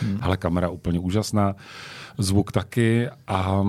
Hmm. 0.00 0.18
Ale 0.20 0.36
kamera 0.36 0.68
úplně 0.68 0.98
úžasná, 0.98 1.54
zvuk 2.18 2.52
taky 2.52 3.08
a 3.26 3.64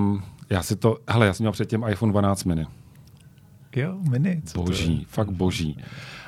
já 0.50 0.64
si 0.64 0.76
to, 0.76 0.98
hele, 1.10 1.26
já 1.26 1.34
jsem 1.34 1.44
měl 1.44 1.52
předtím 1.52 1.86
iPhone 1.90 2.12
12 2.12 2.44
mini. 2.44 2.66
Jo, 3.76 3.98
mini. 4.10 4.42
Co 4.46 4.64
boží, 4.64 5.00
to 5.00 5.06
fakt 5.08 5.32
boží. 5.32 5.78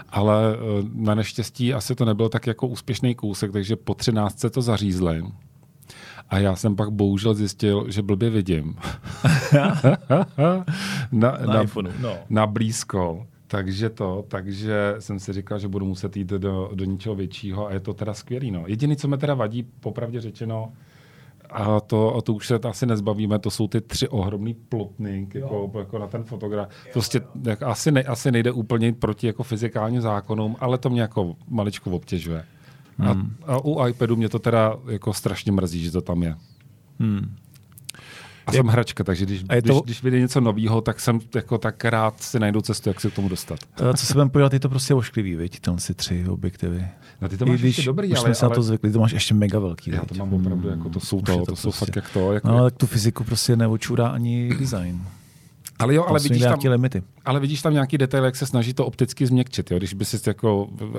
Ale 0.10 0.55
eh, 0.55 0.58
na 0.94 1.16
neštěstí 1.16 1.74
asi 1.74 1.96
to 1.96 2.05
nebyl 2.05 2.29
tak 2.29 2.47
jako 2.47 2.68
úspěšný 2.68 3.16
kousek, 3.16 3.52
takže 3.52 3.76
po 3.76 3.94
13 3.94 4.46
to 4.52 4.62
zařízli. 4.62 5.23
A 6.29 6.39
já 6.39 6.55
jsem 6.55 6.75
pak 6.75 6.89
bohužel 6.89 7.33
zjistil, 7.33 7.85
že 7.89 8.01
blbě 8.01 8.29
vidím. 8.29 8.75
na, 9.54 9.81
na, 11.11 11.38
na, 11.45 11.61
iPhoneu, 11.61 11.91
no. 11.99 12.17
na 12.29 12.47
blízko. 12.47 13.27
Takže 13.54 13.89
to, 13.89 14.25
takže 14.27 14.95
jsem 14.99 15.20
si 15.20 15.33
říkal, 15.33 15.59
že 15.59 15.67
budu 15.67 15.85
muset 15.85 16.17
jít 16.17 16.27
do, 16.27 16.71
do 16.73 16.85
něčeho 16.85 17.15
většího 17.15 17.67
a 17.67 17.73
je 17.73 17.79
to 17.79 17.93
teda 17.93 18.13
skvělý. 18.13 18.52
No. 18.52 18.63
Jediné, 18.67 18.95
co 18.95 19.07
mi 19.07 19.17
teda 19.17 19.33
vadí, 19.33 19.63
popravdě 19.63 20.21
řečeno, 20.21 20.73
a 21.49 21.80
to, 21.80 22.16
a 22.16 22.21
to 22.21 22.34
už 22.34 22.47
se 22.47 22.55
asi 22.55 22.85
nezbavíme, 22.85 23.39
to 23.39 23.52
jsou 23.52 23.67
ty 23.67 23.81
tři 23.81 24.08
ohromný 24.08 24.53
plotny 24.53 25.27
jako, 25.34 25.71
jako 25.80 25.99
na 25.99 26.08
ten 26.08 26.23
fotograf. 26.23 26.70
Prostě 26.94 27.21
jak, 27.44 27.63
asi, 27.63 27.91
ne, 27.91 28.03
asi 28.03 28.31
nejde 28.31 28.52
úplně 28.52 28.94
proti 28.94 29.27
jako 29.27 29.44
fyzikálním 29.44 30.02
zákonům, 30.02 30.55
ale 30.59 30.77
to 30.77 30.89
mě 30.89 31.02
jako 31.02 31.35
maličko 31.47 31.91
obtěžuje. 31.91 32.45
Hmm. 32.97 33.35
A, 33.45 33.53
a 33.53 33.66
u 33.66 33.88
iPadu 33.88 34.16
mě 34.16 34.30
to 34.30 34.39
teda 34.39 34.77
jako 34.88 35.13
strašně 35.13 35.52
mrzí, 35.52 35.83
že 35.83 35.91
to 35.91 36.02
tam 36.02 36.23
je. 36.23 36.35
Hmm. 36.99 37.35
A 38.45 38.52
jsem 38.52 38.67
hračka, 38.67 39.03
takže 39.03 39.25
když, 39.25 39.43
to... 39.43 39.57
když, 39.57 39.81
když 39.81 40.03
vyjde 40.03 40.20
něco 40.20 40.41
nového, 40.41 40.81
tak 40.81 40.99
jsem 40.99 41.20
jako 41.35 41.57
tak 41.57 41.85
rád 41.85 42.21
si 42.21 42.39
najdu 42.39 42.61
cestu, 42.61 42.89
jak 42.89 43.02
se 43.02 43.09
k 43.09 43.13
tomu 43.13 43.29
dostat. 43.29 43.59
To, 43.75 43.93
co 43.93 44.05
se 44.05 44.13
budeme 44.13 44.29
podívat, 44.29 44.53
je 44.53 44.59
to 44.59 44.69
prostě 44.69 44.93
ošklivý, 44.93 45.35
viď, 45.35 45.59
tam 45.59 45.79
si 45.79 45.93
tři 45.93 46.25
objektivy. 46.27 46.88
No 47.21 47.29
ty 47.29 47.38
to 47.38 47.45
máš 47.45 47.59
když, 47.59 47.77
ještě 47.77 47.89
dobrý, 47.89 48.11
už 48.11 48.17
ale, 48.17 48.35
jsme 48.35 48.45
ale... 48.45 48.49
na 48.49 48.55
to 48.55 48.63
zvykli, 48.63 48.91
to 48.91 48.99
máš 48.99 49.11
ještě 49.11 49.33
mega 49.33 49.59
velký. 49.59 49.91
Já 49.91 50.05
to 50.05 50.16
mám 50.16 50.33
opravdu, 50.33 50.69
jako 50.69 50.89
to 50.89 50.99
jsou 50.99 51.21
to, 51.21 51.38
to, 51.38 51.45
to 51.45 51.55
jsou 51.55 51.69
prostě. 51.69 51.85
fakt 51.85 51.95
jak 51.95 52.09
to. 52.09 52.33
Jako, 52.33 52.47
no, 52.47 52.63
tak 52.63 52.77
tu 52.77 52.88
fyziku 52.88 53.23
prostě 53.23 53.55
neočurá 53.55 54.08
ani 54.08 54.55
design. 54.59 55.02
Ale 55.84 55.95
jo, 55.95 56.06
ale 56.08 56.20
vidíš, 56.20 56.42
tam, 56.42 56.59
limity. 56.66 57.03
ale 57.26 57.39
vidíš 57.39 57.62
tam 57.62 57.73
nějaký 57.73 57.98
detail, 57.98 58.26
jak 58.26 58.36
se 58.36 58.45
snaží 58.45 58.73
to 58.73 58.86
opticky 58.86 59.26
změkčit. 59.26 59.72
Jo? 59.72 59.78
Když 59.78 59.94
by 59.94 60.06
se 60.06 60.30
jako, 60.30 60.66
uh, 60.66 60.92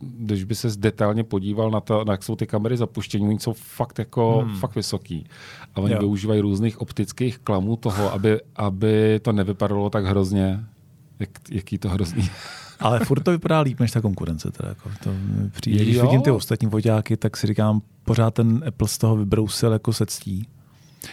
když 0.00 0.44
by 0.44 0.54
se 0.54 0.68
detailně 0.76 1.24
podíval 1.24 1.70
na 1.70 1.80
to, 1.80 2.04
na 2.04 2.12
jak 2.12 2.22
jsou 2.22 2.36
ty 2.36 2.46
kamery 2.46 2.76
zapuštění, 2.76 3.28
oni 3.28 3.38
jsou 3.38 3.52
fakt 3.52 3.98
jako 3.98 4.38
hmm. 4.38 4.56
fakt 4.56 4.74
vysoký. 4.74 5.26
A 5.74 5.80
oni 5.80 5.92
jo. 5.92 5.98
využívají 5.98 6.40
různých 6.40 6.80
optických 6.80 7.38
klamů 7.38 7.76
toho, 7.76 8.12
aby, 8.12 8.40
aby 8.56 9.20
to 9.22 9.32
nevypadalo 9.32 9.90
tak 9.90 10.04
hrozně, 10.04 10.60
jak, 11.18 11.30
jaký 11.50 11.78
to 11.78 11.88
hrozný. 11.88 12.30
Ale 12.80 13.00
furt 13.00 13.22
to 13.22 13.30
vypadá 13.30 13.60
líp 13.60 13.80
než 13.80 13.90
ta 13.90 14.00
konkurence. 14.00 14.50
Teda, 14.50 14.68
jako 14.68 14.90
to 15.04 15.10
přijde. 15.50 15.84
Když 15.84 16.00
vidím 16.00 16.22
ty 16.22 16.30
ostatní 16.30 16.70
foťáky, 16.70 17.16
tak 17.16 17.36
si 17.36 17.46
říkám, 17.46 17.82
pořád 18.04 18.34
ten 18.34 18.64
Apple 18.66 18.88
z 18.88 18.98
toho 18.98 19.16
vybrousil 19.16 19.72
jako 19.72 19.92
se 19.92 20.06
ctí. 20.06 20.48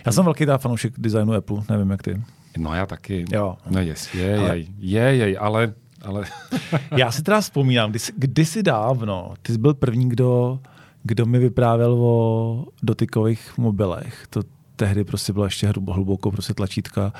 Já 0.06 0.12
jsem 0.12 0.26
velký 0.26 0.46
fanoušek 0.58 0.94
designu 0.98 1.34
Apple, 1.34 1.64
nevím 1.70 1.90
jak 1.90 2.04
ty. 2.04 2.22
No 2.58 2.74
já 2.76 2.86
taky. 2.86 3.26
Jo. 3.32 3.58
No 3.70 3.80
jest, 3.80 4.16
je, 4.16 4.38
ale... 4.38 4.58
jej, 4.58 4.68
je, 4.80 5.16
jej, 5.16 5.38
ale... 5.40 5.74
ale... 6.02 6.26
já 6.98 7.12
si 7.12 7.24
teda 7.24 7.42
vzpomínám, 7.42 7.90
když, 7.90 8.12
kdysi 8.18 8.64
dávno, 8.64 9.34
ty 9.42 9.54
jsi 9.54 9.60
byl 9.60 9.74
první, 9.74 10.10
kdo, 10.10 10.60
kdo 11.04 11.26
mi 11.26 11.40
vyprávěl 11.40 11.94
o 11.94 12.66
dotykových 12.84 13.58
mobilech. 13.58 14.28
To 14.30 14.42
tehdy 14.76 15.04
prostě 15.04 15.34
bylo 15.34 15.46
ještě 15.46 15.74
hluboko 15.88 16.32
prostě 16.32 16.54
tlačítka 16.54 17.14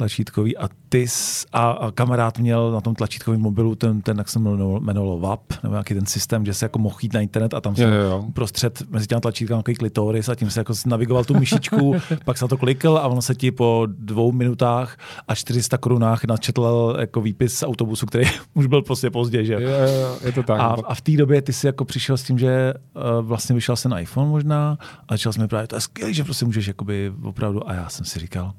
tlačítkový 0.00 0.56
a 0.56 0.68
ty 0.88 1.06
a, 1.52 1.70
a 1.70 1.90
kamarád 1.90 2.38
měl 2.38 2.72
na 2.72 2.80
tom 2.80 2.94
tlačítkovém 2.94 3.40
mobilu 3.40 3.74
ten, 3.74 4.00
ten 4.00 4.18
jak 4.18 4.28
se 4.28 4.38
jmenovalo 4.38 5.18
VAP, 5.18 5.42
nebo 5.62 5.74
nějaký 5.74 5.94
ten 5.94 6.06
systém, 6.06 6.46
že 6.46 6.54
se 6.54 6.64
jako 6.64 6.78
mohl 6.78 6.96
jít 7.02 7.12
na 7.14 7.20
internet 7.20 7.54
a 7.54 7.60
tam 7.60 7.76
se 7.76 7.84
prostřed 8.32 8.82
mezi 8.90 9.06
těmi 9.06 9.20
tlačítkami 9.20 9.56
nějaký 9.56 9.74
klitoris 9.74 10.28
a 10.28 10.34
tím 10.34 10.50
se 10.50 10.60
jako 10.60 10.72
navigoval 10.86 11.24
tu 11.24 11.38
myšičku, 11.38 11.94
pak 12.24 12.38
se 12.38 12.44
na 12.44 12.48
to 12.48 12.56
klikl 12.56 12.98
a 12.98 13.08
ono 13.08 13.22
se 13.22 13.34
ti 13.34 13.50
po 13.50 13.86
dvou 13.88 14.32
minutách 14.32 14.96
a 15.28 15.34
400 15.34 15.78
korunách 15.78 16.24
načetl 16.24 16.96
jako 17.00 17.20
výpis 17.20 17.54
z 17.54 17.62
autobusu, 17.62 18.06
který 18.06 18.24
už 18.54 18.66
byl 18.66 18.82
prostě 18.82 19.10
pozdě, 19.10 19.44
že? 19.44 19.52
Jo, 19.52 19.60
jo, 19.60 20.16
je 20.24 20.32
to 20.32 20.42
tak. 20.42 20.60
A, 20.60 20.64
a 20.64 20.94
v 20.94 21.00
té 21.00 21.12
době 21.12 21.42
ty 21.42 21.52
si 21.52 21.66
jako 21.66 21.84
přišel 21.84 22.16
s 22.16 22.22
tím, 22.22 22.38
že 22.38 22.74
uh, 22.74 23.02
vlastně 23.26 23.54
vyšel 23.54 23.76
se 23.76 23.88
na 23.88 24.00
iPhone 24.00 24.30
možná 24.30 24.78
a 25.08 25.14
začal 25.14 25.32
jsme 25.32 25.48
právě, 25.48 25.66
to 25.66 25.76
je 25.76 25.80
skvělé, 25.80 26.12
že 26.12 26.24
prostě 26.24 26.44
můžeš 26.44 26.66
jakoby 26.66 27.12
opravdu 27.22 27.68
a 27.68 27.74
já 27.74 27.88
jsem 27.88 28.06
si 28.06 28.18
říkal, 28.18 28.52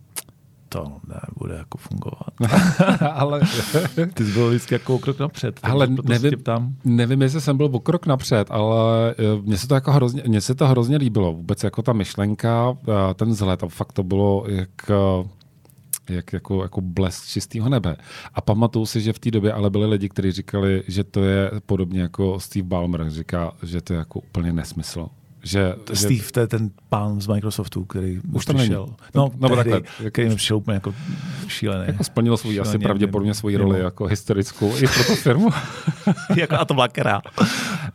to 0.74 0.86
nebude 1.08 1.56
jako 1.58 1.78
fungovat. 1.78 2.34
ale 3.14 3.40
ty 4.14 4.26
jsi 4.26 4.32
byl 4.32 4.50
vždycky 4.50 4.76
jako 4.76 5.00
krok 5.00 5.20
napřed. 5.20 5.60
Ale 5.64 5.88
nevím, 5.88 6.44
tam. 6.44 6.76
nevím, 6.86 7.22
jestli 7.22 7.42
jsem 7.42 7.58
byl 7.58 7.70
o 7.72 7.80
krok 7.80 8.06
napřed, 8.06 8.52
ale 8.52 9.12
eh, 9.12 9.42
mně 9.42 9.58
se 9.58 9.68
to 9.68 9.76
jako 9.76 9.92
hrozně, 9.92 10.24
mně 10.28 10.42
se 10.42 10.56
to 10.56 10.68
hrozně 10.68 10.98
líbilo. 10.98 11.34
Vůbec 11.34 11.64
jako 11.64 11.82
ta 11.82 11.94
myšlenka, 11.94 12.78
eh, 12.88 13.14
ten 13.14 13.30
vzhled, 13.30 13.64
a 13.64 13.68
fakt 13.68 13.94
to 13.94 14.04
bylo 14.04 14.46
jak 14.48 14.90
eh, 14.90 15.30
jak 16.10 16.34
jako, 16.34 16.64
jako 16.64 16.82
blesk 16.82 17.26
čistého 17.26 17.70
nebe. 17.70 17.96
A 18.34 18.42
pamatuju 18.42 18.86
si, 18.86 19.02
že 19.02 19.14
v 19.14 19.20
té 19.20 19.32
době 19.32 19.54
ale 19.54 19.70
byli 19.70 19.86
lidi, 19.86 20.10
kteří 20.10 20.32
říkali, 20.32 20.84
že 20.88 21.04
to 21.04 21.24
je 21.24 21.52
podobně 21.66 22.02
jako 22.02 22.40
Steve 22.40 22.68
Ballmer 22.68 23.10
říká, 23.10 23.52
že 23.64 23.82
to 23.82 23.94
je 23.94 24.00
jako 24.00 24.20
úplně 24.20 24.54
nesmysl 24.54 25.10
že, 25.44 25.76
Steve, 25.94 26.16
že... 26.16 26.32
to 26.32 26.40
je 26.40 26.48
ten 26.48 26.70
pán 26.90 27.22
z 27.22 27.28
Microsoftu, 27.28 27.86
který 27.86 28.20
už 28.34 28.46
tam 28.46 28.56
přišel. 28.56 28.88
No, 29.16 29.32
no 29.40 29.50
tehdy, 29.50 29.72
takhle, 29.72 30.12
který 30.12 30.30
mi 30.30 30.36
přišel 30.36 30.58
úplně 30.58 30.76
jako 30.76 30.94
šílený. 31.48 31.84
Jako 31.88 32.04
splnil 32.04 32.38
svůj, 32.38 32.60
asi 32.60 32.80
pravděpodobně 32.80 33.34
svoji 33.34 33.58
roli 33.58 33.80
jo. 33.80 33.86
jako 33.86 34.06
historickou 34.06 34.78
i 34.78 34.88
pro 34.88 35.04
tu 35.04 35.16
firmu. 35.16 35.50
jako, 36.38 36.56
a 36.56 36.66
to 36.66 36.74
byla 36.74 36.88
kera. 36.88 37.22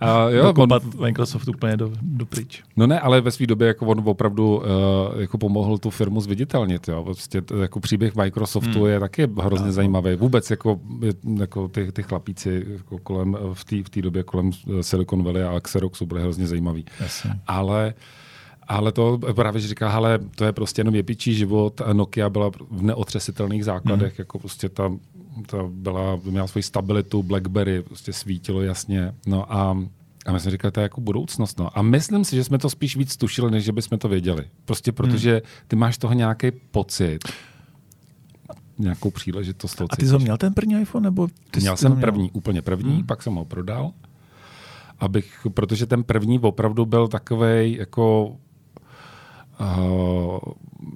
A, 0.00 0.28
jo, 0.28 0.54
on, 0.56 0.68
Microsoft 1.00 1.48
úplně 1.48 1.76
do, 1.76 1.92
do 2.02 2.26
pryč. 2.26 2.62
No 2.76 2.86
ne, 2.86 3.00
ale 3.00 3.20
ve 3.20 3.30
své 3.30 3.46
době 3.46 3.68
jako 3.68 3.86
on 3.86 4.02
opravdu 4.04 4.56
uh, 4.56 5.20
jako 5.20 5.38
pomohl 5.38 5.78
tu 5.78 5.90
firmu 5.90 6.20
zviditelnit. 6.20 6.88
Jo. 6.88 7.02
Vlastně, 7.04 7.42
jako 7.60 7.80
příběh 7.80 8.14
Microsoftu 8.16 8.78
hmm. 8.78 8.86
je 8.86 9.00
taky 9.00 9.28
hrozně 9.42 9.66
no. 9.66 9.72
zajímavý. 9.72 10.16
Vůbec 10.16 10.50
jako, 10.50 10.80
jako 11.38 11.68
ty, 11.68 11.92
ty 11.92 12.02
chlapíci 12.02 12.66
jako 12.68 12.98
kolem, 12.98 13.36
v 13.52 13.64
té 13.64 13.76
v 13.76 14.02
době 14.02 14.22
kolem 14.22 14.50
Silicon 14.80 15.22
Valley 15.22 15.44
a 15.44 15.60
Xeroxu 15.60 16.06
byly 16.06 16.22
hrozně 16.22 16.46
zajímavý. 16.46 16.84
Jasně 17.00 17.35
ale 17.46 17.94
ale 18.68 18.92
to 18.92 19.18
právě, 19.34 19.60
že 19.60 19.68
říká, 19.68 19.90
ale 19.90 20.18
to 20.34 20.44
je 20.44 20.52
prostě 20.52 20.80
jenom 20.80 20.94
jepičí 20.94 21.34
život. 21.34 21.80
Nokia 21.92 22.30
byla 22.30 22.50
v 22.70 22.82
neotřesitelných 22.82 23.64
základech, 23.64 24.12
mm. 24.12 24.16
jako 24.18 24.38
prostě 24.38 24.68
ta, 24.68 24.92
ta 25.46 25.58
byla, 25.68 26.20
měla 26.24 26.46
svoji 26.46 26.62
stabilitu, 26.62 27.22
Blackberry 27.22 27.82
prostě 27.82 28.12
svítilo 28.12 28.62
jasně. 28.62 29.14
No 29.26 29.52
a 29.52 29.78
a 30.26 30.32
my 30.32 30.40
jsme 30.40 30.50
říkali, 30.50 30.72
to 30.72 30.80
je 30.80 30.82
jako 30.82 31.00
budoucnost. 31.00 31.58
No. 31.58 31.78
A 31.78 31.82
myslím 31.82 32.24
si, 32.24 32.36
že 32.36 32.44
jsme 32.44 32.58
to 32.58 32.70
spíš 32.70 32.96
víc 32.96 33.16
tušili, 33.16 33.50
než 33.50 33.64
že 33.64 33.72
bychom 33.72 33.98
to 33.98 34.08
věděli. 34.08 34.44
Prostě 34.64 34.92
protože 34.92 35.42
ty 35.68 35.76
máš 35.76 35.98
toho 35.98 36.14
nějaký 36.14 36.50
pocit, 36.70 37.18
nějakou 38.78 39.10
příležitost. 39.10 39.82
A 39.90 39.96
ty 39.96 40.06
jsi 40.06 40.18
měl 40.18 40.36
ten 40.36 40.54
první 40.54 40.80
iPhone? 40.80 41.04
Nebo 41.04 41.28
ty 41.50 41.60
měl 41.60 41.76
jsem 41.76 41.92
měl? 41.92 42.00
první, 42.00 42.30
úplně 42.30 42.62
první, 42.62 42.94
hmm. 42.94 43.06
pak 43.06 43.22
jsem 43.22 43.34
ho 43.34 43.44
prodal 43.44 43.92
abych, 44.98 45.46
protože 45.54 45.86
ten 45.86 46.04
první 46.04 46.38
opravdu 46.38 46.86
byl 46.86 47.08
takový 47.08 47.76
jako 47.76 48.36
Uh, 49.60 50.38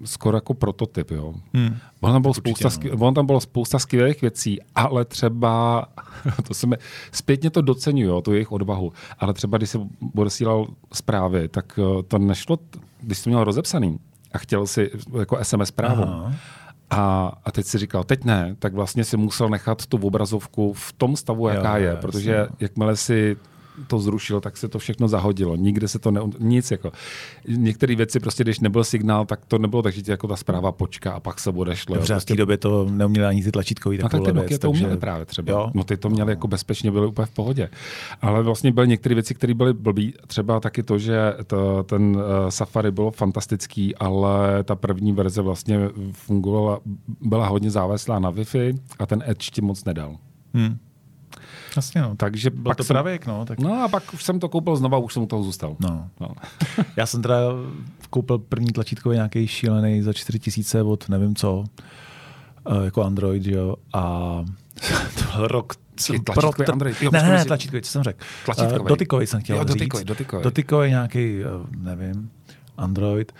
skoro 0.04 0.36
jako 0.36 0.54
prototyp, 0.54 1.10
jo. 1.10 1.34
Hmm. 1.54 1.76
On, 2.00 2.12
tam 2.12 2.22
bylo 2.22 2.34
spousta, 2.34 2.68
no. 2.84 3.06
on 3.06 3.14
tam 3.14 3.26
bylo 3.26 3.40
spousta 3.40 3.78
skvělých 3.78 4.20
věcí, 4.20 4.58
ale 4.74 5.04
třeba, 5.04 5.86
to 6.48 6.54
se 6.54 6.66
mi, 6.66 6.76
zpětně 7.12 7.50
to 7.50 7.62
docenuju, 7.62 8.20
tu 8.20 8.32
jejich 8.32 8.52
odvahu, 8.52 8.92
ale 9.18 9.34
třeba 9.34 9.58
když 9.58 9.70
jsem 9.70 9.88
odesílal 10.16 10.66
zprávy, 10.92 11.48
tak 11.48 11.78
uh, 11.78 12.02
to 12.02 12.18
nešlo, 12.18 12.58
když 13.00 13.18
jsem 13.18 13.30
měl 13.30 13.44
rozepsaný 13.44 13.98
a 14.32 14.38
chtěl 14.38 14.66
si 14.66 14.90
jako 15.18 15.38
SMS 15.42 15.68
zprávu, 15.68 16.04
A, 16.90 17.32
a 17.44 17.52
teď 17.52 17.66
si 17.66 17.78
říkal, 17.78 18.04
teď 18.04 18.24
ne, 18.24 18.56
tak 18.58 18.74
vlastně 18.74 19.04
si 19.04 19.16
musel 19.16 19.48
nechat 19.48 19.86
tu 19.86 19.96
obrazovku 19.96 20.72
v 20.72 20.92
tom 20.92 21.16
stavu, 21.16 21.48
jaká 21.48 21.78
jo, 21.78 21.84
je, 21.84 21.96
protože 21.96 22.32
jasně. 22.32 22.56
jakmile 22.60 22.96
si 22.96 23.36
to 23.86 23.98
zrušil, 23.98 24.40
tak 24.40 24.56
se 24.56 24.68
to 24.68 24.78
všechno 24.78 25.08
zahodilo. 25.08 25.56
Nikde 25.56 25.88
se 25.88 25.98
to 25.98 26.10
ne, 26.10 26.20
nic 26.38 26.70
jako. 26.70 26.92
Některé 27.48 27.96
věci 27.96 28.20
prostě, 28.20 28.44
když 28.44 28.60
nebyl 28.60 28.84
signál, 28.84 29.26
tak 29.26 29.46
to 29.46 29.58
nebylo 29.58 29.82
tak, 29.82 29.94
že 29.94 30.02
ti 30.02 30.10
jako 30.10 30.28
ta 30.28 30.36
zpráva 30.36 30.72
počká 30.72 31.12
a 31.12 31.20
pak 31.20 31.40
se 31.40 31.50
odešlo. 31.50 31.94
Dobře, 31.94 32.14
prostě... 32.14 32.34
v 32.34 32.36
té 32.36 32.38
době 32.38 32.56
to 32.56 32.86
neuměli 32.90 33.26
ani 33.26 33.44
ty 33.44 33.52
tlačítkový 33.52 33.98
no, 33.98 34.08
tak 34.08 34.24
ty 34.24 34.32
Nokia 34.32 34.58
to 34.58 34.70
uměli 34.70 34.86
takže... 34.86 35.00
právě 35.00 35.26
třeba. 35.26 35.52
Jo? 35.52 35.70
No 35.74 35.84
ty 35.84 35.96
to 35.96 36.10
měli 36.10 36.32
jako 36.32 36.48
bezpečně, 36.48 36.90
byly 36.90 37.06
úplně 37.06 37.26
v 37.26 37.30
pohodě. 37.30 37.68
Ale 38.22 38.42
vlastně 38.42 38.72
byly 38.72 38.88
některé 38.88 39.14
věci, 39.14 39.34
které 39.34 39.54
byly 39.54 39.72
blbý. 39.72 40.14
Třeba 40.26 40.60
taky 40.60 40.82
to, 40.82 40.98
že 40.98 41.34
to, 41.46 41.82
ten 41.82 42.16
uh, 42.16 42.22
Safari 42.48 42.90
bylo 42.90 43.10
fantastický, 43.10 43.96
ale 43.96 44.64
ta 44.64 44.74
první 44.74 45.12
verze 45.12 45.42
vlastně 45.42 45.78
fungovala, 46.12 46.80
byla 47.20 47.46
hodně 47.46 47.70
závislá 47.70 48.18
na 48.18 48.32
Wi-Fi 48.32 48.78
a 48.98 49.06
ten 49.06 49.22
Edge 49.26 49.50
ti 49.50 49.60
moc 49.60 49.84
nedal. 49.84 50.16
Hmm. 50.54 50.78
Jasně, 51.76 52.02
no. 52.02 52.16
Takže 52.16 52.50
Byl 52.50 52.62
pak 52.62 52.76
to 52.76 52.84
jsem, 52.84 52.94
pravěk, 52.94 53.26
no. 53.26 53.44
Tak... 53.44 53.58
No 53.58 53.82
a 53.82 53.88
pak 53.88 54.14
už 54.14 54.24
jsem 54.24 54.40
to 54.40 54.48
koupil 54.48 54.76
znova, 54.76 54.98
už 54.98 55.12
jsem 55.12 55.22
u 55.22 55.26
toho 55.26 55.42
zůstal. 55.42 55.76
No. 55.80 56.08
no. 56.20 56.28
Já 56.96 57.06
jsem 57.06 57.22
teda 57.22 57.36
koupil 58.10 58.38
první 58.38 58.72
tlačítkový 58.72 59.16
nějaký 59.16 59.46
šílený 59.46 60.02
za 60.02 60.12
4000 60.12 60.82
od 60.82 61.08
nevím 61.08 61.34
co, 61.34 61.64
eh, 62.66 62.84
jako 62.84 63.04
Android, 63.04 63.46
jo, 63.46 63.76
a 63.92 64.02
to 65.14 65.36
byl 65.36 65.48
rok 65.48 65.74
Tlačítkový 66.06 66.64
pro, 66.64 66.72
Android. 66.72 67.02
Jo, 67.02 67.10
ne, 67.12 67.22
ne, 67.22 67.28
ne, 67.28 67.44
tlačítkový, 67.44 67.82
co 67.82 67.90
jsem 67.90 68.02
řekl. 68.02 68.24
Tlačítkový. 68.44 68.80
Uh, 68.80 68.88
dotykový 68.88 69.26
jsem 69.26 69.40
chtěl 69.40 69.56
jo, 69.56 69.62
říct. 69.62 69.74
dotykový, 69.74 70.04
dotykový. 70.04 70.42
Dotykový 70.42 70.88
nějaký, 70.88 71.38
nevím, 71.76 72.30
Android. 72.76 73.32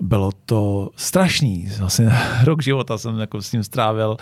Bylo 0.00 0.30
to 0.46 0.90
strašný. 0.96 1.68
Vlastně 1.78 2.12
rok 2.44 2.62
života 2.62 2.98
jsem 2.98 3.18
jako 3.18 3.42
s 3.42 3.52
ním 3.52 3.64
strávil. 3.64 4.16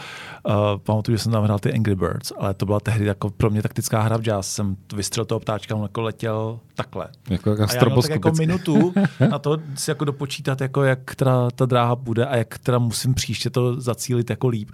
Uh, 0.48 0.54
pamatuju, 0.78 1.16
že 1.16 1.22
jsem 1.22 1.32
tam 1.32 1.44
hrál 1.44 1.58
ty 1.58 1.72
Angry 1.72 1.94
Birds, 1.94 2.32
ale 2.38 2.54
to 2.54 2.66
byla 2.66 2.80
tehdy 2.80 3.04
jako 3.04 3.30
pro 3.30 3.50
mě 3.50 3.62
taktická 3.62 4.02
hra, 4.02 4.18
že 4.22 4.30
já 4.30 4.42
jsem 4.42 4.76
vystřelil 4.94 5.24
toho 5.24 5.40
ptáčka, 5.40 5.76
on 5.76 5.82
jako 5.82 6.00
letěl 6.00 6.60
takhle. 6.74 7.08
Jako, 7.30 7.50
jako 7.50 7.62
a 7.62 7.66
já 7.74 7.84
měl 7.84 8.02
tak 8.02 8.10
jako 8.10 8.32
minutu 8.38 8.94
na 9.30 9.38
to 9.38 9.58
si 9.74 9.90
jako 9.90 10.04
dopočítat, 10.04 10.60
jako 10.60 10.82
jak 10.82 11.14
teda 11.14 11.50
ta 11.50 11.66
dráha 11.66 11.96
bude 11.96 12.26
a 12.26 12.36
jak 12.36 12.58
teda 12.58 12.78
musím 12.78 13.14
příště 13.14 13.50
to 13.50 13.80
zacílit 13.80 14.30
jako 14.30 14.48
líp 14.48 14.70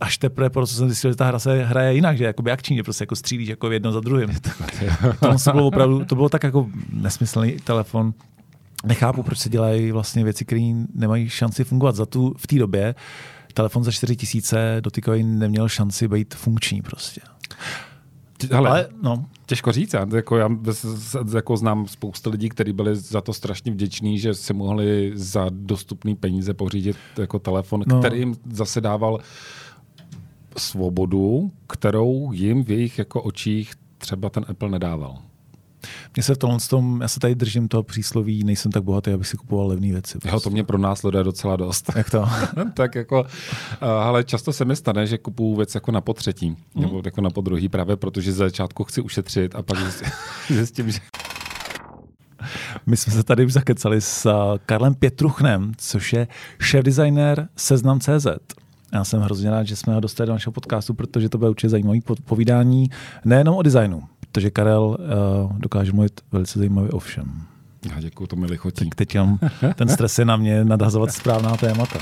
až 0.00 0.18
teprve, 0.18 0.50
protože 0.50 0.74
jsem 0.74 0.88
zjistil, 0.88 1.10
že 1.10 1.16
ta 1.16 1.24
hra 1.24 1.38
se 1.38 1.64
hraje 1.64 1.94
jinak, 1.94 2.16
že 2.18 2.24
jakoby 2.24 2.50
akčně, 2.50 2.82
prostě 2.82 3.02
jako 3.02 3.16
střílíš 3.16 3.48
jako 3.48 3.70
jedno 3.70 3.92
za 3.92 4.00
druhým. 4.00 4.28
to, 5.44 5.52
bylo 5.52 5.66
opravdu, 5.66 6.04
to 6.04 6.14
bylo 6.14 6.28
tak 6.28 6.42
jako 6.42 6.68
nesmyslný 6.92 7.56
telefon, 7.64 8.14
nechápu, 8.84 9.22
proč 9.22 9.38
se 9.38 9.48
dělají 9.48 9.92
vlastně 9.92 10.24
věci, 10.24 10.44
které 10.44 10.72
nemají 10.94 11.28
šanci 11.28 11.64
fungovat. 11.64 11.96
Za 11.96 12.06
tu 12.06 12.34
v 12.36 12.46
té 12.46 12.56
době 12.56 12.94
telefon 13.54 13.84
za 13.84 13.92
4 13.92 14.16
tisíce 14.16 14.76
dotykový 14.80 15.22
neměl 15.22 15.68
šanci 15.68 16.08
být 16.08 16.34
funkční 16.34 16.82
prostě. 16.82 17.20
Hele, 18.50 18.70
Ale, 18.70 18.88
no. 19.02 19.26
Těžko 19.46 19.72
říct. 19.72 19.92
Já, 19.92 20.06
jako, 20.14 20.36
já 20.36 20.48
jako 21.34 21.56
znám 21.56 21.86
spoustu 21.86 22.30
lidí, 22.30 22.48
kteří 22.48 22.72
byli 22.72 22.96
za 22.96 23.20
to 23.20 23.32
strašně 23.32 23.72
vděční, 23.72 24.18
že 24.18 24.34
si 24.34 24.54
mohli 24.54 25.12
za 25.14 25.46
dostupné 25.50 26.14
peníze 26.14 26.54
pořídit 26.54 26.96
jako 27.18 27.38
telefon, 27.38 27.82
no. 27.86 27.98
který 27.98 28.18
jim 28.18 28.36
zase 28.50 28.80
dával 28.80 29.18
svobodu, 30.56 31.50
kterou 31.66 32.32
jim 32.32 32.64
v 32.64 32.70
jejich 32.70 32.98
jako 32.98 33.22
očích 33.22 33.72
třeba 33.98 34.30
ten 34.30 34.44
Apple 34.48 34.70
nedával. 34.70 35.18
Mně 36.16 36.22
se 36.22 36.34
v 36.34 36.38
tomhle 36.38 36.58
tom, 36.70 37.00
já 37.02 37.08
se 37.08 37.20
tady 37.20 37.34
držím 37.34 37.68
toho 37.68 37.82
přísloví, 37.82 38.44
nejsem 38.44 38.72
tak 38.72 38.82
bohatý, 38.82 39.10
abych 39.10 39.26
si 39.26 39.36
kupoval 39.36 39.66
levné 39.66 39.88
věci. 39.88 40.18
Prostě. 40.18 40.36
Jo, 40.36 40.40
to 40.40 40.50
mě 40.50 40.64
pro 40.64 40.78
nás 40.78 41.02
lidé 41.02 41.24
docela 41.24 41.56
dost. 41.56 41.92
Jak 41.96 42.10
to? 42.10 42.28
tak 42.74 42.94
jako, 42.94 43.26
ale 43.80 44.24
často 44.24 44.52
se 44.52 44.64
mi 44.64 44.76
stane, 44.76 45.06
že 45.06 45.18
kupuju 45.18 45.56
věc 45.56 45.74
jako 45.74 45.92
na 45.92 46.00
potřetí, 46.00 46.50
mm. 46.50 46.82
nebo 46.82 47.02
jako 47.04 47.20
na 47.20 47.30
podruhý 47.30 47.68
právě, 47.68 47.96
protože 47.96 48.32
za 48.32 48.44
začátku 48.44 48.84
chci 48.84 49.00
ušetřit 49.00 49.54
a 49.54 49.62
pak 49.62 49.78
zjistím, 50.48 50.90
že 50.90 50.98
my 52.86 52.96
jsme 52.96 53.12
se 53.12 53.22
tady 53.22 53.44
už 53.44 53.52
zakecali 53.52 54.00
s 54.00 54.30
Karlem 54.66 54.94
Pětruchnem, 54.94 55.72
což 55.76 56.12
je 56.12 56.28
šéf 56.60 56.84
designer 56.84 57.48
Seznam.cz. 57.56 58.26
Já 58.92 59.04
jsem 59.04 59.20
hrozně 59.20 59.50
rád, 59.50 59.64
že 59.64 59.76
jsme 59.76 59.94
ho 59.94 60.00
dostali 60.00 60.26
do 60.26 60.32
našeho 60.32 60.52
podcastu, 60.52 60.94
protože 60.94 61.28
to 61.28 61.38
bude 61.38 61.50
určitě 61.50 61.68
zajímavé 61.68 61.98
povídání 62.24 62.90
nejenom 63.24 63.56
o 63.56 63.62
designu, 63.62 64.02
protože 64.34 64.50
Karel 64.50 64.82
uh, 64.82 65.58
dokáže 65.58 65.92
mluvit 65.92 66.20
velice 66.32 66.58
zajímavě 66.58 66.90
o 66.90 66.98
všem. 66.98 67.42
Já 67.90 68.00
děkuji, 68.00 68.26
to 68.26 68.36
mi 68.36 68.46
lichotí. 68.46 68.84
Tak 68.84 68.94
teď 68.94 69.16
mám 69.18 69.38
ten 69.76 69.88
stres 69.88 70.18
je 70.18 70.24
na 70.24 70.36
mě 70.36 70.64
nadhazovat 70.64 71.12
správná 71.12 71.56
témata. 71.56 71.98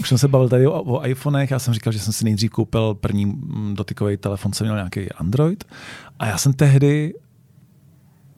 Už 0.00 0.08
jsem 0.08 0.18
se 0.18 0.28
bavil 0.28 0.48
tady 0.48 0.66
o, 0.66 0.82
o 0.82 1.06
iPhonech, 1.06 1.50
já 1.50 1.58
jsem 1.58 1.74
říkal, 1.74 1.92
že 1.92 1.98
jsem 1.98 2.12
si 2.12 2.24
nejdřív 2.24 2.50
koupil 2.50 2.94
první 2.94 3.26
mm, 3.26 3.74
dotykový 3.74 4.16
telefon, 4.16 4.52
jsem 4.52 4.66
měl 4.66 4.76
nějaký 4.76 5.12
Android 5.12 5.64
a 6.18 6.26
já 6.26 6.38
jsem 6.38 6.52
tehdy 6.52 7.14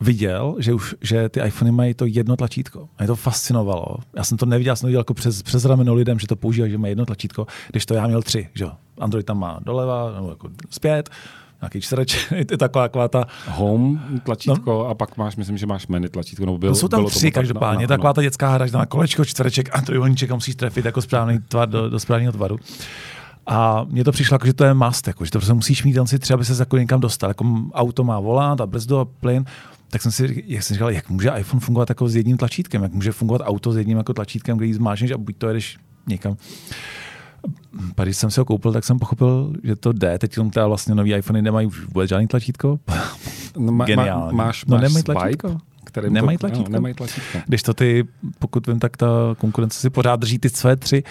viděl, 0.01 0.57
že 0.59 0.75
už 0.75 0.95
že 1.01 1.29
ty 1.29 1.41
iPhony 1.41 1.73
mají 1.73 1.95
to 1.95 2.07
jedno 2.07 2.37
tlačítko. 2.37 2.83
A 2.83 3.03
mě 3.03 3.07
to 3.07 3.17
fascinovalo. 3.17 3.97
Já 4.17 4.25
jsem 4.25 4.39
to 4.39 4.47
neviděl, 4.47 4.77
jsem 4.77 4.87
to 4.87 4.87
viděl 4.87 5.01
jako 5.01 5.15
přes, 5.15 5.43
přes 5.43 5.65
rameno 5.65 5.95
lidem, 5.95 6.19
že 6.19 6.27
to 6.27 6.37
používají, 6.37 6.73
že 6.73 6.79
mají 6.79 6.91
jedno 6.91 7.07
tlačítko, 7.07 7.47
když 7.71 7.87
to 7.87 7.95
já 7.95 8.07
měl 8.07 8.23
tři. 8.23 8.49
Že? 8.55 8.67
Android 8.99 9.27
tam 9.27 9.39
má 9.39 9.61
doleva, 9.63 10.13
nebo 10.15 10.29
jako 10.29 10.49
zpět, 10.71 11.11
nějaký 11.63 11.81
čtvereč, 11.81 12.31
je 12.37 12.45
taková, 12.45 12.85
taková 12.85 13.09
ta... 13.09 13.27
Home 13.49 14.21
tlačítko 14.25 14.73
no. 14.73 14.87
a 14.87 14.95
pak 14.95 15.17
máš, 15.17 15.37
myslím, 15.37 15.59
že 15.59 15.67
máš 15.67 15.87
menu 15.87 16.09
tlačítko. 16.09 16.47
No, 16.47 16.59
bylo, 16.59 16.73
to 16.73 16.79
jsou 16.79 16.89
tam 16.89 17.07
tři 17.07 17.31
to 17.31 17.35
každopádně, 17.35 17.77
no, 17.77 17.83
no, 17.83 17.89
taková 17.89 18.13
ta 18.13 18.23
dětská 18.23 18.49
hra, 18.49 18.67
že 18.67 18.73
na 18.73 18.87
kolečko, 18.87 19.25
čtvereček 19.25 19.69
a 19.73 19.81
trojuhelníček 19.81 20.31
a 20.31 20.35
musíš 20.35 20.57
trefit 20.57 20.85
jako 20.85 21.03
správný 21.03 21.39
tvar 21.39 21.69
do, 21.69 21.91
do 21.91 22.01
správného 22.01 22.33
tvaru. 22.33 22.59
A 23.47 23.85
mně 23.89 24.05
to 24.05 24.13
přišlo 24.13 24.35
jako, 24.35 24.47
že 24.47 24.53
to 24.53 24.65
je 24.65 24.75
must, 24.75 25.07
jako, 25.07 25.25
že 25.25 25.31
to 25.31 25.39
prostě 25.39 25.55
musíš 25.55 25.85
mít 25.85 25.99
si 26.05 26.19
třeba, 26.19 26.35
aby 26.35 26.45
se 26.45 26.63
jako 26.63 26.79
někam 26.79 27.01
dostal. 27.01 27.31
Jako 27.31 27.45
auto 27.73 28.05
má 28.05 28.21
volant 28.21 28.61
a 28.61 28.67
brzdu 28.67 28.99
a 28.99 29.05
plyn 29.05 29.45
tak 29.91 30.03
jsem 30.03 30.13
si 30.13 30.45
jak 30.47 30.63
jsem 30.63 30.75
říkal, 30.75 30.91
jak 30.91 31.11
může 31.11 31.31
iPhone 31.39 31.61
fungovat 31.61 31.89
jako 31.89 32.09
s 32.09 32.17
jedním 32.17 32.37
tlačítkem, 32.37 32.83
jak 32.83 32.93
může 32.93 33.13
fungovat 33.13 33.43
auto 33.45 33.73
s 33.73 33.77
jedním 33.77 33.99
jako 33.99 34.15
tlačítkem, 34.15 34.57
který 34.57 34.73
zmášneš 34.73 35.11
a 35.11 35.19
buď 35.19 35.37
to 35.39 35.49
jedeš 35.49 35.79
někam. 36.07 36.37
Pak 37.95 38.07
když 38.07 38.17
jsem 38.17 38.31
si 38.31 38.41
ho 38.41 38.45
koupil, 38.45 38.73
tak 38.73 38.85
jsem 38.85 38.99
pochopil, 38.99 39.53
že 39.65 39.77
to 39.77 39.93
jde. 39.93 40.19
Teď 40.19 40.39
teda 40.53 40.67
vlastně 40.67 40.95
nový 40.95 41.15
iPhony 41.15 41.43
nemají 41.43 41.67
už 41.67 41.87
vůbec 41.87 42.09
žádný 42.09 42.27
tlačítko. 42.27 42.79
No, 43.59 43.73
má, 43.73 43.85
Geniální. 43.85 44.37
Máš, 44.37 44.65
no, 44.65 44.77
máš 44.77 44.83
nemají 44.83 45.03
tlačítko. 45.03 45.59
Kterým 45.91 46.13
nemají 46.13 46.39
to, 46.39 46.41
tlačítko. 46.41 46.71
No, 46.71 46.73
nemají 46.73 46.95
tlačítko. 46.95 47.39
Když 47.47 47.63
to 47.63 47.75
ty, 47.75 48.05
pokud 48.39 48.67
vím, 48.67 48.79
tak 48.79 48.97
ta 48.97 49.07
konkurence 49.39 49.81
si 49.81 49.91
pořád 49.91 50.21
drží 50.21 50.39
ty 50.39 50.49
své 50.49 50.77
tři. 50.77 51.03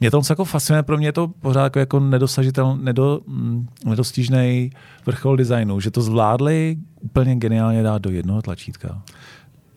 Mě 0.00 0.10
to 0.10 0.20
jako 0.30 0.44
fascinuje, 0.44 0.82
pro 0.82 0.96
mě 0.96 1.08
je 1.08 1.12
to 1.12 1.28
pořád 1.28 1.64
jako, 1.64 1.78
jako 1.78 2.00
nedosažitel, 2.00 2.76
nedo, 2.76 3.20
mm, 3.26 3.68
nedostižný 3.84 4.70
vrchol 5.06 5.36
designu, 5.36 5.80
že 5.80 5.90
to 5.90 6.02
zvládli 6.02 6.76
úplně 7.00 7.36
geniálně 7.36 7.82
dát 7.82 8.02
do 8.02 8.10
jednoho 8.10 8.42
tlačítka. 8.42 9.02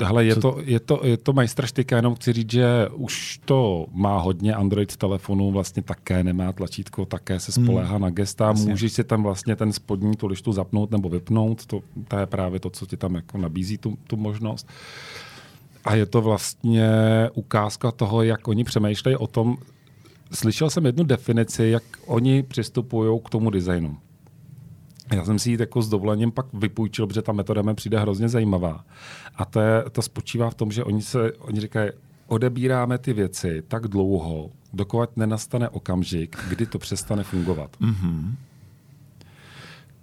Hele, 0.06 0.26
je, 0.26 0.36
to, 0.36 0.58
je, 0.64 0.80
to, 0.80 1.02
je 1.04 1.18
to 1.18 1.34
majstraštika, 1.34 1.96
jenom 1.96 2.16
chci 2.16 2.34
říct, 2.34 2.52
že 2.52 2.88
už 2.94 3.40
to 3.46 3.86
má 3.92 4.20
hodně 4.20 4.54
Android 4.54 4.98
telefonů, 4.98 5.52
vlastně 5.52 5.84
také 5.84 6.24
nemá 6.24 6.52
tlačítko, 6.52 7.06
také 7.06 7.40
se 7.40 7.52
spoléhá 7.52 7.92
hmm. 7.92 8.02
na 8.02 8.10
gesta. 8.10 8.46
Vlastně. 8.46 8.72
Můžeš 8.72 8.94
si 8.94 9.04
tam 9.04 9.24
vlastně 9.24 9.56
ten 9.56 9.74
spodní 9.74 10.16
tu 10.16 10.28
lištu 10.28 10.52
zapnout 10.52 10.92
nebo 10.92 11.10
vypnout, 11.10 11.66
to, 11.66 11.82
to 12.08 12.18
je 12.18 12.26
právě 12.26 12.60
to, 12.60 12.70
co 12.70 12.86
ti 12.86 12.98
tam 12.98 13.16
jako 13.16 13.38
nabízí 13.38 13.78
tu, 13.78 13.98
tu 14.08 14.18
možnost. 14.18 14.68
A 15.86 15.96
je 15.96 16.06
to 16.06 16.22
vlastně 16.22 16.90
ukázka 17.34 17.92
toho, 17.92 18.24
jak 18.24 18.48
oni 18.48 18.64
přemýšlejí 18.64 19.18
o 19.18 19.28
tom, 19.28 19.58
slyšel 20.32 20.70
jsem 20.70 20.86
jednu 20.86 21.04
definici, 21.04 21.64
jak 21.64 21.84
oni 22.06 22.44
přistupují 22.44 23.20
k 23.26 23.30
tomu 23.30 23.50
designu. 23.50 23.98
Já 25.14 25.26
jsem 25.26 25.40
si 25.40 25.52
ji 25.52 25.58
jako 25.60 25.82
s 25.82 25.90
dovolením 25.90 26.32
pak 26.32 26.46
vypůjčil, 26.54 27.08
protože 27.08 27.22
ta 27.22 27.32
metoda 27.32 27.62
mi 27.62 27.76
přijde 27.76 28.00
hrozně 28.00 28.30
zajímavá. 28.30 28.86
A 29.36 29.46
to, 29.46 29.60
je, 29.60 29.84
to 29.92 30.02
spočívá 30.02 30.50
v 30.50 30.56
tom, 30.56 30.72
že 30.72 30.84
oni, 30.84 31.02
se, 31.02 31.32
oni 31.34 31.62
říkají, 31.62 31.92
odebíráme 32.28 32.98
ty 32.98 33.14
věci 33.14 33.64
tak 33.68 33.88
dlouho, 33.88 34.50
dokud 34.74 35.18
nenastane 35.18 35.70
okamžik, 35.70 36.38
kdy 36.50 36.66
to 36.66 36.80
přestane 36.80 37.24
fungovat. 37.24 37.78
Mm-hmm. 37.82 38.32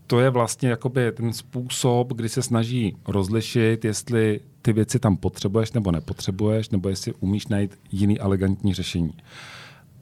To 0.06 0.20
je 0.20 0.30
vlastně 0.30 0.68
jakoby 0.68 1.12
ten 1.12 1.32
způsob, 1.32 2.12
kdy 2.12 2.28
se 2.28 2.42
snaží 2.42 2.96
rozlišit, 3.08 3.84
jestli 3.84 4.40
ty 4.62 4.72
věci 4.72 4.98
tam 4.98 5.16
potřebuješ 5.16 5.72
nebo 5.72 5.92
nepotřebuješ, 5.92 6.70
nebo 6.70 6.88
jestli 6.88 7.12
umíš 7.20 7.46
najít 7.46 7.78
jiný 7.92 8.20
elegantní 8.20 8.74
řešení 8.74 9.12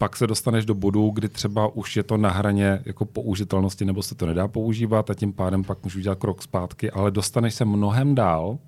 pak 0.04 0.16
se 0.16 0.26
dostaneš 0.26 0.64
do 0.64 0.74
bodu, 0.74 1.10
kdy 1.10 1.28
třeba 1.28 1.76
už 1.76 1.96
je 1.96 2.02
to 2.02 2.16
na 2.16 2.30
hraně 2.30 2.80
jako 2.84 3.04
použitelnosti, 3.04 3.84
nebo 3.84 4.02
se 4.02 4.14
to 4.14 4.26
nedá 4.26 4.48
používat 4.48 5.10
a 5.10 5.14
tím 5.14 5.32
pádem 5.32 5.64
pak 5.64 5.84
můžu 5.84 5.98
udělat 5.98 6.18
krok 6.18 6.42
zpátky, 6.42 6.90
ale 6.90 7.10
dostaneš 7.10 7.54
se 7.54 7.64
mnohem 7.64 8.14
dál 8.14 8.58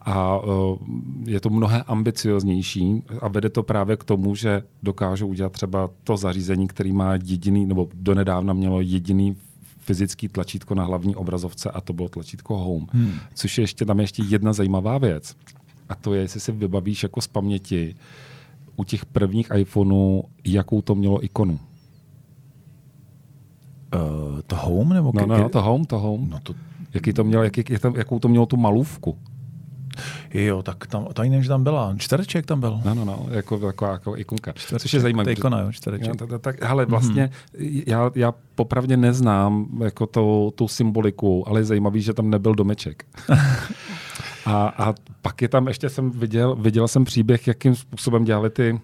a 0.00 0.38
uh, 0.38 0.78
je 1.26 1.40
to 1.40 1.50
mnohem 1.50 1.82
ambicioznější 1.86 3.02
a 3.20 3.28
vede 3.28 3.48
to 3.48 3.62
právě 3.62 3.96
k 3.96 4.04
tomu, 4.04 4.34
že 4.34 4.62
dokážou 4.82 5.28
udělat 5.28 5.52
třeba 5.52 5.90
to 6.04 6.16
zařízení, 6.16 6.68
který 6.68 6.92
má 6.92 7.14
jediný, 7.14 7.66
nebo 7.66 7.88
donedávna 7.94 8.52
mělo 8.52 8.80
jediný 8.80 9.36
fyzický 9.78 10.28
tlačítko 10.28 10.74
na 10.74 10.84
hlavní 10.84 11.16
obrazovce 11.16 11.70
a 11.70 11.80
to 11.80 11.92
bylo 11.92 12.08
tlačítko 12.08 12.56
Home. 12.56 12.86
Hmm. 12.92 13.12
Což 13.34 13.58
je 13.58 13.62
ještě 13.62 13.84
tam 13.84 14.00
ještě 14.00 14.22
jedna 14.22 14.52
zajímavá 14.52 14.98
věc. 14.98 15.36
A 15.88 15.94
to 15.94 16.14
je, 16.14 16.22
jestli 16.22 16.40
si 16.40 16.52
vybavíš 16.52 17.02
jako 17.02 17.20
z 17.20 17.26
paměti, 17.26 17.94
u 18.76 18.84
těch 18.84 19.06
prvních 19.06 19.48
iPhoneů, 19.56 20.24
jakou 20.44 20.82
to 20.82 20.94
mělo 20.94 21.24
ikonu? 21.24 21.58
Uh, 23.94 24.40
to 24.46 24.56
Home? 24.56 24.94
Nebo 24.94 25.12
no, 25.14 25.26
no, 25.26 25.38
no, 25.38 25.48
to 25.48 25.62
Home, 25.62 25.84
to 25.84 25.98
Home. 25.98 26.30
No 26.30 26.40
to... 26.42 26.54
Jaký 26.94 27.12
to 27.12 27.24
mělo, 27.24 27.42
jaký, 27.42 27.64
jak 27.70 27.82
tam, 27.82 27.94
jakou 27.96 28.18
to 28.18 28.28
mělo 28.28 28.46
tu 28.46 28.56
malůvku? 28.56 29.18
Jo, 30.34 30.62
tak 30.62 30.86
tam, 30.86 31.06
to 31.12 31.22
nevím, 31.22 31.42
že 31.42 31.48
tam 31.48 31.64
byla. 31.64 31.94
Čtvereček 31.98 32.46
tam 32.46 32.60
byl. 32.60 32.80
No, 32.84 32.94
no, 32.94 33.04
no, 33.04 33.26
jako 33.30 33.58
taková 33.58 33.92
jako 33.92 34.16
ikonka. 34.16 34.52
Čtvereček, 34.52 34.82
což 34.82 34.94
je 34.94 35.00
zajímavé. 35.00 35.24
To 35.24 35.30
je 35.30 35.32
ikona, 35.32 35.60
jo, 35.60 35.72
čtvereček. 35.72 36.16
tak, 36.16 36.40
tak, 36.40 36.64
hele, 36.64 36.86
vlastně 36.86 37.30
mm-hmm. 37.58 37.82
já, 37.86 38.10
já 38.14 38.34
popravdě 38.54 38.96
neznám 38.96 39.66
jako 39.84 40.06
to, 40.06 40.52
tu 40.54 40.68
symboliku, 40.68 41.48
ale 41.48 41.60
je 41.60 41.64
zajímavý, 41.64 42.02
že 42.02 42.14
tam 42.14 42.30
nebyl 42.30 42.54
domeček. 42.54 43.04
A, 44.44 44.66
a 44.68 44.94
pak 45.22 45.42
je 45.42 45.48
tam 45.48 45.68
ještě 45.68 45.88
jsem 45.88 46.10
viděl, 46.10 46.56
viděl 46.56 46.88
jsem 46.88 47.04
příběh, 47.04 47.46
jakým 47.46 47.74
způsobem 47.74 48.24
dělali 48.24 48.50
ty, 48.50 48.80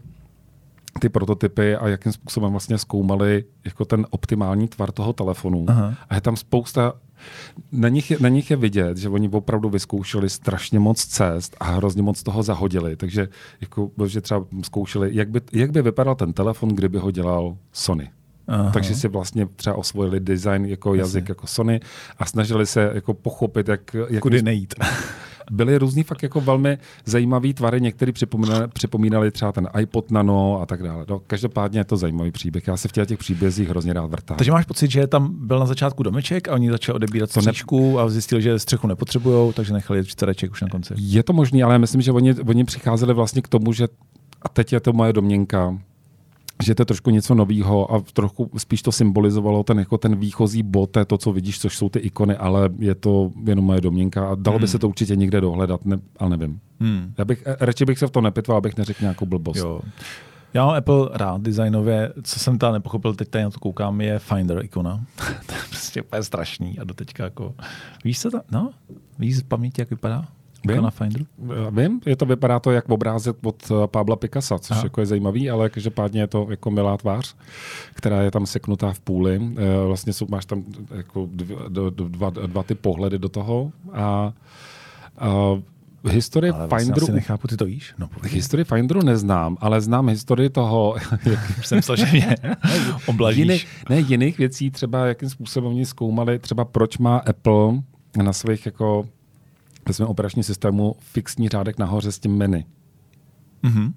ty 1.01 1.09
prototypy 1.09 1.77
a 1.77 1.89
jakým 1.89 2.13
způsobem 2.13 2.51
vlastně 2.51 2.79
zkoumali 2.79 3.45
jako 3.65 3.85
ten 3.85 4.07
optimální 4.11 4.69
tvar 4.69 4.93
toho 4.93 5.13
telefonu. 5.13 5.65
Aha. 5.69 5.95
A 6.09 6.15
je 6.15 6.21
tam 6.21 6.37
spousta 6.37 6.93
Na 7.73 7.89
nich, 7.89 8.11
je, 8.11 8.17
na 8.21 8.29
nich 8.29 8.51
je 8.51 8.57
vidět, 8.57 8.97
že 8.97 9.09
oni 9.09 9.29
opravdu 9.29 9.69
vyzkoušeli 9.71 10.31
strašně 10.31 10.79
moc 10.79 11.05
cest 11.05 11.57
a 11.61 11.65
hrozně 11.65 12.03
moc 12.03 12.23
toho 12.23 12.43
zahodili. 12.43 12.97
Takže 12.97 13.29
jako, 13.61 13.91
že 14.07 14.21
třeba 14.21 14.45
zkoušeli, 14.63 15.11
jak 15.13 15.31
by, 15.31 15.41
jak 15.53 15.71
by 15.71 15.83
vypadal 15.83 16.15
ten 16.15 16.33
telefon, 16.33 16.69
kdyby 16.69 16.99
ho 16.99 17.11
dělal 17.11 17.57
Sony. 17.73 18.11
Aha. 18.49 18.71
Takže 18.71 18.95
si 18.95 19.09
vlastně 19.09 19.47
třeba 19.47 19.77
osvojili 19.77 20.21
design 20.21 20.65
jako 20.67 20.95
jazyk 20.95 21.29
jako 21.29 21.47
Sony 21.47 21.81
a 22.19 22.27
snažili 22.27 22.67
se 22.67 22.91
jako 22.95 23.15
pochopit, 23.15 23.69
jak... 23.69 23.97
jak 24.09 24.23
Kudy 24.23 24.43
nejít. 24.43 24.75
byly 25.51 25.79
různý 25.79 26.03
fakt 26.03 26.23
jako 26.23 26.41
velmi 26.41 26.79
zajímavý 27.05 27.55
tvary, 27.55 27.81
některý 27.81 28.13
připomínali, 28.13 28.69
připomínali 28.69 29.31
třeba 29.31 29.53
ten 29.53 29.69
iPod 29.81 30.11
Nano 30.11 30.61
a 30.61 30.67
tak 30.67 30.83
dále. 30.83 31.05
No, 31.09 31.21
každopádně 31.27 31.81
je 31.81 31.85
to 31.85 31.97
zajímavý 31.97 32.31
příběh. 32.31 32.69
Já 32.69 32.77
se 32.77 32.89
v 32.89 32.93
těch, 32.93 33.09
těch 33.09 33.19
příbězích 33.19 33.69
hrozně 33.69 33.93
rád 33.93 34.07
vrtám. 34.07 34.37
Takže 34.37 34.53
máš 34.53 34.65
pocit, 34.65 34.91
že 34.91 35.07
tam 35.07 35.47
byl 35.47 35.59
na 35.59 35.67
začátku 35.67 36.03
domeček 36.03 36.49
a 36.49 36.55
oni 36.55 36.71
začali 36.71 36.97
odebírat 36.97 37.31
střičku 37.31 37.97
ne... 37.97 38.03
a 38.03 38.09
zjistili, 38.09 38.43
že 38.43 38.59
střechu 38.59 38.87
nepotřebují, 38.87 39.53
takže 39.53 39.73
nechali 39.73 40.05
čtvereček 40.05 40.51
už 40.51 40.61
na 40.63 40.69
konci. 40.69 40.95
Je 40.97 41.23
to 41.23 41.33
možné, 41.33 41.63
ale 41.63 41.75
já 41.75 41.79
myslím, 41.79 42.03
že 42.03 42.13
oni, 42.13 42.35
oni 42.35 42.65
přicházeli 42.65 43.15
vlastně 43.15 43.43
k 43.43 43.49
tomu, 43.49 43.73
že 43.73 43.89
a 44.43 44.49
teď 44.49 44.73
je 44.73 44.81
to 44.81 44.93
moje 44.93 45.13
domněnka, 45.13 45.79
že 46.63 46.75
to 46.75 46.83
je 46.83 46.87
trošku 46.87 47.11
něco 47.11 47.35
nového 47.35 47.95
a 47.95 48.01
trochu 48.13 48.51
spíš 48.57 48.83
to 48.83 48.93
symbolizovalo 48.93 49.63
ten, 49.63 49.79
jako 49.79 49.99
ten 49.99 50.17
výchozí 50.17 50.63
bod, 50.63 50.97
to, 51.07 51.19
co 51.19 51.33
vidíš, 51.33 51.61
což 51.61 51.77
jsou 51.77 51.89
ty 51.89 51.99
ikony, 51.99 52.37
ale 52.37 52.69
je 52.79 52.95
to 52.95 53.31
jenom 53.47 53.65
moje 53.65 53.81
domněnka 53.81 54.29
a 54.29 54.35
dalo 54.35 54.57
hmm. 54.57 54.63
by 54.63 54.69
se 54.69 54.79
to 54.79 54.89
určitě 54.89 55.17
někde 55.17 55.41
dohledat, 55.41 55.85
ne, 55.85 55.99
ale 56.19 56.31
nevím. 56.31 56.61
Hmm. 56.81 57.15
Já 57.19 57.25
bych, 57.25 57.43
radši 57.61 57.85
bych 57.85 57.99
se 57.99 58.07
v 58.07 58.11
to 58.11 58.21
nepitval, 58.21 58.59
abych 58.59 58.77
neřekl 58.77 58.99
nějakou 59.01 59.27
blbost. 59.27 59.59
Jo. 59.59 59.81
Já 60.55 60.67
mám 60.67 60.75
Apple 60.75 61.09
rád 61.13 61.41
designově, 61.41 62.13
co 62.23 62.39
jsem 62.39 62.59
tam 62.59 62.73
nepochopil, 62.73 63.15
teď 63.15 63.29
tady 63.29 63.45
na 63.45 63.51
to 63.51 63.59
koukám, 63.59 64.01
je 64.01 64.19
Finder 64.19 64.65
ikona. 64.65 65.05
to 65.47 65.55
je 65.55 65.61
prostě 65.69 66.03
úplně 66.03 66.23
strašný 66.23 66.79
a 66.79 66.85
doteďka 66.85 67.25
jako, 67.25 67.55
víš 68.05 68.21
co 68.21 68.31
tam, 68.31 68.41
no? 68.51 68.71
Víš 69.19 69.37
z 69.37 69.43
paměti, 69.43 69.81
jak 69.81 69.91
vypadá? 69.91 70.29
Vím, 70.69 70.83
na 70.83 70.91
Finderu? 70.91 71.27
Vím, 71.71 72.01
je 72.07 72.17
to, 72.17 72.27
vypadá 72.27 72.61
to 72.61 72.71
jak 72.71 72.89
obrázek 72.89 73.37
od 73.43 73.71
eh, 73.71 73.87
Pabla 73.87 74.17
Picasa, 74.17 74.59
což 74.59 74.77
Aha. 74.77 74.85
jako 74.85 75.01
je 75.01 75.07
zajímavý, 75.07 75.51
ale 75.51 75.71
každopádně 75.71 76.21
je 76.21 76.27
to 76.27 76.47
jako 76.51 76.71
milá 76.71 76.97
tvář, 76.97 77.37
která 77.95 78.23
je 78.23 78.31
tam 78.31 78.47
seknutá 78.47 78.93
v 78.93 79.01
půli. 79.01 79.41
Eh, 79.57 79.87
vlastně 79.87 80.13
jsou, 80.13 80.27
máš 80.29 80.47
tam 80.47 80.65
jako 80.97 81.29
dva, 81.33 81.91
dva, 81.91 82.31
dva 82.47 82.63
ty 82.63 82.75
pohledy 82.75 83.19
do 83.19 83.29
toho 83.29 83.73
a, 83.93 84.33
a 85.19 85.29
historii 86.09 86.53
ale 86.53 86.67
vlastně 86.67 86.87
Finderu... 86.87 87.05
Asi 87.05 87.13
nechápu, 87.13 87.49
ty 87.49 87.57
to 87.57 87.65
víš? 87.65 87.95
No, 87.99 88.09
historii 88.23 88.65
Finderu 88.65 89.03
neznám, 89.03 89.57
ale 89.61 89.81
znám 89.81 90.09
historii 90.09 90.51
toho... 90.51 90.97
Jak 91.31 91.67
jsem 91.67 91.79
myslel, 91.79 91.97
že 91.97 92.07
mě 92.07 92.37
Jiný, 93.31 93.61
ne, 93.89 94.01
jiných 94.01 94.39
věcí, 94.39 94.71
třeba 94.71 95.07
jakým 95.07 95.31
způsobem 95.31 95.71
oni 95.71 95.87
zkoumali, 95.87 96.39
třeba 96.39 96.65
proč 96.65 96.99
má 96.99 97.19
Apple 97.19 97.73
na 98.23 98.33
svých 98.33 98.67
jako 98.67 99.07
ve 99.91 99.95
svém 99.95 100.09
operačním 100.09 100.43
systému 100.43 100.97
fixní 100.99 101.49
řádek 101.49 101.79
nahoře 101.79 102.13
s 102.13 102.19
tím 102.19 102.37
menu. 102.37 102.65
Mm-hmm. 103.65 103.93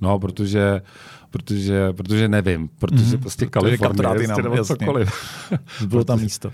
No, 0.00 0.18
protože, 0.18 0.82
protože, 1.30 1.92
protože 1.92 2.28
nevím, 2.28 2.68
protože 2.78 3.04
mm-hmm. 3.04 3.20
prostě 3.20 3.46
Kalifornie, 3.46 4.26
prostě 4.26 4.42
nebo 4.42 4.64
cokoliv. 4.64 5.12
Bylo 5.86 6.04
tam 6.04 6.20
místo. 6.20 6.52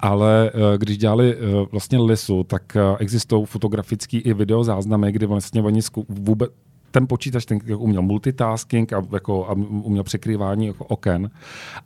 Ale 0.00 0.50
eh, 0.54 0.78
když 0.78 0.98
dělali 0.98 1.36
eh, 1.36 1.38
vlastně 1.72 1.98
lisu, 1.98 2.44
tak 2.44 2.76
eh, 2.76 2.80
existují 2.98 3.46
fotografický 3.46 4.18
i 4.18 4.34
videozáznamy, 4.34 5.12
kdy 5.12 5.26
vlastně 5.26 5.62
oni 5.62 5.80
vůbec, 6.08 6.50
ten 6.98 7.06
počítač 7.06 7.44
ten 7.44 7.58
jako 7.64 7.82
uměl 7.82 8.02
multitasking 8.02 8.92
a, 8.92 9.02
jako, 9.12 9.46
a 9.46 9.52
uměl 9.70 10.04
překrývání 10.04 10.66
jako 10.66 10.84
oken. 10.84 11.30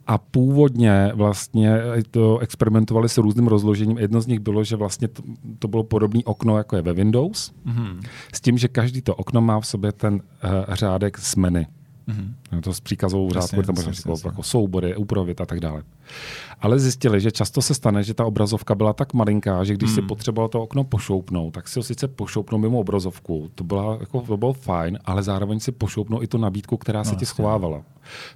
A 0.07 0.17
původně 0.17 1.11
vlastně 1.13 1.77
to 2.11 2.37
experimentovali 2.37 3.09
s 3.09 3.17
různým 3.17 3.47
rozložením. 3.47 3.97
Jedno 3.97 4.21
z 4.21 4.27
nich 4.27 4.39
bylo, 4.39 4.63
že 4.63 4.75
vlastně 4.75 5.07
to, 5.07 5.23
to 5.59 5.67
bylo 5.67 5.83
podobné 5.83 6.21
okno, 6.25 6.57
jako 6.57 6.75
je 6.75 6.81
ve 6.81 6.93
Windows, 6.93 7.53
mm-hmm. 7.65 8.01
s 8.33 8.41
tím, 8.41 8.57
že 8.57 8.67
každý 8.67 9.01
to 9.01 9.15
okno 9.15 9.41
má 9.41 9.59
v 9.59 9.67
sobě 9.67 9.91
ten 9.91 10.13
uh, 10.13 10.19
řádek 10.73 11.17
s 11.17 11.35
menu. 11.35 11.65
Mm-hmm. 12.07 12.61
To 12.61 12.73
s 12.73 12.79
příkazovou 12.79 13.31
řádku, 13.31 13.61
tam 13.61 13.75
možná 13.75 13.91
jako, 13.97 14.27
jako 14.27 14.43
soubory, 14.43 14.95
upravit 14.95 15.41
a 15.41 15.45
tak 15.45 15.59
dále. 15.59 15.83
Ale 16.59 16.79
zjistili, 16.79 17.21
že 17.21 17.31
často 17.31 17.61
se 17.61 17.73
stane, 17.73 18.03
že 18.03 18.13
ta 18.13 18.25
obrazovka 18.25 18.75
byla 18.75 18.93
tak 18.93 19.13
malinká, 19.13 19.63
že 19.63 19.73
když 19.73 19.89
mm. 19.89 19.95
si 19.95 20.01
potřeboval 20.01 20.49
to 20.49 20.61
okno 20.61 20.83
pošoupnout, 20.83 21.53
tak 21.53 21.67
si 21.67 21.79
ho 21.79 21.83
sice 21.83 22.07
pošoupnou 22.07 22.57
mimo 22.57 22.79
obrazovku, 22.79 23.49
to, 23.55 23.63
byla, 23.63 23.97
jako, 23.99 24.21
to 24.21 24.37
bylo 24.37 24.53
fajn, 24.53 24.99
ale 25.05 25.23
zároveň 25.23 25.59
si 25.59 25.71
pošoupnou 25.71 26.23
i 26.23 26.27
tu 26.27 26.37
nabídku, 26.37 26.77
která 26.77 26.99
no, 26.99 27.05
se 27.05 27.15
ti 27.15 27.25
schovávala. 27.25 27.81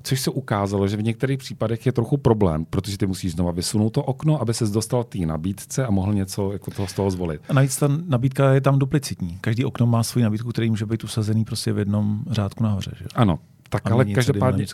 Což 0.04 0.22
se 0.22 0.32
ukázalo, 0.32 0.88
že 0.88 0.98
v 0.98 1.04
některých 1.04 1.40
případech 1.40 1.86
je 1.86 1.92
trochu 1.92 2.18
problém, 2.18 2.66
protože 2.66 2.98
ty 2.98 3.08
musíš 3.08 3.32
znova 3.32 3.52
vysunout 3.52 3.90
to 3.90 4.04
okno, 4.04 4.42
aby 4.42 4.54
se 4.54 4.66
dostal 4.66 5.04
té 5.04 5.20
nabídce 5.20 5.86
a 5.86 5.92
mohl 5.92 6.14
něco 6.14 6.52
jako 6.52 6.72
toho 6.72 6.88
z 6.88 6.94
toho 6.94 7.12
zvolit. 7.12 7.42
A 7.50 7.54
navíc 7.54 7.78
ta 7.78 7.88
nabídka 8.08 8.54
je 8.54 8.62
tam 8.62 8.80
duplicitní. 8.80 9.38
Každý 9.42 9.66
okno 9.66 9.88
má 9.88 10.04
svou 10.04 10.22
nabídku, 10.22 10.50
který 10.50 10.70
může 10.70 10.86
být 10.86 11.04
usazený 11.04 11.46
prostě 11.46 11.74
v 11.74 11.78
jednom 11.78 12.24
řádku 12.32 12.64
nahoře. 12.64 12.92
Že? 13.00 13.06
Ano, 13.16 13.40
tak 13.70 13.92
ale 13.92 14.06
každopádně 14.06 14.66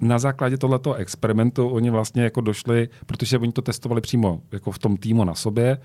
na 0.00 0.18
základě 0.18 0.58
tohoto 0.58 0.94
experimentu 0.94 1.68
oni 1.68 1.90
vlastně 1.90 2.22
jako 2.22 2.40
došli, 2.40 2.88
protože 3.06 3.38
oni 3.38 3.52
to 3.52 3.62
testovali 3.62 4.00
přímo 4.00 4.40
jako 4.52 4.70
v 4.70 4.78
tom 4.78 4.96
týmu 4.96 5.24
na 5.24 5.34
sobě, 5.34 5.78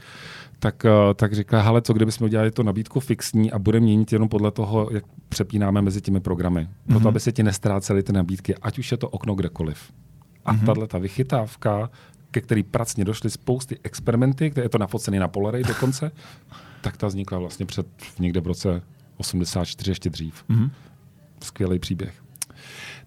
tak, 0.59 0.85
eh, 0.85 1.13
tak 1.13 1.33
říkali, 1.33 1.63
hele, 1.63 1.81
co 1.81 1.93
kdybychom 1.93 2.25
udělali 2.25 2.51
to 2.51 2.63
nabídku 2.63 2.99
fixní 2.99 3.51
a 3.51 3.59
budeme 3.59 3.83
měnit 3.83 4.13
jenom 4.13 4.29
podle 4.29 4.51
toho, 4.51 4.89
jak 4.91 5.03
přepínáme 5.29 5.81
mezi 5.81 6.01
těmi 6.01 6.19
programy. 6.19 6.67
Proto, 6.85 6.99
mm-hmm. 6.99 7.07
aby 7.07 7.19
se 7.19 7.31
ti 7.31 7.43
nestrácely 7.43 8.03
ty 8.03 8.13
nabídky, 8.13 8.55
ať 8.55 8.79
už 8.79 8.91
je 8.91 8.97
to 8.97 9.09
okno 9.09 9.35
kdekoliv. 9.35 9.91
A 10.45 10.53
mm-hmm. 10.53 10.65
tahle 10.65 10.87
ta 10.87 10.97
vychytávka, 10.97 11.89
ke 12.31 12.41
který 12.41 12.63
pracně 12.63 13.05
došly 13.05 13.29
spousty 13.29 13.77
experimenty, 13.83 14.49
kde 14.49 14.61
je 14.61 14.69
to 14.69 14.77
nafocený 14.77 15.19
na 15.19 15.27
Polaroid 15.27 15.67
dokonce, 15.67 16.11
tak 16.81 16.97
ta 16.97 17.07
vznikla 17.07 17.39
vlastně 17.39 17.65
před 17.65 17.87
někde 18.19 18.41
v 18.41 18.47
roce 18.47 18.81
84 19.17 19.91
ještě 19.91 20.09
dřív. 20.09 20.43
Mm-hmm. 20.49 20.69
Skvělý 21.43 21.79
příběh. 21.79 22.26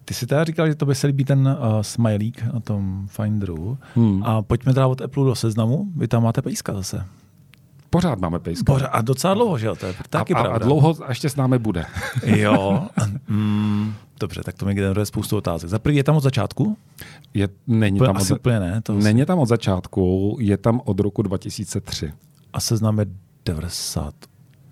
Ty 0.05 0.13
jsi 0.13 0.27
teda 0.27 0.43
říkal, 0.43 0.67
že 0.67 0.75
to 0.75 0.85
by 0.85 0.95
se 0.95 1.07
líbí 1.07 1.25
ten 1.25 1.39
uh, 1.47 1.81
smajlík 1.81 2.43
na 2.53 2.59
tom 2.59 3.07
Finderu. 3.07 3.77
Hmm. 3.95 4.23
A 4.23 4.41
pojďme 4.41 4.73
teda 4.73 4.87
od 4.87 5.01
Apple 5.01 5.25
do 5.25 5.35
seznamu. 5.35 5.87
Vy 5.95 6.07
tam 6.07 6.23
máte 6.23 6.41
pejska 6.41 6.73
zase. 6.73 7.05
Pořád 7.89 8.19
máme 8.19 8.39
pejska. 8.39 8.73
Pořád, 8.73 8.87
a 8.87 9.01
docela 9.01 9.33
dlouho, 9.33 9.57
že 9.57 9.67
jo? 9.67 9.75
To 9.75 9.85
je 9.85 9.93
taky 10.09 10.33
a, 10.33 10.41
pravda. 10.41 10.55
A 10.55 10.67
dlouho 10.67 10.95
ještě 11.09 11.29
s 11.29 11.35
námi 11.35 11.59
bude. 11.59 11.85
jo. 12.25 12.87
Mm, 13.27 13.93
dobře, 14.19 14.41
tak 14.43 14.55
to 14.55 14.65
mi 14.65 14.73
generuje 14.73 15.05
spoustu 15.05 15.37
otázek. 15.37 15.69
Za 15.69 15.79
prvý 15.79 15.95
je 15.95 16.03
tam 16.03 16.15
od 16.15 16.23
začátku? 16.23 16.77
Je, 17.33 17.49
není 17.67 17.99
tam 17.99 18.17
asi 18.17 18.33
od, 18.33 18.39
úplně 18.39 18.59
ne. 18.59 18.81
To 18.81 18.93
není 18.93 19.25
tam 19.25 19.39
od 19.39 19.45
začátku, 19.45 20.37
je 20.39 20.57
tam 20.57 20.81
od 20.85 20.99
roku 20.99 21.21
2003. 21.21 22.13
A 22.53 22.59
seznam 22.59 22.99
je 22.99 23.05
90 23.45 24.13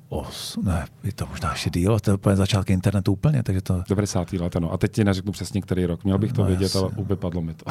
os, 0.10 0.58
ne, 0.64 0.86
je 1.04 1.14
to 1.14 1.26
možná 1.26 1.52
ještě 1.52 1.70
díl, 1.70 2.00
to 2.00 2.12
je 2.12 2.16
úplně 2.16 2.36
začátky 2.36 2.74
internetu 2.74 3.12
úplně, 3.12 3.44
takže 3.44 3.62
to... 3.62 3.84
90. 3.90 4.34
let, 4.34 4.56
ano. 4.56 4.72
A 4.72 4.78
teď 4.78 4.92
ti 4.92 5.04
neřeknu 5.04 5.32
přesně, 5.32 5.62
který 5.62 5.86
rok. 5.86 6.04
Měl 6.04 6.18
bych 6.18 6.34
to 6.34 6.42
no, 6.42 6.48
vědět, 6.48 6.64
jasně. 6.64 6.80
ale 6.80 6.92
vypadlo 6.98 7.42
mi 7.42 7.54
to. 7.54 7.66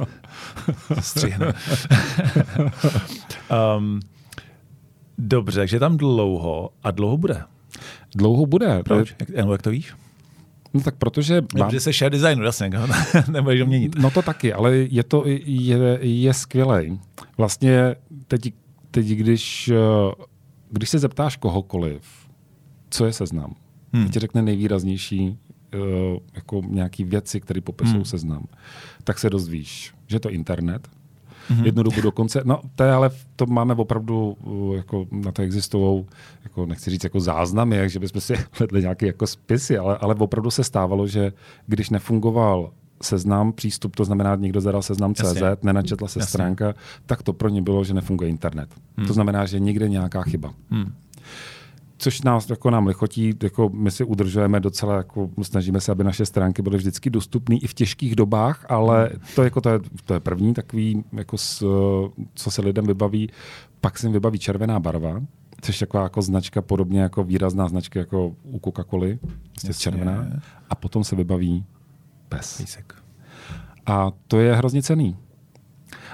Střihne. 1.00 1.52
um, 3.78 4.00
dobře, 5.18 5.60
takže 5.60 5.80
tam 5.80 5.96
dlouho 5.96 6.70
a 6.82 6.90
dlouho 6.90 7.16
bude. 7.16 7.42
Dlouho 8.14 8.46
bude. 8.46 8.82
Proč? 8.82 9.14
Jak, 9.20 9.48
jak 9.50 9.62
to 9.62 9.70
víš? 9.70 9.94
No 10.74 10.80
tak 10.80 10.94
protože... 10.96 11.42
Mám... 11.58 11.68
Protože 11.68 11.80
se 11.80 11.92
share 11.92 12.10
designu, 12.10 12.44
jasně, 12.44 12.70
nebudeš 13.30 13.60
ho 13.60 13.66
měnit. 13.66 13.96
No 13.98 14.10
to 14.10 14.22
taky, 14.22 14.52
ale 14.52 14.76
je 14.76 15.02
to 15.02 15.22
je, 15.26 15.98
je 16.06 16.34
skvělé. 16.34 16.84
Vlastně 17.38 17.96
teď, 18.28 18.52
teď 18.90 19.06
když 19.06 19.72
když 20.70 20.90
se 20.90 20.98
zeptáš 20.98 21.36
kohokoliv, 21.36 22.02
co 22.90 23.06
je 23.06 23.12
seznam, 23.12 23.54
hmm. 23.92 24.08
ti 24.08 24.18
řekne 24.18 24.42
nejvýraznější 24.42 25.38
uh, 25.74 25.80
jako 26.34 26.62
nějaký 26.68 27.04
věci, 27.04 27.40
které 27.40 27.60
popisují 27.60 27.96
hmm. 27.96 28.04
seznam, 28.04 28.46
tak 29.04 29.18
se 29.18 29.30
dozvíš, 29.30 29.94
že 30.06 30.16
je 30.16 30.20
to 30.20 30.30
internet, 30.30 30.88
Mm-hmm. 31.50 31.64
Jednu 31.64 31.82
dobu 31.82 32.00
dokonce, 32.00 32.40
no 32.44 32.60
to 32.74 32.84
je 32.84 32.92
ale, 32.92 33.10
to 33.36 33.46
máme 33.46 33.74
opravdu, 33.74 34.36
uh, 34.44 34.76
jako 34.76 35.06
na 35.10 35.32
to 35.32 35.42
existují, 35.42 36.04
jako 36.44 36.66
nechci 36.66 36.90
říct 36.90 37.04
jako 37.04 37.20
záznamy, 37.20 37.76
jak 37.76 37.90
že 37.90 37.98
bychom 37.98 38.20
si 38.20 38.34
hledli 38.58 38.80
nějaké 38.80 39.06
jako 39.06 39.26
spisy, 39.26 39.78
ale, 39.78 39.98
ale 39.98 40.14
opravdu 40.14 40.50
se 40.50 40.64
stávalo, 40.64 41.06
že 41.06 41.32
když 41.66 41.90
nefungoval 41.90 42.72
seznam, 43.02 43.52
přístup, 43.52 43.96
to 43.96 44.04
znamená, 44.04 44.34
někdo 44.34 44.60
zadal 44.60 44.82
seznam 44.82 45.14
CZ, 45.14 45.42
nenačetla 45.62 46.08
se 46.08 46.18
Jasně. 46.18 46.30
stránka, 46.30 46.74
tak 47.06 47.22
to 47.22 47.32
pro 47.32 47.48
ně 47.48 47.62
bylo, 47.62 47.84
že 47.84 47.94
nefunguje 47.94 48.30
internet. 48.30 48.68
Hmm. 48.96 49.06
To 49.06 49.12
znamená, 49.12 49.46
že 49.46 49.60
někde 49.60 49.88
nějaká 49.88 50.22
chyba. 50.22 50.54
Hmm. 50.70 50.92
Což 51.98 52.22
nás 52.22 52.50
jako 52.50 52.70
nám 52.70 52.86
lichotí, 52.86 53.34
jako 53.42 53.68
my 53.68 53.90
si 53.90 54.04
udržujeme 54.04 54.60
docela, 54.60 54.96
jako 54.96 55.30
snažíme 55.42 55.80
se, 55.80 55.92
aby 55.92 56.04
naše 56.04 56.26
stránky 56.26 56.62
byly 56.62 56.76
vždycky 56.76 57.10
dostupné 57.10 57.56
i 57.56 57.66
v 57.66 57.74
těžkých 57.74 58.16
dobách, 58.16 58.66
ale 58.68 59.10
hmm. 59.12 59.20
to, 59.34 59.42
jako 59.42 59.60
to, 59.60 59.68
je, 59.68 59.80
to 60.04 60.14
je 60.14 60.20
první 60.20 60.54
takový, 60.54 61.04
jako 61.12 61.38
s, 61.38 61.64
co 62.34 62.50
se 62.50 62.62
lidem 62.62 62.86
vybaví. 62.86 63.30
Pak 63.80 63.98
se 63.98 64.06
jim 64.06 64.12
vybaví 64.12 64.38
červená 64.38 64.80
barva, 64.80 65.20
což 65.60 65.80
je 65.80 65.86
taková 65.86 66.02
jako 66.02 66.22
značka, 66.22 66.62
podobně 66.62 67.00
jako 67.00 67.24
výrazná 67.24 67.68
značka 67.68 68.00
jako 68.00 68.34
u 68.42 68.58
Coca-Coly, 68.58 69.18
prostě 69.50 69.74
červená. 69.74 70.26
A 70.70 70.74
potom 70.74 71.04
se 71.04 71.16
vybaví 71.16 71.64
pes. 72.28 72.56
Písek. 72.56 72.94
A 73.86 74.10
to 74.28 74.40
je 74.40 74.54
hrozně 74.54 74.82
cený. 74.82 75.16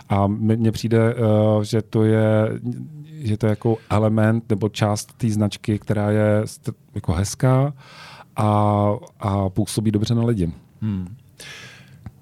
A 0.08 0.26
mně 0.26 0.72
přijde, 0.72 1.14
uh, 1.14 1.62
že 1.62 1.82
to 1.82 2.04
je 2.04 2.60
že 3.24 3.36
to 3.36 3.46
je 3.46 3.50
jako 3.50 3.76
element 3.90 4.50
nebo 4.50 4.68
část 4.68 5.12
té 5.12 5.30
značky, 5.30 5.78
která 5.78 6.10
je 6.10 6.44
jako 6.94 7.12
hezká 7.12 7.72
a, 8.36 8.90
a 9.20 9.48
působí 9.48 9.90
dobře 9.90 10.14
na 10.14 10.24
lidi. 10.24 10.52
Hmm. 10.80 11.16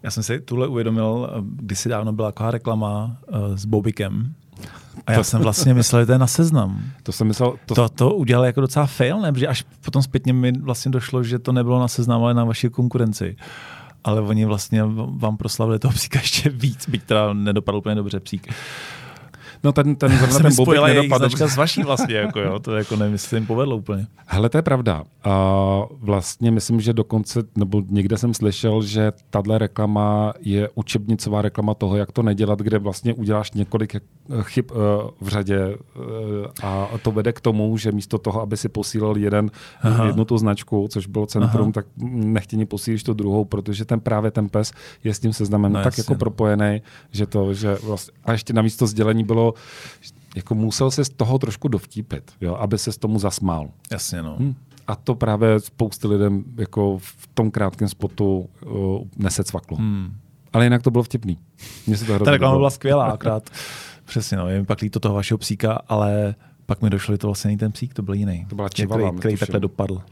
Já 0.03 0.11
jsem 0.11 0.23
si 0.23 0.41
tuhle 0.41 0.69
uvědomil, 0.69 1.31
když 1.43 1.79
si 1.79 1.89
dávno 1.89 2.13
byla 2.13 2.33
taková 2.33 2.51
reklama 2.51 3.17
uh, 3.29 3.57
s 3.57 3.65
Bobikem, 3.65 4.35
a 5.07 5.13
já 5.13 5.19
to, 5.19 5.25
jsem 5.25 5.43
vlastně 5.43 5.75
myslel, 5.75 6.03
že 6.03 6.07
to 6.07 6.13
je 6.13 6.19
na 6.19 6.27
seznam. 6.27 6.83
To 7.03 7.13
jsem 7.13 7.27
myslel... 7.27 7.55
To, 7.67 7.75
to, 7.75 7.89
to 7.89 8.15
udělal 8.15 8.45
jako 8.45 8.61
docela 8.61 8.87
fail, 8.87 9.21
ne? 9.21 9.33
Protože 9.33 9.47
až 9.47 9.65
potom 9.85 10.03
zpětně 10.03 10.33
mi 10.33 10.53
vlastně 10.53 10.91
došlo, 10.91 11.23
že 11.23 11.39
to 11.39 11.53
nebylo 11.53 11.81
na 11.81 11.89
seznam, 11.89 12.23
ale 12.23 12.35
na 12.35 12.45
vaší 12.45 12.69
konkurenci. 12.69 13.37
Ale 14.05 14.21
oni 14.21 14.45
vlastně 14.45 14.83
vám 15.07 15.37
proslavili 15.37 15.79
toho 15.79 15.93
psíka 15.93 16.19
ještě 16.19 16.51
víc, 16.51 16.89
byť 16.89 17.03
teda 17.03 17.33
nedopadl 17.33 17.79
úplně 17.79 17.95
dobře 17.95 18.21
psík. 18.21 18.49
No 19.65 19.73
ten, 19.73 19.97
ten 19.97 20.19
zrovna 20.19 20.39
ten 20.39 20.57
bobek 20.57 20.83
nedopadl. 20.83 21.29
s 21.49 21.57
vaší 21.57 21.83
vlastně, 21.83 22.15
jako 22.15 22.41
jo, 22.41 22.59
to 22.59 22.77
jako 22.77 22.97
nevím, 22.97 23.13
jestli 23.13 23.37
jim 23.37 23.47
povedlo 23.47 23.77
úplně. 23.77 24.07
Hele, 24.27 24.49
to 24.49 24.59
je 24.59 24.63
pravda. 24.63 25.05
A 25.25 25.83
vlastně 26.01 26.51
myslím, 26.51 26.81
že 26.81 26.93
dokonce, 26.93 27.43
nebo 27.57 27.83
někde 27.89 28.19
jsem 28.19 28.35
slyšel, 28.35 28.83
že 28.83 29.13
tahle 29.31 29.59
reklama 29.59 30.33
je 30.41 30.69
učebnicová 30.75 31.43
reklama 31.43 31.75
toho, 31.75 31.97
jak 31.97 32.13
to 32.13 32.23
nedělat, 32.23 32.59
kde 32.59 32.79
vlastně 32.79 33.15
uděláš 33.15 33.53
několik 33.53 33.97
chyb 34.43 34.65
uh, 34.71 34.77
v 35.21 35.29
řadě 35.29 35.77
uh, 35.77 36.05
a 36.63 36.89
to 37.03 37.11
vede 37.11 37.33
k 37.33 37.41
tomu, 37.41 37.77
že 37.77 37.93
místo 37.93 38.19
toho, 38.19 38.41
aby 38.41 38.57
si 38.57 38.69
posílal 38.69 39.19
jeden, 39.19 39.51
Aha. 39.83 40.07
jednu 40.07 40.25
tu 40.25 40.39
značku, 40.39 40.89
což 40.91 41.07
bylo 41.07 41.27
centrum, 41.27 41.63
Aha. 41.63 41.73
tak 41.73 41.87
nechtěně 42.07 42.67
posílíš 42.67 43.03
tu 43.03 43.15
druhou, 43.15 43.45
protože 43.45 43.85
ten 43.85 44.01
právě 44.01 44.31
ten 44.31 44.49
pes 44.49 44.73
je 45.05 45.15
s 45.15 45.19
tím 45.19 45.33
seznamem 45.33 45.73
no, 45.73 45.79
tak 45.79 45.87
jasně. 45.87 46.01
jako 46.01 46.15
propojený, 46.15 46.83
že 47.11 47.27
to, 47.27 47.55
že 47.55 47.77
vlastně, 47.83 48.15
a 48.25 48.33
ještě 48.33 48.53
navíc 48.53 48.77
to 48.77 48.87
sdělení 48.87 49.25
bylo 49.25 49.50
jako 50.37 50.55
musel 50.55 50.91
se 50.91 51.05
z 51.05 51.09
toho 51.09 51.39
trošku 51.39 51.69
dovtípit, 51.69 52.33
jo, 52.41 52.55
aby 52.55 52.79
se 52.79 52.93
z 52.93 52.99
tomu 52.99 53.19
zasmál. 53.19 53.69
Jasně, 53.91 54.23
no. 54.23 54.37
Hm. 54.39 54.55
A 54.87 54.97
to 54.97 55.15
právě 55.15 55.61
spousty 55.61 56.09
lidem 56.09 56.45
jako 56.57 56.99
v 56.99 57.29
tom 57.35 57.51
krátkém 57.51 57.89
spotu 57.89 58.49
uh, 58.67 59.03
nesecvaklo. 59.17 59.77
Hmm. 59.77 60.17
Ale 60.53 60.67
jinak 60.67 60.83
to 60.83 60.91
bylo 60.91 61.03
vtipný. 61.03 61.39
Mně 61.87 61.97
se 61.97 62.05
to 62.05 62.25
Ta 62.25 62.31
reklama 62.31 62.57
byla 62.57 62.71
skvělá, 62.71 63.07
akrát. 63.07 63.51
Přesně, 64.05 64.37
no, 64.37 64.49
je 64.49 64.61
mi 64.61 64.67
pak 64.67 64.81
líto 64.81 65.01
toho 65.01 65.15
vašeho 65.15 65.39
psíka, 65.39 65.81
ale 65.89 66.35
pak 66.67 66.83
mi 66.83 66.91
došlo, 66.91 67.15
že 67.15 67.19
to 67.19 67.27
vlastně 67.27 67.49
není 67.49 67.59
ten 67.59 67.73
psík, 67.73 67.95
to 67.95 68.03
byl 68.03 68.15
jiný. 68.15 68.47
To 68.49 68.57
byla 68.57 68.69
čivava, 68.69 69.09
který, 69.09 69.19
který 69.19 69.37
takhle 69.37 69.61
dopadl. 69.61 70.03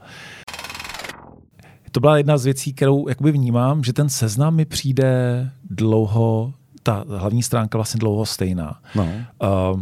To 1.93 2.01
byla 2.01 2.17
jedna 2.17 2.39
z 2.39 2.45
věcí, 2.45 2.73
kterou 2.73 3.09
jakoby 3.09 3.33
vnímám, 3.33 3.85
že 3.85 3.93
ten 3.93 4.09
seznam 4.09 4.55
mi 4.55 4.65
přijde 4.65 5.51
dlouho 5.71 6.55
ta 6.89 7.05
hlavní 7.09 7.43
stránka 7.43 7.79
vlastně 7.79 7.99
dlouho 7.99 8.27
stejná. 8.27 8.81
No. 8.95 9.09
Uh, 9.43 9.81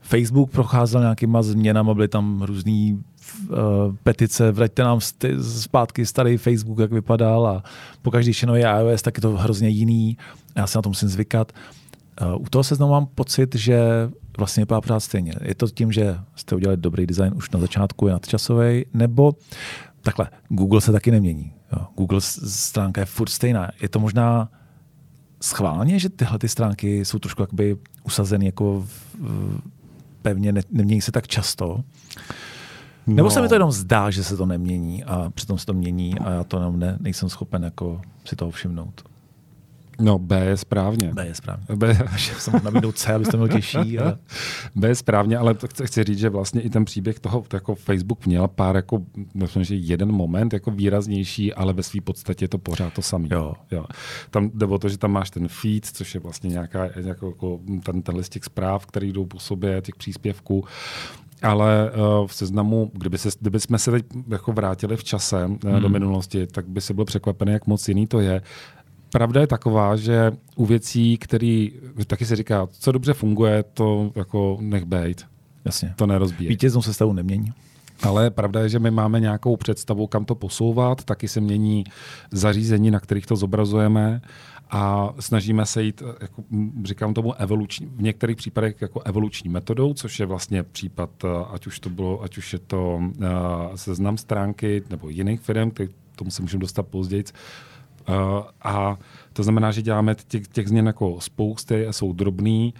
Facebook 0.00 0.50
procházel 0.50 1.00
nějakýma 1.00 1.42
změnami, 1.42 1.90
byly 1.94 2.08
tam 2.08 2.42
různé 2.42 2.96
uh, 3.48 3.56
petice, 4.02 4.52
vraťte 4.52 4.82
nám 4.82 4.98
st- 4.98 5.38
zpátky 5.60 6.06
starý 6.06 6.36
Facebook, 6.36 6.78
jak 6.78 6.92
vypadal 6.92 7.46
a 7.46 7.62
pokaždé, 8.02 8.28
když 8.28 8.42
je 8.42 8.68
iOS, 8.80 9.02
tak 9.02 9.16
je 9.16 9.20
to 9.20 9.36
hrozně 9.36 9.68
jiný. 9.68 10.18
Já 10.56 10.66
se 10.66 10.78
na 10.78 10.82
to 10.82 10.88
musím 10.88 11.08
zvykat. 11.08 11.52
Uh, 12.22 12.42
u 12.42 12.44
toho 12.50 12.64
se 12.64 12.74
znovu 12.74 12.92
mám 12.92 13.06
pocit, 13.06 13.54
že 13.54 13.80
vlastně 14.38 14.60
vypadá 14.60 14.80
pořád 14.80 15.00
stejně. 15.00 15.32
Je 15.42 15.54
to 15.54 15.66
tím, 15.66 15.92
že 15.92 16.18
jste 16.36 16.56
udělali 16.56 16.76
dobrý 16.76 17.06
design 17.06 17.32
už 17.36 17.50
na 17.50 17.60
začátku, 17.60 18.06
je 18.06 18.12
nadčasový, 18.12 18.84
nebo 18.94 19.34
takhle, 20.02 20.28
Google 20.48 20.80
se 20.80 20.92
taky 20.92 21.10
nemění. 21.10 21.52
Jo. 21.72 21.86
Google 21.96 22.20
stránka 22.20 23.00
je 23.00 23.04
furt 23.04 23.28
stejná. 23.28 23.70
Je 23.82 23.88
to 23.88 23.98
možná 24.00 24.48
schválně, 25.40 25.98
že 25.98 26.08
tyhle 26.08 26.38
ty 26.38 26.48
stránky 26.48 27.04
jsou 27.04 27.18
trošku 27.18 27.42
jakoby 27.42 27.76
usazeny 28.04 28.46
jako 28.46 28.84
v, 28.86 29.16
pevně, 30.22 30.52
ne, 30.52 30.60
nemění 30.70 31.00
se 31.00 31.12
tak 31.12 31.28
často. 31.28 31.80
No. 33.06 33.14
Nebo 33.14 33.30
se 33.30 33.42
mi 33.42 33.48
to 33.48 33.54
jenom 33.54 33.72
zdá, 33.72 34.10
že 34.10 34.24
se 34.24 34.36
to 34.36 34.46
nemění 34.46 35.04
a 35.04 35.30
přitom 35.30 35.58
se 35.58 35.66
to 35.66 35.72
mění 35.72 36.18
a 36.18 36.30
já 36.30 36.44
to 36.44 36.70
ne, 36.70 36.96
nejsem 37.00 37.28
schopen 37.28 37.62
jako 37.64 38.00
si 38.24 38.36
toho 38.36 38.50
všimnout. 38.50 39.02
No, 40.00 40.18
B 40.18 40.44
je 40.44 40.56
správně. 40.56 41.10
B 41.14 41.26
je 41.26 41.34
správně. 41.34 41.76
B... 41.76 41.98
jsem 42.38 42.60
nabídnout 42.64 42.98
C, 42.98 43.14
abyste 43.14 43.36
měl 43.36 43.48
těžší. 43.48 43.98
Ale... 43.98 44.18
B 44.74 44.88
je 44.88 44.94
správně, 44.94 45.38
ale 45.38 45.54
to 45.54 45.66
chci 45.84 46.04
říct, 46.04 46.18
že 46.18 46.28
vlastně 46.28 46.60
i 46.60 46.70
ten 46.70 46.84
příběh 46.84 47.20
toho, 47.20 47.44
to 47.48 47.56
jako 47.56 47.74
Facebook 47.74 48.26
měl 48.26 48.48
pár, 48.48 48.76
jako, 48.76 49.02
myslím, 49.34 49.64
že 49.64 49.74
jeden 49.74 50.12
moment 50.12 50.52
jako 50.52 50.70
výraznější, 50.70 51.54
ale 51.54 51.72
ve 51.72 51.82
své 51.82 52.00
podstatě 52.00 52.44
je 52.44 52.48
to 52.48 52.58
pořád 52.58 52.92
to 52.92 53.02
samé. 53.02 53.28
Jo. 53.30 53.54
Jo. 53.70 53.84
Tam 54.30 54.50
jde 54.54 54.66
o 54.66 54.78
to, 54.78 54.88
že 54.88 54.98
tam 54.98 55.12
máš 55.12 55.30
ten 55.30 55.48
feed, 55.48 55.86
což 55.86 56.14
je 56.14 56.20
vlastně 56.20 56.50
nějaká, 56.50 56.88
nějakou, 57.02 57.26
jako 57.26 57.60
ten, 57.84 58.02
ten 58.02 58.16
listik 58.16 58.44
zpráv, 58.44 58.86
který 58.86 59.12
jdou 59.12 59.26
po 59.26 59.38
sobě, 59.38 59.82
těch 59.82 59.94
příspěvků. 59.94 60.64
Ale 61.42 61.90
uh, 61.90 62.26
v 62.26 62.34
seznamu, 62.34 62.90
kdyby, 62.94 63.18
se, 63.18 63.28
kdyby 63.40 63.60
jsme 63.60 63.78
se 63.78 63.90
teď 63.90 64.06
jako 64.28 64.52
vrátili 64.52 64.96
v 64.96 65.04
čase 65.04 65.46
uh, 65.46 65.70
hmm. 65.70 65.80
do 65.80 65.88
minulosti, 65.88 66.46
tak 66.46 66.68
by 66.68 66.80
se 66.80 66.94
byl 66.94 67.04
překvapený, 67.04 67.52
jak 67.52 67.66
moc 67.66 67.88
jiný 67.88 68.06
to 68.06 68.20
je 68.20 68.42
pravda 69.16 69.40
je 69.40 69.46
taková, 69.46 69.96
že 69.96 70.32
u 70.56 70.66
věcí, 70.66 71.16
které 71.16 71.68
taky 72.06 72.26
se 72.26 72.36
říká, 72.36 72.68
co 72.70 72.92
dobře 72.92 73.12
funguje, 73.12 73.64
to 73.74 74.12
jako 74.16 74.58
nech 74.60 74.84
bejt. 74.84 75.26
Jasně. 75.64 75.94
To 75.96 76.06
nerozbíje. 76.06 76.48
Vítěznou 76.48 76.82
sestavu 76.82 77.12
nemění. 77.12 77.52
Ale 78.02 78.30
pravda 78.30 78.60
je, 78.60 78.68
že 78.68 78.78
my 78.78 78.90
máme 78.90 79.20
nějakou 79.20 79.56
představu, 79.56 80.06
kam 80.06 80.24
to 80.24 80.34
posouvat, 80.34 81.04
taky 81.04 81.28
se 81.28 81.40
mění 81.40 81.84
zařízení, 82.30 82.90
na 82.90 83.00
kterých 83.00 83.26
to 83.26 83.36
zobrazujeme 83.36 84.20
a 84.70 85.14
snažíme 85.20 85.66
se 85.66 85.82
jít, 85.82 86.02
jako 86.20 86.44
říkám 86.84 87.14
tomu, 87.14 87.34
evoluční, 87.34 87.86
v 87.86 88.02
některých 88.02 88.36
případech 88.36 88.76
jako 88.80 89.00
evoluční 89.00 89.50
metodou, 89.50 89.94
což 89.94 90.20
je 90.20 90.26
vlastně 90.26 90.62
případ, 90.62 91.10
ať 91.52 91.66
už 91.66 91.80
to 91.80 91.90
bylo, 91.90 92.22
ať 92.22 92.38
už 92.38 92.52
je 92.52 92.58
to 92.58 92.96
uh, 92.96 93.24
seznam 93.74 94.18
stránky 94.18 94.82
nebo 94.90 95.08
jiných 95.08 95.40
firm, 95.40 95.70
který 95.70 95.88
tomu 96.16 96.30
se 96.30 96.42
můžeme 96.42 96.60
dostat 96.60 96.86
později, 96.86 97.24
a 98.62 98.98
to 99.32 99.42
znamená, 99.42 99.70
že 99.70 99.82
děláme 99.82 100.14
těch, 100.28 100.48
těch 100.48 100.68
změn 100.68 100.86
jako 100.86 101.20
spousty 101.20 101.86
a 101.86 101.92
jsou 101.92 102.12
drobný 102.12 102.74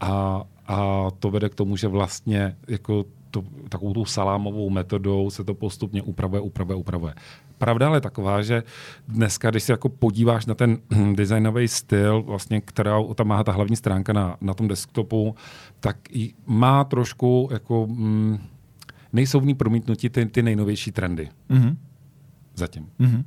a, 0.00 0.42
a 0.66 1.08
to 1.18 1.30
vede 1.30 1.48
k 1.48 1.54
tomu, 1.54 1.76
že 1.76 1.88
vlastně 1.88 2.56
jako 2.68 3.04
to, 3.30 3.44
takovou 3.68 3.92
tu 3.92 4.04
salámovou 4.04 4.70
metodou 4.70 5.30
se 5.30 5.44
to 5.44 5.54
postupně 5.54 6.02
upravuje, 6.02 6.40
upravuje, 6.40 6.76
upravuje. 6.76 7.14
Pravda 7.58 7.86
ale 7.88 8.00
taková, 8.00 8.42
že 8.42 8.62
dneska, 9.08 9.50
když 9.50 9.62
se 9.62 9.72
jako 9.72 9.88
podíváš 9.88 10.46
na 10.46 10.54
ten 10.54 10.78
designový 11.14 11.68
styl, 11.68 12.22
vlastně, 12.22 12.60
která 12.60 12.96
tam 13.14 13.26
má 13.26 13.44
ta 13.44 13.52
hlavní 13.52 13.76
stránka 13.76 14.12
na, 14.12 14.36
na 14.40 14.54
tom 14.54 14.68
desktopu, 14.68 15.34
tak 15.80 15.96
má 16.46 16.84
trošku 16.84 17.48
jako 17.52 17.86
mm, 17.86 18.38
nejsou 19.12 19.40
v 19.40 19.46
ní 19.46 19.54
promítnutí 19.54 20.08
ty, 20.08 20.26
ty 20.26 20.42
nejnovější 20.42 20.92
trendy. 20.92 21.28
Mm-hmm. 21.50 21.76
Zatím. 22.54 22.88
Mm-hmm 23.00 23.24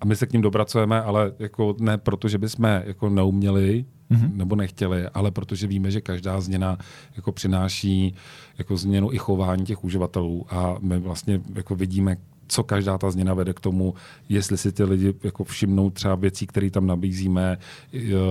a 0.00 0.04
my 0.04 0.16
se 0.16 0.26
k 0.26 0.32
ním 0.32 0.42
dopracujeme, 0.42 1.02
ale 1.02 1.32
jako 1.38 1.76
ne 1.80 1.98
proto, 1.98 2.28
že 2.28 2.38
bychom 2.38 2.64
jako 2.64 3.08
neuměli 3.08 3.84
mm-hmm. 4.10 4.36
nebo 4.36 4.56
nechtěli, 4.56 5.08
ale 5.08 5.30
protože 5.30 5.66
víme, 5.66 5.90
že 5.90 6.00
každá 6.00 6.40
změna 6.40 6.78
jako 7.16 7.32
přináší 7.32 8.14
jako 8.58 8.76
změnu 8.76 9.12
i 9.12 9.18
chování 9.18 9.64
těch 9.64 9.84
uživatelů 9.84 10.46
a 10.48 10.76
my 10.80 10.98
vlastně 10.98 11.40
jako 11.54 11.74
vidíme, 11.74 12.16
co 12.48 12.62
každá 12.62 12.98
ta 12.98 13.10
změna 13.10 13.34
vede 13.34 13.52
k 13.52 13.60
tomu, 13.60 13.94
jestli 14.28 14.58
si 14.58 14.72
ty 14.72 14.84
lidi 14.84 15.14
jako 15.22 15.44
všimnou 15.44 15.90
třeba 15.90 16.14
věcí, 16.14 16.46
které 16.46 16.70
tam 16.70 16.86
nabízíme, 16.86 17.58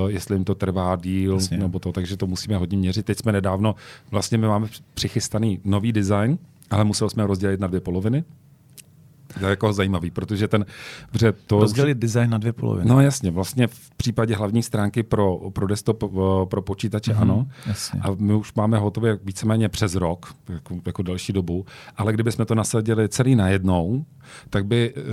jestli 0.07 0.35
jim 0.35 0.43
to 0.43 0.55
trvá 0.55 0.95
díl 0.95 1.33
Jasně. 1.33 1.57
nebo 1.57 1.79
to, 1.79 1.91
takže 1.91 2.17
to 2.17 2.27
musíme 2.27 2.57
hodně 2.57 2.77
měřit. 2.77 3.05
Teď 3.05 3.17
jsme 3.19 3.31
nedávno, 3.31 3.75
vlastně 4.11 4.37
my 4.37 4.47
máme 4.47 4.67
přichystaný 4.93 5.59
nový 5.63 5.91
design, 5.91 6.37
ale 6.69 6.83
museli 6.83 7.09
jsme 7.09 7.23
ho 7.23 7.27
rozdělit 7.27 7.59
na 7.59 7.67
dvě 7.67 7.79
poloviny. 7.79 8.23
Jako 9.37 9.73
zajímavý, 9.73 10.11
protože 10.11 10.47
ten... 10.47 10.65
Protože 11.11 11.33
to, 11.47 11.59
Rozdělit 11.59 11.97
design 11.97 12.29
na 12.29 12.37
dvě 12.37 12.53
poloviny. 12.53 12.89
No 12.89 13.01
jasně, 13.01 13.31
vlastně 13.31 13.67
v 13.67 13.95
případě 13.97 14.35
hlavní 14.35 14.63
stránky 14.63 15.03
pro, 15.03 15.37
pro 15.53 15.67
desktop, 15.67 16.03
eh, 16.03 16.45
pro 16.45 16.61
počítače 16.61 17.13
mm-hmm, 17.13 17.21
ano. 17.21 17.47
Jasně. 17.65 17.99
A 18.03 18.07
my 18.17 18.33
už 18.33 18.53
máme 18.53 18.77
hotové 18.77 19.17
víceméně 19.23 19.69
přes 19.69 19.95
rok, 19.95 20.33
jako, 20.49 20.75
jako 20.85 21.03
další 21.03 21.33
dobu, 21.33 21.65
ale 21.97 22.13
kdybychom 22.13 22.45
to 22.45 22.55
nasadili 22.55 23.09
celý 23.09 23.35
najednou, 23.35 24.05
tak 24.49 24.65
by 24.65 24.93
uh, 24.93 25.03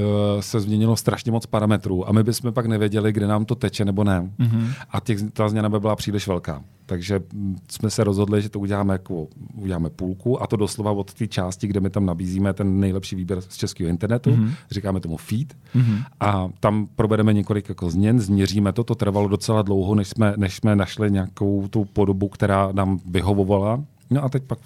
se 0.41 0.61
změnilo 0.61 0.97
strašně 0.97 1.33
moc 1.33 1.47
parametrů 1.47 2.09
a 2.09 2.13
my 2.13 2.23
bychom 2.23 2.53
pak 2.53 2.67
nevěděli, 2.67 3.13
kde 3.13 3.27
nám 3.27 3.45
to 3.45 3.55
teče 3.55 3.85
nebo 3.85 4.05
ne. 4.05 4.31
Mm-hmm. 4.39 4.73
A 4.91 5.01
těch, 5.01 5.19
ta 5.33 5.49
změna 5.49 5.69
by 5.69 5.81
byla 5.81 5.97
příliš 5.97 6.29
velká. 6.29 6.63
Takže 6.87 7.21
jsme 7.69 7.91
se 7.91 8.05
rozhodli, 8.05 8.43
že 8.43 8.49
to 8.49 8.61
uděláme, 8.61 8.95
jako, 8.95 9.29
uděláme 9.55 9.91
půlku 9.91 10.43
a 10.43 10.47
to 10.47 10.57
doslova 10.57 10.93
od 10.93 11.15
té 11.15 11.27
části, 11.27 11.67
kde 11.67 11.81
my 11.81 11.91
tam 11.91 12.07
nabízíme 12.07 12.53
ten 12.53 12.81
nejlepší 12.81 13.17
výběr 13.17 13.41
z 13.41 13.57
českého 13.57 13.91
internetu, 13.91 14.31
mm-hmm. 14.31 14.55
říkáme 14.71 15.01
tomu 15.01 15.17
feed 15.17 15.57
mm-hmm. 15.75 16.05
a 16.21 16.49
tam 16.61 16.89
provedeme 16.97 17.33
několik 17.33 17.69
jako 17.69 17.91
změn, 17.91 18.21
změříme 18.21 18.73
to, 18.73 18.85
to 18.85 18.95
trvalo 18.95 19.29
docela 19.29 19.63
dlouho, 19.63 19.95
než 19.95 20.09
jsme, 20.09 20.35
než 20.37 20.57
jsme 20.57 20.77
našli 20.77 21.11
nějakou 21.11 21.69
tu 21.69 21.85
podobu, 21.85 22.29
která 22.29 22.73
nám 22.73 23.01
vyhovovala. 23.07 23.85
No 24.11 24.25
a 24.25 24.29
teď 24.29 24.43
pak 24.43 24.59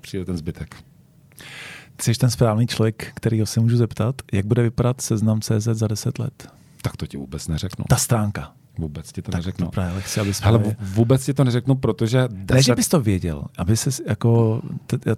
přijde 0.00 0.24
ten 0.24 0.36
zbytek. 0.36 0.76
Jsi 2.00 2.14
ten 2.14 2.30
správný 2.30 2.66
člověk, 2.66 3.12
kterýho 3.14 3.46
se 3.46 3.60
můžu 3.60 3.76
zeptat, 3.76 4.14
jak 4.32 4.46
bude 4.46 4.62
vypadat 4.62 5.00
seznam 5.00 5.40
CZ 5.40 5.68
za 5.72 5.86
10 5.86 6.18
let? 6.18 6.59
Tak 6.82 6.96
to 6.96 7.06
ti 7.06 7.16
vůbec 7.16 7.48
neřeknu. 7.48 7.84
Ta 7.88 7.96
stránka. 7.96 8.52
Vůbec 8.78 9.12
ti 9.12 9.22
to 9.22 9.30
Tak 9.30 9.38
neřeknu. 9.38 9.66
to 9.66 9.70
právě 9.70 10.00
chci, 10.00 10.20
abys 10.20 10.40
Ale 10.44 10.76
vůbec 10.80 11.24
ti 11.24 11.34
to 11.34 11.44
neřeknu, 11.44 11.74
protože 11.74 12.18
Ne, 12.20 12.44
deset... 12.44 12.62
že 12.62 12.74
bys 12.74 12.88
to 12.88 13.00
věděl, 13.00 13.44
aby 13.58 13.76
se 13.76 13.90
jako 14.08 14.62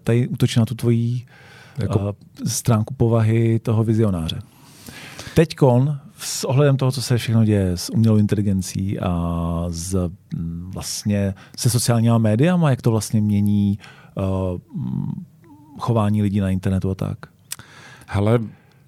tady 0.02 0.28
útočil 0.28 0.60
na 0.60 0.66
tu 0.66 0.74
tvoji 0.74 1.22
Jako- 1.78 1.98
uh, 1.98 2.10
stránku 2.46 2.94
povahy 2.94 3.58
toho 3.58 3.84
vizionáře. 3.84 4.38
Teďkon, 5.34 5.98
s 6.18 6.44
ohledem 6.44 6.76
toho, 6.76 6.92
co 6.92 7.02
se 7.02 7.18
všechno 7.18 7.44
děje 7.44 7.70
s 7.76 7.90
umělou 7.92 8.16
inteligencí 8.16 9.00
a 9.00 9.64
s, 9.68 10.10
mm, 10.34 10.70
vlastně 10.74 11.34
se 11.56 11.70
sociálníma 11.70 12.18
médiama, 12.18 12.70
jak 12.70 12.82
to 12.82 12.90
vlastně 12.90 13.20
mění 13.20 13.78
uh, 14.14 14.58
chování 15.78 16.22
lidí 16.22 16.40
na 16.40 16.50
internetu 16.50 16.90
a 16.90 16.94
tak. 16.94 17.18
Hele, 18.06 18.38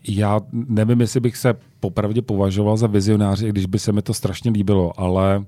já 0.09 0.41
nevím, 0.53 1.01
jestli 1.01 1.21
bych 1.21 1.37
se 1.37 1.55
popravdě 1.85 2.23
považoval 2.23 2.77
za 2.77 2.87
vizionáře, 2.87 3.47
i 3.47 3.53
když 3.53 3.67
by 3.67 3.79
se 3.79 3.93
mi 3.93 4.03
to 4.03 4.15
strašně 4.15 4.51
líbilo, 4.51 5.01
ale 5.01 5.45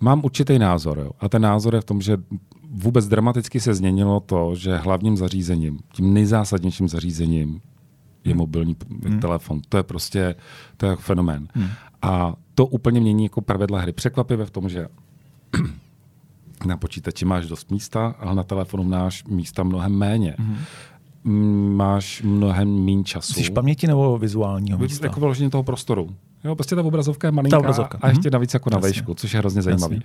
mám 0.00 0.20
určitý 0.24 0.58
názor. 0.58 0.98
Jo. 0.98 1.10
A 1.20 1.28
ten 1.28 1.42
názor 1.42 1.74
je 1.74 1.80
v 1.80 1.84
tom, 1.84 2.00
že 2.00 2.16
vůbec 2.70 3.08
dramaticky 3.08 3.60
se 3.60 3.74
změnilo 3.74 4.20
to, 4.20 4.54
že 4.54 4.76
hlavním 4.76 5.16
zařízením, 5.16 5.78
tím 5.92 6.14
nejzásadnějším 6.14 6.88
zařízením 6.88 7.60
je 8.24 8.34
mobilní 8.34 8.76
hmm. 9.04 9.20
telefon. 9.20 9.60
To 9.68 9.76
je 9.76 9.82
prostě 9.82 10.34
to 10.76 10.86
je 10.86 10.96
fenomén. 10.96 11.48
Hmm. 11.54 11.68
A 12.02 12.36
to 12.54 12.66
úplně 12.66 13.00
mění 13.00 13.24
jako 13.24 13.40
pravidla 13.40 13.80
hry. 13.80 13.92
Překvapivé 13.92 14.44
v 14.44 14.50
tom, 14.50 14.68
že 14.68 14.88
na 16.66 16.76
počítači 16.76 17.24
máš 17.24 17.46
dost 17.46 17.70
místa, 17.70 18.14
ale 18.18 18.34
na 18.34 18.42
telefonu 18.42 18.84
máš 18.84 19.24
místa 19.24 19.62
mnohem 19.62 19.92
méně. 19.92 20.36
Hmm. 20.38 20.56
Máš 21.24 22.22
mnohem 22.22 22.84
méně 22.84 23.04
času. 23.04 23.32
Jsi 23.32 23.50
paměti 23.50 23.86
nebo 23.86 24.18
vizuálního 24.18 24.78
místa? 24.78 25.06
Jako 25.06 25.20
vyložení 25.20 25.50
toho 25.50 25.62
prostoru. 25.62 26.10
Jo, 26.44 26.54
prostě 26.54 26.74
ta 26.76 26.82
obrazovka 26.82 27.28
je 27.28 27.32
malinká 27.32 27.56
Ta 27.56 27.58
obrazovka. 27.60 27.98
a 28.02 28.08
ještě 28.08 28.28
Mhm. 28.28 28.32
navíc 28.32 28.54
jako 28.54 28.70
na 28.70 28.76
Jasně. 28.76 28.86
vejšku, 28.86 29.14
což 29.14 29.32
je 29.32 29.38
hrozně 29.38 29.62
zajímavý. 29.62 30.02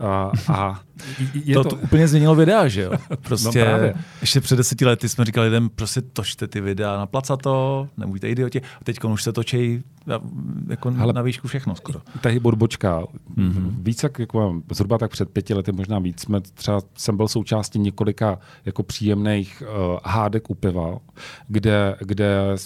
A, 0.00 0.30
a 0.48 0.80
je 1.44 1.54
to, 1.54 1.62
to, 1.64 1.68
to 1.70 1.76
úplně 1.76 2.08
změnilo 2.08 2.34
videa, 2.34 2.68
že 2.68 2.82
jo? 2.82 2.92
Prostě 3.22 3.58
No 3.58 3.64
právě. 3.64 3.94
ještě 4.20 4.40
před 4.40 4.56
deseti 4.56 4.84
lety 4.84 5.08
jsme 5.08 5.24
říkali 5.24 5.46
lidem, 5.46 5.68
prostě 5.74 6.00
točte 6.00 6.48
ty 6.48 6.60
videa 6.60 6.96
na 6.96 7.06
placato, 7.06 7.88
nebuďte 7.96 8.28
idioti. 8.28 8.60
A 8.60 8.84
teď 8.84 9.04
už 9.04 9.22
se 9.22 9.32
točí 9.32 9.82
na- 10.06 10.20
jako 10.68 10.90
Hele. 10.90 11.12
na 11.12 11.22
výšku 11.22 11.48
všechno 11.48 11.74
skoro. 11.74 12.00
Tahy 12.20 12.40
bodbočka. 12.40 13.02
Mhm. 13.36 13.50
Mm-hmm. 13.50 13.74
Víc 13.82 14.02
jak, 14.02 14.18
jako, 14.18 14.62
zhruba 14.72 14.98
tak 14.98 15.10
před 15.10 15.30
pěti 15.30 15.54
lety, 15.54 15.72
možná 15.72 15.98
víc, 15.98 16.20
jsme 16.20 16.40
třeba, 16.40 16.80
jsem 16.94 17.16
byl 17.16 17.28
součástí 17.28 17.78
několika 17.78 18.38
jako 18.64 18.82
příjemných 18.82 19.62
uh, 19.62 19.98
hádek 20.04 20.50
u 20.50 20.54
piva, 20.54 20.98
kde, 21.48 21.96
kde, 22.00 22.56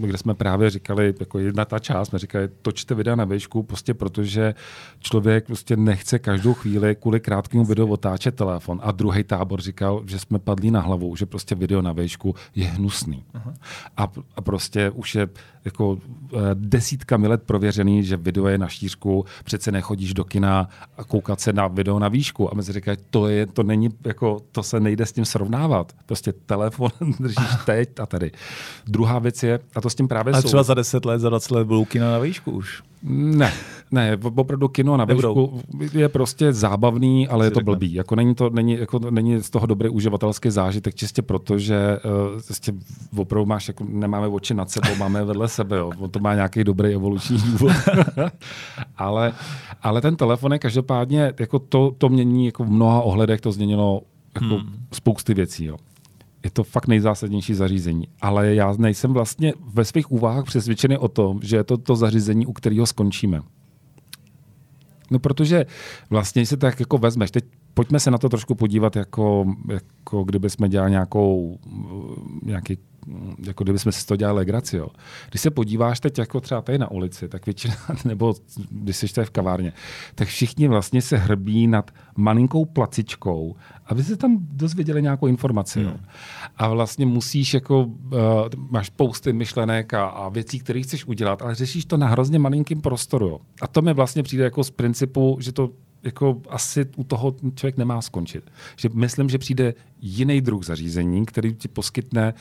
kde 0.00 0.18
jsme 0.18 0.34
právě 0.34 0.70
říkali, 0.70 1.14
jako 1.20 1.38
jedna 1.38 1.64
ta 1.64 1.78
část, 1.78 2.08
jsme 2.08 2.18
říkali, 2.18 2.48
točte 2.62 2.94
videa 2.94 3.14
na 3.16 3.24
výšku, 3.24 3.62
prostě 3.62 3.94
protože 3.94 4.54
člověk 5.00 5.46
prostě 5.46 5.76
nechce 5.76 6.18
každou 6.18 6.54
chvíli 6.54 6.96
kvůli 6.96 7.20
krátkému 7.20 7.64
videu 7.64 7.86
otáčet 7.86 8.34
telefon. 8.34 8.80
A 8.82 8.92
druhý 8.92 9.24
tábor 9.24 9.60
říkal, 9.60 10.02
že 10.06 10.18
jsme 10.18 10.38
padli 10.38 10.70
na 10.70 10.80
hlavu, 10.80 11.16
že 11.16 11.26
prostě 11.26 11.54
video 11.54 11.82
na 11.82 11.92
výšku 11.92 12.34
je 12.54 12.66
hnusný. 12.66 13.24
Uh-huh. 13.34 13.54
A, 13.96 14.08
a 14.36 14.40
prostě 14.40 14.90
už 14.90 15.14
je 15.14 15.28
jako 15.64 15.98
eh, 16.34 16.38
desítkami 16.76 17.28
let 17.28 17.42
prověřený, 17.46 18.04
že 18.04 18.16
video 18.16 18.46
je 18.46 18.58
na 18.58 18.68
šířku, 18.68 19.24
přece 19.44 19.72
nechodíš 19.72 20.14
do 20.14 20.24
kina 20.24 20.68
a 20.98 21.04
koukat 21.04 21.40
se 21.40 21.52
na 21.52 21.66
video 21.68 21.98
na 21.98 22.08
výšku. 22.08 22.52
A 22.52 22.54
my 22.54 22.62
si 22.62 22.72
říkají, 22.72 22.98
to, 23.10 23.28
je, 23.28 23.46
to, 23.46 23.62
není, 23.62 23.88
jako, 24.04 24.40
to 24.52 24.62
se 24.62 24.80
nejde 24.80 25.06
s 25.06 25.12
tím 25.12 25.24
srovnávat. 25.24 25.92
Prostě 26.06 26.32
telefon 26.32 26.90
držíš 27.20 27.48
teď 27.66 28.00
a 28.00 28.06
tady. 28.06 28.30
Druhá 28.86 29.18
věc 29.18 29.42
je, 29.42 29.60
a 29.74 29.80
to 29.80 29.90
s 29.90 29.94
tím 29.94 30.08
právě 30.08 30.32
Ale 30.32 30.42
sou- 30.42 30.48
třeba 30.48 30.62
za 30.62 30.74
10 30.74 31.04
let, 31.04 31.18
za 31.18 31.28
20 31.28 31.50
let 31.54 31.64
budou 31.66 31.84
kina 31.84 32.10
na 32.12 32.18
výšku 32.18 32.50
už. 32.50 32.82
ne, 33.02 33.52
ne, 33.90 34.18
opravdu 34.36 34.68
kino 34.68 34.96
na 34.96 35.04
výšku 35.04 35.60
je 35.92 36.08
prostě 36.08 36.52
zábavný, 36.52 37.28
ale 37.28 37.46
je 37.46 37.50
to 37.50 37.60
blbý. 37.60 37.94
Jako 37.94 38.16
není, 38.16 38.34
to, 38.34 38.50
není, 38.50 38.72
jako 38.72 38.98
není 39.10 39.42
z 39.42 39.50
toho 39.50 39.66
dobrý 39.66 39.88
uživatelský 39.88 40.50
zážitek, 40.50 40.94
čistě 40.94 41.22
proto, 41.22 41.58
že 41.58 41.98
uh, 42.04 42.42
prostě 42.46 42.72
opravdu 43.16 43.46
máš, 43.46 43.68
jako, 43.68 43.86
nemáme 43.88 44.26
oči 44.26 44.54
nad 44.54 44.70
sebou, 44.70 44.96
máme 44.98 45.24
vedle 45.24 45.48
sebe. 45.48 45.76
Jo. 45.76 45.92
On 45.98 46.10
To 46.10 46.18
má 46.18 46.34
nějaký 46.34 46.64
dobrý 46.64 46.94
evoluční 46.94 47.38
důvod. 47.38 47.72
ale, 48.96 49.32
ale 49.82 50.00
ten 50.00 50.16
telefon 50.16 50.52
je 50.52 50.58
každopádně, 50.58 51.32
jako 51.40 51.58
to, 51.58 51.94
to 51.98 52.08
mění 52.08 52.46
jako 52.46 52.64
v 52.64 52.70
mnoha 52.70 53.02
ohledech, 53.02 53.40
to 53.40 53.52
změnilo 53.52 54.02
jako 54.34 54.54
hmm. 54.54 54.86
spousty 54.92 55.34
věcí. 55.34 55.64
Jo. 55.64 55.76
Je 56.44 56.50
to 56.50 56.64
fakt 56.64 56.86
nejzásadnější 56.86 57.54
zařízení. 57.54 58.08
Ale 58.20 58.54
já 58.54 58.74
nejsem 58.78 59.12
vlastně 59.12 59.52
ve 59.74 59.84
svých 59.84 60.12
úvahách 60.12 60.44
přesvědčený 60.44 60.98
o 60.98 61.08
tom, 61.08 61.40
že 61.42 61.56
je 61.56 61.64
to 61.64 61.76
to 61.76 61.96
zařízení, 61.96 62.46
u 62.46 62.52
kterého 62.52 62.86
skončíme. 62.86 63.40
No 65.10 65.18
protože 65.18 65.66
vlastně, 66.10 66.46
se 66.46 66.56
tak 66.56 66.80
jako 66.80 66.98
vezmeš, 66.98 67.30
teď 67.30 67.44
pojďme 67.74 68.00
se 68.00 68.10
na 68.10 68.18
to 68.18 68.28
trošku 68.28 68.54
podívat, 68.54 68.96
jako, 68.96 69.54
jako 69.68 70.24
kdyby 70.24 70.50
jsme 70.50 70.68
dělali 70.68 70.90
nějakou, 70.90 71.58
nějaký, 72.42 72.78
jako 73.46 73.64
kdyby 73.64 73.78
jsme 73.78 73.92
si 73.92 74.06
to 74.06 74.16
dělali 74.16 74.36
legraci. 74.36 74.76
Jo. 74.76 74.88
Když 75.30 75.40
se 75.40 75.50
podíváš 75.50 76.00
teď 76.00 76.18
jako 76.18 76.40
třeba 76.40 76.62
tady 76.62 76.78
na 76.78 76.90
ulici, 76.90 77.28
tak 77.28 77.46
většina, 77.46 77.74
nebo 78.04 78.34
když 78.70 78.96
jsi 78.96 79.14
tady 79.14 79.26
v 79.26 79.30
kavárně, 79.30 79.72
tak 80.14 80.28
všichni 80.28 80.68
vlastně 80.68 81.02
se 81.02 81.16
hrbí 81.16 81.66
nad 81.66 81.90
malinkou 82.16 82.64
placičkou, 82.64 83.56
aby 83.86 84.02
se 84.02 84.16
tam 84.16 84.38
dozvěděli 84.40 85.02
nějakou 85.02 85.26
informaci. 85.26 85.80
Jo. 85.80 85.92
A 86.56 86.68
vlastně 86.68 87.06
musíš 87.06 87.54
jako, 87.54 87.84
uh, 87.84 88.10
máš 88.70 88.86
spousty 88.86 89.32
myšlenek 89.32 89.94
a, 89.94 90.06
a 90.06 90.28
věcí, 90.28 90.58
které 90.58 90.82
chceš 90.82 91.06
udělat, 91.06 91.42
ale 91.42 91.54
řešíš 91.54 91.84
to 91.84 91.96
na 91.96 92.06
hrozně 92.06 92.38
malinkém 92.38 92.80
prostoru. 92.80 93.28
Jo. 93.28 93.38
A 93.62 93.66
to 93.66 93.82
mi 93.82 93.94
vlastně 93.94 94.22
přijde 94.22 94.44
jako 94.44 94.64
z 94.64 94.70
principu, 94.70 95.38
že 95.40 95.52
to 95.52 95.70
jako 96.02 96.42
asi 96.48 96.86
u 96.96 97.04
toho 97.04 97.34
člověk 97.54 97.76
nemá 97.76 98.02
skončit. 98.02 98.50
Že 98.76 98.88
myslím, 98.92 99.28
že 99.28 99.38
přijde 99.38 99.74
jiný 100.00 100.40
druh 100.40 100.64
zařízení, 100.64 101.26
který 101.26 101.54
ti 101.54 101.68
poskytne 101.68 102.34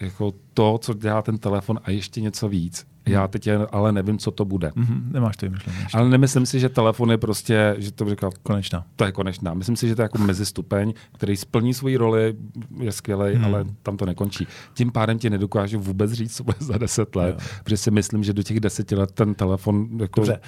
jako 0.00 0.32
to, 0.54 0.78
co 0.78 0.94
dělá 0.94 1.22
ten 1.22 1.38
telefon 1.38 1.80
a 1.84 1.90
ještě 1.90 2.20
něco 2.20 2.48
víc. 2.48 2.86
Já 3.06 3.28
teď 3.28 3.48
ale 3.70 3.92
nevím, 3.92 4.18
co 4.18 4.30
to 4.30 4.44
bude. 4.44 4.72
Mhm, 4.74 5.10
nemáš 5.12 5.36
to 5.36 5.46
vymyšlené. 5.46 5.86
Ale 5.94 6.08
nemyslím 6.08 6.46
si, 6.46 6.60
že 6.60 6.68
telefon 6.68 7.10
je 7.10 7.18
prostě, 7.18 7.74
že 7.78 7.92
to 7.92 8.10
říkal, 8.10 8.30
Konečná. 8.42 8.84
to 8.96 9.04
je 9.04 9.12
konečná. 9.12 9.54
Myslím 9.54 9.76
si, 9.76 9.88
že 9.88 9.94
to 9.96 10.02
je 10.02 10.04
jako 10.04 10.18
mezistupeň, 10.18 10.92
který 11.12 11.36
splní 11.36 11.74
svoji 11.74 11.96
roli, 11.96 12.34
je 12.80 12.92
skvělý, 12.92 13.34
hmm. 13.34 13.44
ale 13.44 13.64
tam 13.82 13.96
to 13.96 14.06
nekončí. 14.06 14.46
Tím 14.74 14.92
pádem 14.92 15.18
ti 15.18 15.30
nedokážu 15.30 15.80
vůbec 15.80 16.12
říct, 16.12 16.36
co 16.36 16.44
bude 16.44 16.56
za 16.60 16.78
deset 16.78 17.16
let, 17.16 17.36
Jo. 17.40 17.46
protože 17.64 17.76
si 17.76 17.90
myslím, 17.90 18.24
že 18.24 18.32
do 18.32 18.42
těch 18.42 18.60
deseti 18.60 18.94
let 18.94 19.12
ten 19.12 19.34
telefon 19.34 19.88
jako... 20.00 20.20
Dobře, 20.20 20.40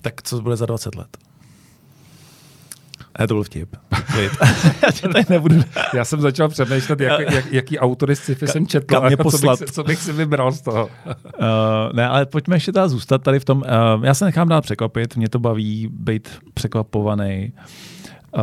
tak 0.00 0.22
co 0.22 0.42
bude 0.42 0.56
za 0.56 0.66
20 0.66 0.94
let? 0.94 1.16
Ne, 3.18 3.26
to 3.26 3.34
byl 3.34 3.44
vtip. 3.44 3.76
Klid. 4.12 4.32
Já 4.82 4.90
tě 4.92 5.08
tady 5.08 5.24
nebudu. 5.28 5.56
Já 5.94 6.04
jsem 6.04 6.20
začal 6.20 6.48
přemýšlet, 6.48 7.00
jak, 7.00 7.20
jak, 7.32 7.52
jaký 7.52 7.78
autory 7.78 8.16
sci-fi 8.16 8.46
jsem 8.46 8.66
četl 8.66 8.86
kam 8.86 9.04
a 9.04 9.06
mě 9.06 9.16
co 9.16 9.22
poslat? 9.22 9.60
bych, 9.60 9.68
si, 9.68 9.74
co 9.74 9.84
bych 9.84 10.02
si 10.02 10.12
vybral 10.12 10.52
z 10.52 10.60
toho. 10.60 10.86
Uh, 11.06 11.12
ne, 11.92 12.08
ale 12.08 12.26
pojďme 12.26 12.56
ještě 12.56 12.72
teda 12.72 12.88
zůstat 12.88 13.22
tady 13.22 13.40
v 13.40 13.44
tom. 13.44 13.58
Uh, 13.58 14.04
já 14.04 14.14
se 14.14 14.24
nechám 14.24 14.48
dát 14.48 14.60
překvapit, 14.60 15.16
mě 15.16 15.28
to 15.28 15.38
baví 15.38 15.88
být 15.92 16.28
překvapovaný. 16.54 17.52
Uh, 18.36 18.42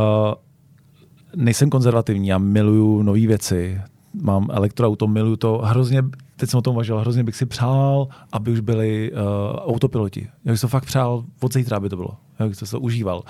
nejsem 1.36 1.70
konzervativní, 1.70 2.28
já 2.28 2.38
miluju 2.38 3.02
nové 3.02 3.28
věci. 3.28 3.82
Mám 4.22 4.48
elektroauto, 4.52 5.08
miluju 5.08 5.36
to. 5.36 5.58
Hrozně, 5.58 6.04
teď 6.36 6.50
jsem 6.50 6.58
o 6.58 6.62
tom 6.62 6.76
uvažoval, 6.76 7.02
hrozně 7.02 7.24
bych 7.24 7.36
si 7.36 7.46
přál, 7.46 8.08
aby 8.32 8.52
už 8.52 8.60
byli 8.60 9.12
uh, 9.12 9.18
autopiloti. 9.74 10.28
Já 10.46 10.52
bych 10.52 10.62
to 10.62 10.68
fakt 10.68 10.86
přál, 10.86 11.24
od 11.42 11.54
zítra 11.54 11.80
by 11.80 11.90
to 11.90 11.96
bylo. 11.96 12.18
Já 12.40 12.48
bych 12.48 12.58
to, 12.58 12.66
to 12.66 12.80
užíval. 12.80 13.24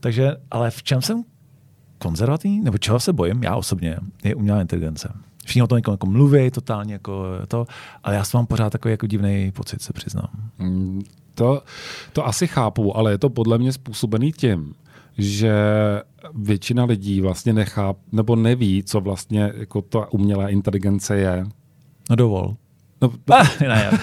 Takže, 0.00 0.36
ale 0.50 0.70
v 0.70 0.82
čem 0.82 1.02
jsem 1.02 1.24
konzervativní, 1.98 2.60
nebo 2.60 2.78
čeho 2.78 3.00
se 3.00 3.12
bojím, 3.12 3.42
já 3.42 3.56
osobně, 3.56 3.96
je 4.24 4.34
umělá 4.34 4.60
inteligence. 4.60 5.12
Všichni 5.44 5.62
o 5.62 5.66
tom 5.66 5.78
jako, 5.78 5.90
jako 5.90 6.06
mluví, 6.06 6.50
totálně 6.50 6.92
jako 6.92 7.24
to, 7.48 7.66
ale 8.04 8.14
já 8.14 8.24
s 8.24 8.32
mám 8.32 8.46
pořád 8.46 8.70
takový 8.70 8.92
jako 8.92 9.06
divný 9.06 9.52
pocit, 9.52 9.82
se 9.82 9.92
přiznám. 9.92 10.28
Mm, 10.58 11.02
To, 11.34 11.62
to 12.12 12.26
asi 12.26 12.46
chápu, 12.46 12.96
ale 12.96 13.10
je 13.10 13.18
to 13.18 13.30
podle 13.30 13.58
mě 13.58 13.72
způsobený 13.72 14.32
tím, 14.32 14.74
že 15.18 15.54
většina 16.34 16.84
lidí 16.84 17.20
vlastně 17.20 17.52
necháp, 17.52 17.96
nebo 18.12 18.36
neví, 18.36 18.82
co 18.82 19.00
vlastně 19.00 19.52
jako 19.56 19.82
ta 19.82 20.12
umělá 20.12 20.48
inteligence 20.48 21.16
je. 21.16 21.46
No 22.10 22.16
dovol. 22.16 22.56
No, 23.02 23.10
Ah, 23.34 23.46
ne, 23.60 23.90
já, 23.92 23.98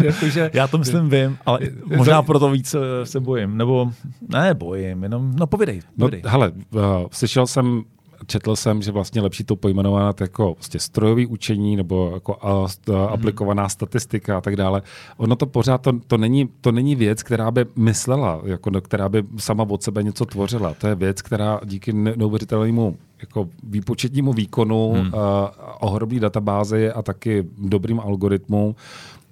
jakože, 0.04 0.50
já 0.54 0.66
to 0.66 0.78
myslím 0.78 1.10
vím, 1.10 1.38
ale 1.46 1.58
možná 1.96 2.22
proto 2.22 2.50
víc 2.50 2.74
eh, 2.74 3.06
se 3.06 3.20
bojím. 3.20 3.56
Nebo 3.56 3.90
ne, 4.28 4.54
bojím, 4.54 5.02
jenom, 5.02 5.32
no 5.36 5.46
povědej. 5.46 5.80
No, 5.96 6.06
povědej. 6.06 6.30
hele, 6.30 6.52
uh, 6.70 6.80
slyšel 7.12 7.46
jsem, 7.46 7.82
četl 8.26 8.56
jsem, 8.56 8.82
že 8.82 8.92
vlastně 8.92 9.20
lepší 9.22 9.44
to 9.44 9.56
pojmenovat 9.56 10.20
jako 10.20 10.54
vlastně 10.54 10.80
strojový 10.80 11.26
učení 11.26 11.76
nebo 11.76 12.10
jako 12.14 12.34
uh, 12.36 12.50
st- 12.66 12.92
uh, 12.92 13.12
aplikovaná 13.12 13.68
statistika 13.68 14.38
a 14.38 14.40
tak 14.40 14.56
dále. 14.56 14.82
Ono 15.16 15.36
to 15.36 15.46
pořád, 15.46 15.78
to, 15.78 15.92
to, 16.06 16.18
není, 16.18 16.48
to 16.60 16.72
není 16.72 16.96
věc, 16.96 17.22
která 17.22 17.50
by 17.50 17.66
myslela, 17.76 18.40
jako, 18.44 18.70
no, 18.70 18.80
která 18.80 19.08
by 19.08 19.22
sama 19.36 19.66
od 19.68 19.82
sebe 19.82 20.02
něco 20.02 20.24
tvořila. 20.24 20.74
To 20.74 20.86
je 20.86 20.94
věc, 20.94 21.22
která 21.22 21.60
díky 21.64 21.92
ne- 21.92 22.14
neuvěřitelnému 22.16 22.96
jako 23.20 23.48
výpočetnímu 23.62 24.32
výkonu, 24.32 24.92
hmm. 24.92 25.12
uh, 25.12 25.20
ohromný 25.80 26.20
databázi 26.20 26.90
a 26.90 27.02
taky 27.02 27.46
dobrým 27.58 28.00
algoritmům 28.00 28.74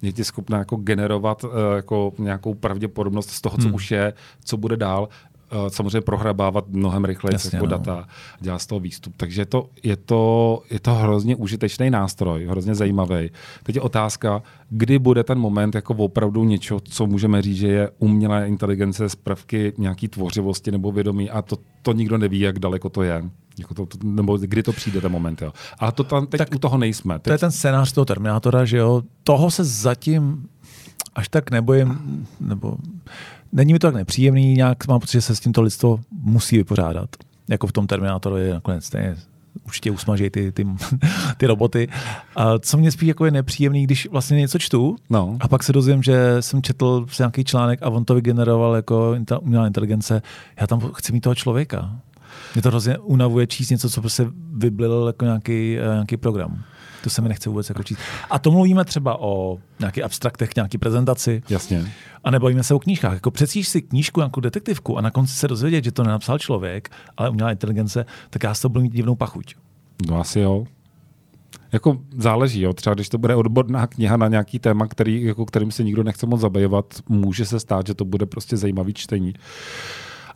je 0.01 0.11
ti 0.11 0.23
schopná 0.23 0.57
jako 0.57 0.75
generovat 0.75 1.43
uh, 1.43 1.51
jako 1.75 2.13
nějakou 2.17 2.53
pravděpodobnost 2.53 3.29
z 3.29 3.41
toho, 3.41 3.57
co 3.57 3.63
Hmm. 3.67 3.75
už 3.75 3.91
je, 3.91 4.13
co 4.43 4.57
bude 4.57 4.77
dál. 4.77 5.09
Uh, 5.51 5.67
samozřejmě 5.67 6.01
prohrabávat 6.01 6.67
mnohem 6.67 7.05
rychleji 7.05 7.35
Jasně, 7.35 7.51
jako 7.53 7.65
no. 7.65 7.69
data, 7.69 8.07
dělat 8.39 8.59
z 8.59 8.67
toho 8.67 8.79
výstup. 8.79 9.13
Takže 9.17 9.41
je 9.41 9.45
to, 9.45 9.69
je, 9.83 9.97
to, 9.97 10.61
je 10.69 10.79
to 10.79 10.93
hrozně 10.93 11.35
užitečný 11.35 11.89
nástroj, 11.89 12.47
hrozně 12.49 12.75
zajímavý. 12.75 13.29
Teď 13.63 13.75
je 13.75 13.81
otázka, 13.81 14.41
kdy 14.69 14.99
bude 14.99 15.23
ten 15.23 15.39
moment 15.39 15.75
jako 15.75 15.93
opravdu 15.93 16.43
něco, 16.43 16.79
co 16.83 17.07
můžeme 17.07 17.41
říct, 17.41 17.57
že 17.57 17.67
je 17.67 17.89
umělá 17.99 18.45
inteligence 18.45 19.09
z 19.09 19.15
prvky 19.15 19.73
nějaký 19.77 20.07
tvořivosti 20.07 20.71
nebo 20.71 20.91
vědomí 20.91 21.29
a 21.29 21.41
to, 21.41 21.57
to 21.81 21.93
nikdo 21.93 22.17
neví, 22.17 22.39
jak 22.39 22.59
daleko 22.59 22.89
to 22.89 23.03
je. 23.03 23.23
Jako 23.59 23.73
to, 23.73 23.85
to, 23.85 23.97
nebo 24.03 24.37
kdy 24.37 24.63
to 24.63 24.71
přijde 24.73 25.01
ten 25.01 25.11
moment. 25.11 25.41
Jo. 25.41 25.53
Ale 25.79 25.91
to 25.91 26.03
tam 26.03 26.27
teď 26.27 26.37
Tak 26.37 26.49
tak 26.49 26.55
u 26.55 26.59
toho 26.59 26.77
nejsme. 26.77 27.13
Teď, 27.13 27.23
To 27.23 27.31
je 27.31 27.37
ten 27.37 27.51
scénář 27.51 27.91
toho 27.91 28.05
Terminátora, 28.05 28.65
že 28.65 28.77
jo, 28.77 29.01
toho 29.23 29.51
se 29.51 29.63
zatím 29.63 30.49
až 31.15 31.29
tak 31.29 31.51
nebojím, 31.51 32.27
nebo 32.39 32.77
není 33.51 33.73
mi 33.73 33.79
to 33.79 33.87
tak 33.87 33.95
nepříjemný, 33.95 34.53
nějak 34.53 34.87
mám 34.87 34.99
pocit, 34.99 35.17
že 35.17 35.21
se 35.21 35.35
s 35.35 35.39
tímto 35.39 35.61
lidstvo 35.61 35.99
musí 36.11 36.57
vypořádat. 36.57 37.09
Jako 37.49 37.67
v 37.67 37.71
tom 37.71 37.87
Terminátoru 37.87 38.37
je 38.37 38.53
nakonec 38.53 38.85
stejně 38.85 39.15
určitě 39.65 39.91
usmažej 39.91 40.29
ty, 40.29 40.51
ty, 40.51 40.67
ty 41.37 41.47
roboty. 41.47 41.87
A 42.35 42.59
co 42.59 42.77
mě 42.77 42.91
spíš 42.91 43.07
jako 43.07 43.25
je 43.25 43.31
nepříjemný, 43.31 43.83
když 43.83 44.09
vlastně 44.09 44.37
něco 44.37 44.59
čtu 44.59 44.95
no. 45.09 45.37
a 45.39 45.47
pak 45.47 45.63
se 45.63 45.73
dozvím, 45.73 46.03
že 46.03 46.37
jsem 46.39 46.61
četl 46.61 47.05
nějaký 47.19 47.43
článek 47.43 47.79
a 47.83 47.89
on 47.89 48.05
to 48.05 48.15
vygeneroval 48.15 48.75
jako 48.75 49.15
umělá 49.41 49.67
inteligence. 49.67 50.21
Já 50.59 50.67
tam 50.67 50.79
chci 50.93 51.13
mít 51.13 51.21
toho 51.21 51.35
člověka. 51.35 51.99
Mě 52.55 52.61
to 52.61 52.69
hrozně 52.69 52.97
unavuje 52.97 53.47
číst 53.47 53.69
něco, 53.69 53.89
co 53.89 54.01
prostě 54.01 54.27
vyblil 54.53 55.03
jako 55.07 55.25
nějaký, 55.25 55.77
eh, 55.77 55.93
nějaký 55.93 56.17
program. 56.17 56.63
To 57.07 57.11
se 57.11 57.21
mi 57.21 57.29
nechce 57.29 57.49
vůbec 57.49 57.69
jako 57.69 57.83
číst. 57.83 57.99
A 58.29 58.39
to 58.39 58.51
mluvíme 58.51 58.85
třeba 58.85 59.21
o 59.21 59.59
nějakých 59.79 60.03
abstraktech, 60.03 60.55
nějaký 60.55 60.77
prezentaci, 60.77 61.43
Jasně. 61.49 61.91
a 62.23 62.31
nebavíme 62.31 62.63
se 62.63 62.73
o 62.73 62.79
knížkách. 62.79 63.13
Jako 63.13 63.31
přečíš 63.31 63.67
si 63.67 63.81
knížku, 63.81 64.19
nějakou 64.19 64.41
detektivku 64.41 64.97
a 64.97 65.01
na 65.01 65.11
konci 65.11 65.33
se 65.33 65.47
dozvědět, 65.47 65.83
že 65.83 65.91
to 65.91 66.03
nenapsal 66.03 66.39
člověk, 66.39 66.89
ale 67.17 67.29
umělá 67.29 67.51
inteligence, 67.51 68.05
tak 68.29 68.43
já 68.43 68.53
z 68.53 68.59
toho 68.61 68.69
budu 68.69 68.81
mít 68.81 68.93
divnou 68.93 69.15
pachuť. 69.15 69.55
No 70.09 70.19
asi 70.19 70.39
jo. 70.39 70.65
Jako 71.71 71.97
záleží, 72.17 72.61
jo. 72.61 72.73
Třeba 72.73 72.93
když 72.93 73.09
to 73.09 73.17
bude 73.17 73.35
odborná 73.35 73.87
kniha 73.87 74.17
na 74.17 74.27
nějaký 74.27 74.59
téma, 74.59 74.87
který, 74.87 75.23
jako 75.23 75.45
kterým 75.45 75.71
se 75.71 75.83
nikdo 75.83 76.03
nechce 76.03 76.25
moc 76.25 76.41
zabývat, 76.41 76.85
může 77.09 77.45
se 77.45 77.59
stát, 77.59 77.87
že 77.87 77.93
to 77.93 78.05
bude 78.05 78.25
prostě 78.25 78.57
zajímavý 78.57 78.93
čtení. 78.93 79.33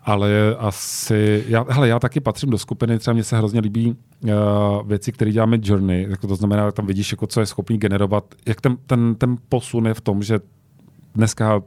Ale 0.03 0.55
asi, 0.59 1.43
já, 1.47 1.65
hele, 1.69 1.87
já 1.87 1.99
taky 1.99 2.19
patřím 2.19 2.49
do 2.49 2.57
skupiny, 2.57 2.99
třeba 2.99 3.13
mně 3.13 3.23
se 3.23 3.37
hrozně 3.37 3.59
líbí 3.59 3.95
uh, 4.23 4.31
věci, 4.87 5.11
které 5.11 5.31
děláme 5.31 5.57
Journey, 5.61 6.07
jako 6.09 6.27
to 6.27 6.35
znamená, 6.35 6.71
tam 6.71 6.85
vidíš, 6.85 7.11
jako, 7.11 7.27
co 7.27 7.39
je 7.39 7.45
schopný 7.45 7.77
generovat, 7.77 8.23
jak 8.45 8.61
ten, 8.61 8.77
ten, 8.85 9.15
ten 9.15 9.37
posun 9.49 9.87
je 9.87 9.93
v 9.93 10.01
tom, 10.01 10.23
že 10.23 10.39
dneska 11.15 11.61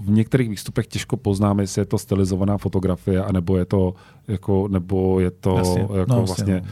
v 0.00 0.10
některých 0.10 0.48
výstupech 0.48 0.86
těžko 0.86 1.16
poznáme, 1.16 1.62
jestli 1.62 1.80
je 1.80 1.86
to 1.86 1.98
stylizovaná 1.98 2.58
fotografie, 2.58 3.24
anebo 3.24 3.56
je 3.56 3.64
to, 3.64 3.94
jako, 4.28 4.68
nebo 4.68 5.20
je 5.20 5.30
to 5.30 5.56
Jasně. 5.58 5.80
jako 5.80 6.04
No, 6.08 6.16
vlastně 6.22 6.54
jasně, 6.54 6.70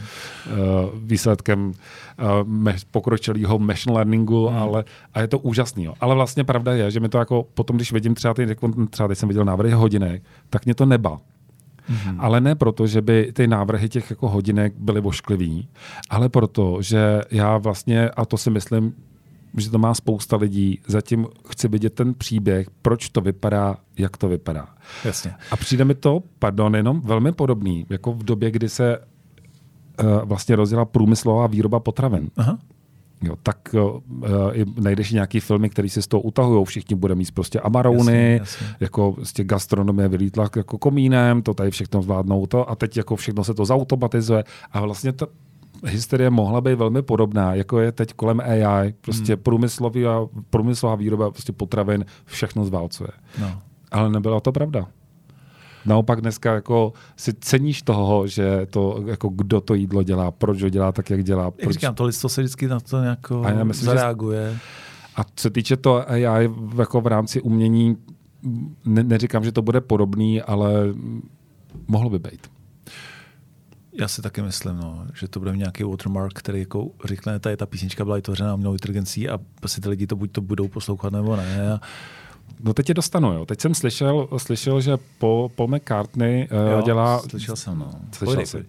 uh, 0.51 0.99
výsledkem 1.03 1.67
uh, 1.67 2.47
me, 2.47 2.75
pokročilého 2.91 3.59
machine 3.59 3.95
learningu, 3.95 4.47
Hmm. 4.47 4.57
ale, 4.57 4.83
a 5.13 5.21
je 5.21 5.27
to 5.27 5.39
úžasný. 5.39 5.83
Jo. 5.83 5.93
Ale 5.99 6.15
vlastně 6.15 6.43
pravda 6.43 6.73
je, 6.73 6.91
že 6.91 6.99
mi 6.99 7.09
to 7.09 7.17
jako 7.17 7.45
potom, 7.53 7.75
když 7.75 7.91
vidím 7.91 8.15
třeba 8.15 8.33
ty, 8.33 8.55
třeba 8.89 9.07
teď 9.07 9.17
jsem 9.17 9.29
viděl 9.29 9.45
návrhy 9.45 9.71
hodinek, 9.71 10.23
tak 10.49 10.65
mě 10.65 10.75
to 10.75 10.85
neba. 10.85 11.17
Mhm. 11.89 12.15
Ale 12.19 12.41
ne 12.41 12.55
proto, 12.55 12.87
že 12.87 13.01
by 13.01 13.31
ty 13.33 13.47
návrhy 13.47 13.89
těch 13.89 14.09
jako 14.09 14.29
hodinek 14.29 14.73
byly 14.77 15.01
vošklivý, 15.01 15.67
ale 16.09 16.29
proto, 16.29 16.81
že 16.81 17.21
já 17.31 17.57
vlastně, 17.57 18.09
a 18.09 18.25
to 18.25 18.37
si 18.37 18.49
myslím, 18.49 18.93
že 19.57 19.69
to 19.71 19.77
má 19.77 19.93
spousta 19.93 20.37
lidí, 20.37 20.79
zatím 20.87 21.27
chci 21.49 21.67
vidět 21.67 21.93
ten 21.93 22.13
příběh, 22.13 22.67
proč 22.81 23.09
to 23.09 23.21
vypadá, 23.21 23.77
jak 23.97 24.17
to 24.17 24.29
vypadá. 24.29 24.67
Jasně. 25.05 25.33
A 25.51 25.55
přijde 25.57 25.85
mi 25.85 25.95
to, 25.95 26.23
pardon, 26.39 26.75
jenom 26.75 27.01
velmi 27.01 27.31
podobný, 27.31 27.85
jako 27.89 28.13
v 28.13 28.23
době, 28.23 28.51
kdy 28.51 28.69
se 28.69 28.97
uh, 28.99 30.05
vlastně 30.23 30.55
rozjela 30.55 30.85
průmyslová 30.85 31.47
výroba 31.47 31.79
potravin. 31.79 32.29
Aha. 32.37 32.57
Jo, 33.21 33.35
tak 33.43 33.57
uh, 33.73 33.99
najdeš 34.79 35.11
nějaký 35.11 35.39
filmy, 35.39 35.69
které 35.69 35.89
si 35.89 36.01
z 36.01 36.07
toho 36.07 36.21
utahují. 36.21 36.65
Všichni 36.65 36.95
bude 36.95 37.15
mít 37.15 37.31
prostě 37.31 37.59
amarouny, 37.59 38.37
Jasně, 38.39 38.65
jasně. 38.65 38.75
jako 38.79 39.11
prostě 39.11 39.43
gastronomie 39.43 40.07
vylítla 40.07 40.49
jako 40.55 40.77
komínem, 40.77 41.41
to 41.41 41.53
tady 41.53 41.71
všechno 41.71 42.01
zvládnou 42.01 42.45
to 42.45 42.69
a 42.69 42.75
teď 42.75 42.97
jako 42.97 43.15
všechno 43.15 43.43
se 43.43 43.53
to 43.53 43.65
zautomatizuje 43.65 44.43
a 44.71 44.81
vlastně 44.81 45.11
ta 45.13 45.27
hysterie 45.85 46.29
mohla 46.29 46.61
být 46.61 46.75
velmi 46.75 47.01
podobná, 47.01 47.55
jako 47.55 47.79
je 47.79 47.91
teď 47.91 48.13
kolem 48.13 48.39
AI, 48.39 48.93
prostě 49.01 49.33
hmm. 49.33 49.43
průmyslový 49.43 50.05
a, 50.05 50.27
průmyslová 50.49 50.95
výroba 50.95 51.31
prostě 51.31 51.51
potravin 51.51 52.05
všechno 52.25 52.65
zválcuje. 52.65 53.09
No. 53.41 53.61
Ale 53.91 54.09
nebyla 54.09 54.39
to 54.39 54.51
pravda. 54.51 54.87
Naopak 55.85 56.21
dneska 56.21 56.53
jako 56.53 56.93
si 57.15 57.33
ceníš 57.33 57.81
toho, 57.81 58.27
že 58.27 58.67
to, 58.69 59.03
jako 59.05 59.29
kdo 59.29 59.61
to 59.61 59.73
jídlo 59.73 60.03
dělá, 60.03 60.31
proč 60.31 60.63
ho 60.63 60.69
dělá 60.69 60.91
tak, 60.91 61.09
jak 61.09 61.23
dělá. 61.23 61.43
Jak 61.43 61.55
Proč... 61.55 61.73
říkám, 61.73 61.95
to 61.95 62.03
lidstvo 62.03 62.29
se 62.29 62.41
vždycky 62.41 62.67
na 62.67 62.79
to 62.79 63.01
nějak 63.01 63.31
A 63.31 63.49
já 63.49 63.63
myslím, 63.63 63.85
že- 63.85 63.95
zareaguje. 63.95 64.57
A 65.15 65.23
co 65.23 65.31
se 65.35 65.49
týče 65.49 65.77
to 65.77 66.09
AI 66.09 66.47
v- 66.47 66.79
jako 66.79 67.01
v 67.01 67.07
rámci 67.07 67.41
umění, 67.41 67.97
ne, 68.85 69.03
neříkám, 69.03 69.43
že 69.43 69.51
to 69.51 69.61
bude 69.61 69.81
podobný, 69.81 70.41
ale 70.41 70.71
mohlo 71.87 72.09
by 72.09 72.19
být. 72.19 72.47
Já 73.99 74.07
si 74.07 74.21
taky 74.21 74.41
myslím, 74.41 74.77
no, 74.77 75.07
že 75.13 75.27
to 75.27 75.39
bude 75.39 75.57
nějaký 75.57 75.83
watermark, 75.83 76.39
který 76.39 76.59
jako 76.59 76.87
řekne, 77.05 77.39
tady 77.39 77.57
ta 77.57 77.65
písnička 77.65 78.03
byla 78.03 78.15
vytvořena 78.15 78.53
umělou 78.53 78.73
inteligencí 78.73 79.29
a 79.29 79.39
prostě 79.59 79.81
ty 79.81 79.89
lidi 79.89 80.07
to 80.07 80.15
buď 80.15 80.31
to 80.31 80.41
budou 80.41 80.67
poslouchat 80.67 81.13
nebo 81.13 81.35
ne. 81.35 81.71
A 81.71 81.81
No 82.63 82.73
teď 82.73 82.89
je 82.89 82.95
dostanu, 82.95 83.33
jo. 83.33 83.45
Teď 83.45 83.61
jsem 83.61 83.75
slyšel, 83.75 84.27
slyšel 84.37 84.81
že 84.81 84.97
Paul, 85.19 85.49
Paul 85.49 85.67
McCartney 85.67 86.47
uh, 86.51 86.71
jo, 86.71 86.81
dělá, 86.81 87.19
Slyšel 87.19 87.55
jsem, 87.55 87.79
no. 87.79 87.91
Slyšel 88.11 88.35
pojdej. 88.35 88.65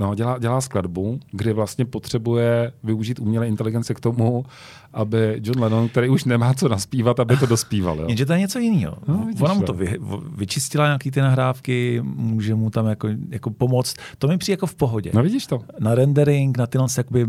No, 0.00 0.14
dělá, 0.14 0.38
dělá 0.38 0.60
skladbu, 0.60 1.20
kdy 1.30 1.52
vlastně 1.52 1.84
potřebuje 1.84 2.72
využít 2.82 3.18
umělé 3.18 3.48
inteligence 3.48 3.94
k 3.94 4.00
tomu, 4.00 4.44
aby 4.92 5.40
John 5.44 5.62
Lennon, 5.62 5.88
který 5.88 6.08
už 6.08 6.24
nemá 6.24 6.54
co 6.54 6.68
naspívat, 6.68 7.20
aby 7.20 7.36
to 7.36 7.46
dospíval. 7.46 7.98
Jo. 8.00 8.04
Jenže 8.08 8.26
to 8.26 8.32
je 8.32 8.38
něco 8.38 8.58
jiného. 8.58 8.96
No, 9.08 9.28
Ona 9.40 9.54
mu 9.54 9.62
to. 9.62 9.72
vy, 9.72 9.98
vyčistila 10.36 10.86
nějaký 10.86 11.10
ty 11.10 11.20
nahrávky, 11.20 12.00
může 12.04 12.54
mu 12.54 12.70
tam 12.70 12.86
jako, 12.86 13.08
jako 13.30 13.50
pomoct. 13.50 13.94
To 14.18 14.28
mi 14.28 14.38
přijde 14.38 14.52
jako 14.52 14.66
v 14.66 14.74
pohodě. 14.74 15.10
No 15.14 15.22
vidíš 15.22 15.46
to? 15.46 15.60
na 15.80 15.94
rendering, 15.94 16.58
na 16.58 16.66
tyhle 16.66 16.86
jakoby 16.96 17.26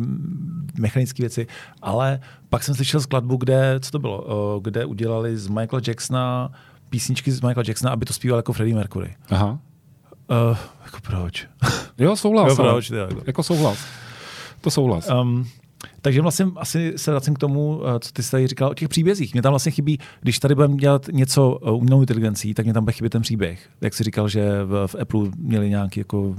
mechanické 0.79 1.23
věci, 1.23 1.47
ale 1.81 2.19
pak 2.49 2.63
jsem 2.63 2.75
slyšel 2.75 3.01
skladbu, 3.01 3.37
kde, 3.37 3.75
co 3.79 3.91
to 3.91 3.99
bylo, 3.99 4.59
kde 4.63 4.85
udělali 4.85 5.37
z 5.37 5.47
Michaela 5.47 5.81
Jacksona 5.87 6.51
písničky 6.89 7.31
z 7.31 7.41
Michaela 7.41 7.63
Jacksona, 7.67 7.91
aby 7.91 8.05
to 8.05 8.13
zpíval 8.13 8.39
jako 8.39 8.53
Freddie 8.53 8.75
Mercury. 8.75 9.15
Aha. 9.29 9.59
Uh, 10.51 10.57
jako 10.85 10.97
proč? 11.01 11.47
Jo, 11.97 12.15
souhlas. 12.15 12.57
Jo, 12.57 12.65
ale- 12.65 12.81
jako. 13.09 13.21
Jako 13.27 13.43
souhlas. 13.43 13.79
To 14.61 14.71
souhlas. 14.71 15.09
Um, 15.21 15.47
takže 16.01 16.21
vlastně 16.21 16.45
asi 16.55 16.93
se 16.95 17.11
vracím 17.11 17.33
k 17.33 17.39
tomu, 17.39 17.81
eh, 17.95 17.99
co 17.99 18.11
ty 18.11 18.23
jsi 18.23 18.31
tady 18.31 18.47
říkal 18.47 18.69
o 18.69 18.73
těch 18.73 18.89
příbězích. 18.89 19.33
Mě 19.33 19.41
tam 19.41 19.51
vlastně 19.51 19.71
chybí, 19.71 19.99
když 20.21 20.39
tady 20.39 20.55
budeme 20.55 20.75
dělat 20.75 21.07
něco 21.11 21.59
eh, 21.67 21.71
umělou 21.71 22.01
inteligencí, 22.01 22.53
tak 22.53 22.65
mě 22.65 22.73
tam 22.73 22.83
bude 22.83 22.93
chybět 22.93 23.09
ten 23.09 23.21
příběh. 23.21 23.69
Jak 23.81 23.93
jsi 23.93 24.03
říkal, 24.03 24.29
že 24.29 24.63
v, 24.63 24.87
v 24.87 24.95
Apple 25.01 25.21
měli 25.37 25.69
nějaký 25.69 25.99
jako 25.99 26.35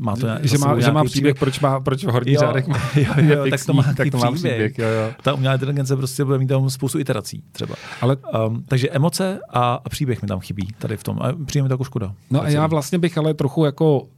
má 0.00 0.16
to 0.16 0.26
nějak, 0.26 0.44
že, 0.44 0.58
má, 0.58 0.80
že 0.80 0.92
má 0.92 1.04
příběh, 1.04 1.34
proč, 1.38 1.60
má, 1.60 1.80
proč 1.80 2.04
v 2.04 2.08
horní 2.08 2.32
Jo, 2.32 2.40
řádek 2.40 2.66
má, 2.66 2.78
jo, 2.96 3.04
jo, 3.16 3.36
tak 3.50 3.60
fixní, 3.60 3.66
to 3.66 3.72
má 3.72 3.82
tak 3.82 4.10
to 4.10 4.18
má 4.18 4.32
příběh. 4.32 4.72
příběh. 4.72 4.78
Jo, 4.78 4.86
jo. 5.04 5.12
Ta 5.22 5.34
umělá 5.34 5.54
inteligence 5.54 5.96
prostě 5.96 6.24
bude 6.24 6.38
mít 6.38 6.46
tam 6.46 6.70
spoustu 6.70 6.98
iterací 6.98 7.42
třeba. 7.52 7.74
Ale 8.00 8.16
Um, 8.46 8.64
takže 8.68 8.88
emoce 8.90 9.40
a, 9.50 9.74
a 9.84 9.88
příběh 9.88 10.22
mi 10.22 10.28
tam 10.28 10.40
chybí 10.40 10.68
tady 10.78 10.96
v 10.96 11.02
tom. 11.02 11.18
A 11.22 11.32
přijde 11.46 11.62
mi 11.62 11.68
to 11.68 11.72
jako 11.72 11.84
škoda. 11.84 12.14
No 12.30 12.42
a 12.42 12.48
já 12.48 12.66
vlastně 12.66 12.98
bych 12.98 13.18
ale 13.18 13.34
trochu 13.34 13.64
jako 13.64 14.08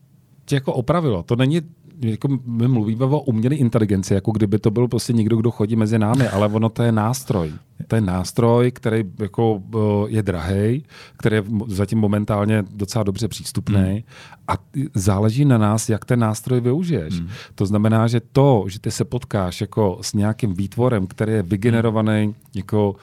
tě 0.45 0.55
jako 0.55 0.73
opravilo. 0.73 1.23
To 1.23 1.37
není 1.37 1.61
jako 2.01 2.29
my 2.45 2.69
mluvíme 2.69 3.05
o 3.05 3.21
umělé 3.21 3.55
inteligenci, 3.55 4.15
jako 4.15 4.31
kdyby 4.31 4.59
to 4.59 4.71
byl 4.71 4.89
prostě 4.89 5.13
někdo, 5.13 5.37
kdo 5.37 5.51
chodí 5.51 5.77
mezi 5.77 5.99
námi, 5.99 6.29
ale 6.29 6.49
ono 6.49 6.69
to 6.69 6.83
je 6.83 6.93
nástroj. 6.93 7.53
To 7.87 7.95
je 7.95 8.01
nástroj, 8.01 8.71
který 8.71 9.05
jako 9.19 9.63
eh, 9.75 9.79
je 10.07 10.23
drahý, 10.23 10.85
který 11.17 11.37
je 11.37 11.45
zatím 11.67 11.99
momentálně 11.99 12.65
docela 12.75 13.05
dobře 13.05 13.29
přístupný 13.29 13.91
hmm. 13.91 14.03
a 14.49 14.53
záleží 14.95 15.45
na 15.45 15.59
nás, 15.59 15.89
jak 15.89 16.05
ten 16.05 16.21
nástroj 16.21 16.61
využiješ. 16.61 17.19
Hmm. 17.19 17.29
To 17.55 17.67
znamená, 17.67 18.07
že 18.07 18.21
to, 18.33 18.65
že 18.69 18.81
ty 18.81 18.91
se 18.91 19.05
potkáš 19.05 19.61
jako 19.61 19.99
s 20.01 20.13
nějakým 20.13 20.55
výtvorem, 20.55 21.07
který 21.07 21.33
je 21.33 21.43
vygenerovaný 21.43 22.35
jako 22.55 22.97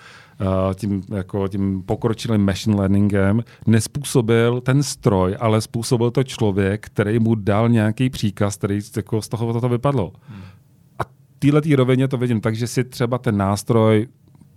tím, 0.76 1.02
jako 1.16 1.48
tím 1.48 1.84
pokročilým 1.84 2.46
machine 2.46 2.76
learningem 2.76 3.44
nespůsobil 3.68 4.62
ten 4.62 4.84
stroj, 4.84 5.36
ale 5.40 5.62
způsobil 5.62 6.12
to 6.12 6.24
člověk, 6.24 6.86
který 6.86 7.20
mu 7.20 7.36
dal 7.36 7.70
nějaký 7.70 8.10
příkaz, 8.10 8.56
který 8.56 8.80
jako 8.96 9.22
z 9.22 9.28
toho 9.28 9.54
toto 9.54 9.70
vypadlo. 9.70 10.14
Hmm. 10.28 10.42
A 11.00 11.04
téhle 11.40 11.62
tý 11.62 11.76
rovině 11.76 12.08
to 12.08 12.18
vidím 12.18 12.42
tak, 12.42 12.56
že 12.56 12.68
si 12.68 12.84
třeba 12.84 13.18
ten 13.18 13.38
nástroj 13.38 14.08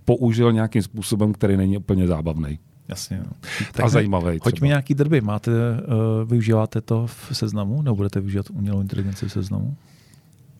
použil 0.04 0.52
nějakým 0.52 0.82
způsobem, 0.82 1.32
který 1.32 1.56
není 1.56 1.78
úplně 1.78 2.06
zábavný. 2.06 2.58
Jasně. 2.88 3.22
No. 3.26 3.84
a 3.84 3.88
zajímavý. 3.88 4.38
Hoďme 4.44 4.66
nějaký 4.66 4.94
drby. 4.94 5.20
Máte, 5.20 5.50
uh, 5.50 6.28
využíváte 6.28 6.80
to 6.80 7.06
v 7.06 7.28
seznamu? 7.32 7.82
Nebo 7.82 7.96
budete 7.96 8.20
využívat 8.20 8.50
umělou 8.50 8.80
inteligenci 8.80 9.28
v 9.28 9.32
seznamu? 9.32 9.76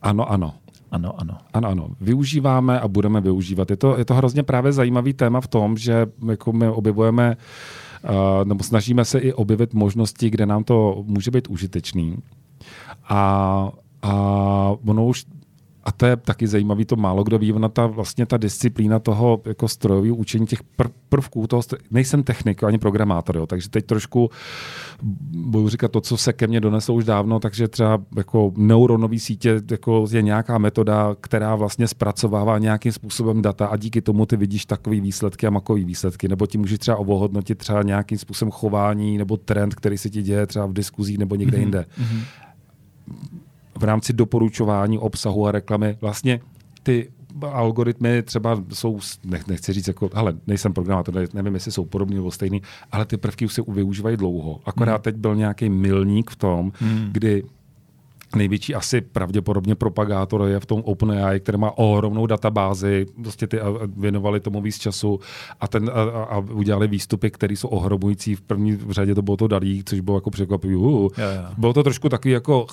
Ano, 0.01 0.31
ano. 0.31 0.53
Ano, 0.93 1.21
ano. 1.21 1.37
Ano, 1.53 1.67
ano. 1.69 1.87
Využíváme 2.01 2.79
a 2.79 2.87
budeme 2.87 3.21
využívat. 3.21 3.69
Je 3.69 3.77
to, 3.77 3.97
je 3.97 4.05
to 4.05 4.13
hrozně 4.13 4.43
právě 4.43 4.71
zajímavý 4.71 5.13
téma 5.13 5.41
v 5.41 5.47
tom, 5.47 5.77
že 5.77 6.05
jako 6.29 6.53
my 6.53 6.67
objevujeme 6.67 7.37
uh, 8.03 8.45
nebo 8.45 8.63
snažíme 8.63 9.05
se 9.05 9.19
i 9.19 9.33
objevit 9.33 9.73
možnosti, 9.73 10.29
kde 10.29 10.45
nám 10.45 10.63
to 10.63 11.03
může 11.07 11.31
být 11.31 11.47
užitečný. 11.47 12.17
A, 13.09 13.19
a 14.01 14.13
ono 14.85 15.05
už 15.05 15.25
a 15.83 15.91
to 15.91 16.05
je 16.05 16.17
taky 16.17 16.47
zajímavý, 16.47 16.85
to 16.85 16.95
málo 16.95 17.23
kdo 17.23 17.39
ví, 17.39 17.53
ona 17.53 17.69
ta 17.69 17.87
vlastně 17.87 18.25
ta 18.25 18.37
disciplína 18.37 18.99
toho 18.99 19.41
jako 19.45 19.67
strojového 19.67 20.15
učení 20.15 20.47
těch 20.47 20.63
pr- 20.77 20.91
prvků, 21.09 21.47
toho, 21.47 21.61
nejsem 21.91 22.23
technik 22.23 22.63
ani 22.63 22.77
programátor, 22.77 23.37
jo, 23.37 23.47
takže 23.47 23.69
teď 23.69 23.85
trošku 23.85 24.29
budu 25.31 25.69
říkat 25.69 25.91
to, 25.91 26.01
co 26.01 26.17
se 26.17 26.33
ke 26.33 26.47
mně 26.47 26.61
doneslo 26.61 26.95
už 26.95 27.05
dávno, 27.05 27.39
takže 27.39 27.67
třeba 27.67 28.01
jako 28.17 28.51
neuronové 28.57 29.19
sítě 29.19 29.61
jako 29.71 30.05
je 30.11 30.21
nějaká 30.21 30.57
metoda, 30.57 31.15
která 31.21 31.55
vlastně 31.55 31.87
zpracovává 31.87 32.57
nějakým 32.57 32.91
způsobem 32.91 33.41
data 33.41 33.65
a 33.65 33.77
díky 33.77 34.01
tomu 34.01 34.25
ty 34.25 34.37
vidíš 34.37 34.65
takový 34.65 35.01
výsledky 35.01 35.47
a 35.47 35.49
makový 35.49 35.85
výsledky, 35.85 36.27
nebo 36.27 36.47
ti 36.47 36.57
můžeš 36.57 36.79
třeba 36.79 36.97
ovohodnotit 36.97 37.57
třeba 37.57 37.83
nějakým 37.83 38.17
způsobem 38.17 38.51
chování 38.51 39.17
nebo 39.17 39.37
trend, 39.37 39.75
který 39.75 39.97
se 39.97 40.09
ti 40.09 40.21
děje 40.21 40.47
třeba 40.47 40.65
v 40.65 40.73
diskuzích 40.73 41.17
nebo 41.17 41.35
někde 41.35 41.57
mm-hmm. 41.57 41.61
jinde. 41.61 41.85
Mm-hmm 42.01 42.42
v 43.83 43.85
rámci 43.85 44.13
doporučování 44.13 44.97
obsahu 44.97 45.47
a 45.47 45.51
reklamy 45.51 45.97
vlastně 46.01 46.39
ty 46.83 47.11
algoritmy 47.41 48.23
třeba 48.23 48.63
jsou, 48.73 48.99
nech, 49.25 49.47
nechci 49.47 49.73
říct, 49.73 49.87
jako, 49.87 50.09
ale 50.13 50.33
nejsem 50.47 50.73
programátor, 50.73 51.27
nevím, 51.33 51.53
jestli 51.53 51.71
jsou 51.71 51.85
podobní 51.85 52.15
nebo 52.15 52.31
stejný, 52.31 52.61
ale 52.91 53.05
ty 53.05 53.17
prvky 53.17 53.45
už 53.45 53.53
se 53.53 53.61
využívají 53.67 54.17
dlouho. 54.17 54.59
Akorát 54.65 54.93
hmm. 54.93 55.01
teď 55.01 55.15
byl 55.15 55.35
nějaký 55.35 55.69
milník 55.69 56.29
v 56.29 56.35
tom, 56.35 56.71
hmm. 56.79 57.09
kdy 57.11 57.43
největší 58.35 58.75
asi 58.75 59.01
pravděpodobně 59.01 59.75
propagátor 59.75 60.47
je 60.47 60.59
v 60.59 60.65
tom 60.65 60.81
OpenAI, 60.85 61.39
který 61.39 61.57
má 61.57 61.77
ohromnou 61.77 62.27
databázi, 62.27 63.05
prostě 63.21 63.47
ty 63.47 63.59
věnovali 63.97 64.39
tomu 64.39 64.61
víc 64.61 64.77
času 64.79 65.19
a, 65.59 65.67
ten, 65.67 65.91
a, 65.93 66.23
a 66.23 66.37
udělali 66.39 66.87
výstupy, 66.87 67.31
které 67.31 67.53
jsou 67.53 67.67
ohromující. 67.67 68.35
V 68.35 68.41
první 68.41 68.79
řadě 68.89 69.15
to 69.15 69.21
bylo 69.21 69.37
to 69.37 69.47
Dalí, 69.47 69.83
což 69.85 69.99
bylo 69.99 70.17
jako 70.17 70.29
překvapivý. 70.29 70.75
Uh, 70.75 71.09
bylo 71.57 71.73
to 71.73 71.83
trošku 71.83 72.09
takový 72.09 72.31
jako 72.33 72.67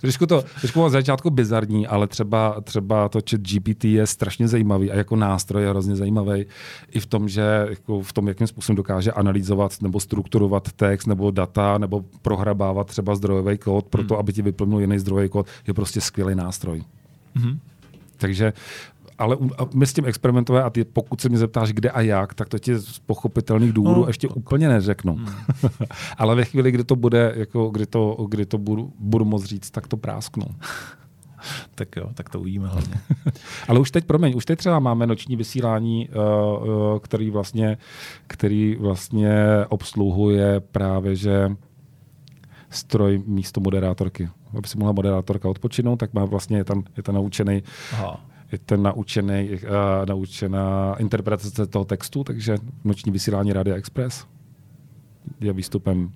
trošku 0.00 0.26
to 0.26 0.44
trošku 0.60 0.82
na 0.82 0.88
začátku 0.88 1.30
bizarní, 1.30 1.86
ale 1.86 2.06
třeba, 2.06 2.60
třeba 2.60 3.08
to 3.08 3.18
chat 3.30 3.40
GPT 3.40 3.84
je 3.84 4.06
strašně 4.06 4.48
zajímavý 4.48 4.90
a 4.90 4.96
jako 4.96 5.16
nástroj 5.16 5.62
je 5.62 5.68
hrozně 5.68 5.96
zajímavý 5.96 6.46
i 6.90 7.00
v 7.00 7.06
tom, 7.06 7.28
že 7.28 7.66
jako 7.70 8.02
v 8.02 8.12
tom, 8.12 8.28
jakým 8.28 8.46
způsobem 8.46 8.76
dokáže 8.76 9.12
analyzovat 9.12 9.82
nebo 9.82 10.00
strukturovat 10.00 10.72
text 10.72 11.06
nebo 11.06 11.30
data 11.30 11.78
nebo 11.78 12.04
prohrabávat 12.22 12.86
třeba 12.86 13.14
zdrojový 13.14 13.58
kód 13.58 13.86
pro 13.86 14.04
to, 14.04 14.14
hmm. 14.14 14.20
aby 14.20 14.32
ti 14.32 14.42
vyplnil 14.42 14.80
jiný 14.80 14.98
zdrojový 14.98 15.28
kód, 15.28 15.46
je 15.66 15.74
prostě 15.74 16.00
skvělý 16.00 16.34
nástroj. 16.34 16.82
Hmm. 17.34 17.58
Takže 18.16 18.52
ale 19.18 19.36
my 19.74 19.86
s 19.86 19.92
tím 19.92 20.04
experimentujeme 20.04 20.66
a 20.66 20.70
ty, 20.70 20.84
pokud 20.84 21.20
se 21.20 21.28
mě 21.28 21.38
zeptáš, 21.38 21.72
kde 21.72 21.90
a 21.90 22.00
jak, 22.00 22.34
tak 22.34 22.48
to 22.48 22.58
ti 22.58 22.78
z 22.78 22.98
pochopitelných 22.98 23.72
důvodů 23.72 24.00
no, 24.00 24.06
ještě 24.06 24.28
to... 24.28 24.34
úplně 24.34 24.68
neřeknu. 24.68 25.14
Hmm. 25.14 25.28
ale 26.18 26.34
ve 26.34 26.44
chvíli, 26.44 26.70
kdy 26.70 26.84
to 26.84 26.96
bude, 26.96 27.32
jako, 27.36 27.70
kdy 27.70 27.86
to, 27.86 28.26
kdy 28.28 28.46
to 28.46 28.58
budu, 28.58 28.92
budu 28.98 29.24
moc 29.24 29.44
říct, 29.44 29.70
tak 29.70 29.88
to 29.88 29.96
prásknu. 29.96 30.46
tak 31.74 31.96
jo, 31.96 32.10
tak 32.14 32.28
to 32.28 32.40
uvidíme 32.40 32.68
hlavně. 32.68 32.94
ale 33.68 33.80
už 33.80 33.90
teď, 33.90 34.04
promiň, 34.04 34.36
už 34.36 34.44
teď 34.44 34.58
třeba 34.58 34.78
máme 34.78 35.06
noční 35.06 35.36
vysílání, 35.36 36.08
uh, 36.08 36.68
uh, 36.68 36.98
který 36.98 37.30
vlastně, 37.30 37.78
který 38.26 38.76
vlastně 38.80 39.34
obsluhuje 39.68 40.60
právě, 40.60 41.16
že 41.16 41.50
stroj 42.70 43.22
místo 43.26 43.60
moderátorky. 43.60 44.28
Aby 44.58 44.68
si 44.68 44.78
mohla 44.78 44.92
moderátorka 44.92 45.48
odpočinout, 45.48 45.96
tak 45.96 46.14
má 46.14 46.24
vlastně, 46.24 46.56
je 46.56 46.64
tam, 46.64 46.84
je 46.96 47.02
tam 47.02 47.14
naučený 47.14 47.62
Aha 47.92 48.33
je 48.54 48.58
ten 48.58 48.82
naučený, 48.82 49.50
uh, 49.50 49.58
naučená 50.08 50.94
interpretace 50.98 51.66
toho 51.66 51.84
textu, 51.84 52.24
takže 52.24 52.56
noční 52.84 53.12
vysílání 53.12 53.52
Radia 53.52 53.76
Express 53.76 54.26
je 55.40 55.52
výstupem 55.52 56.10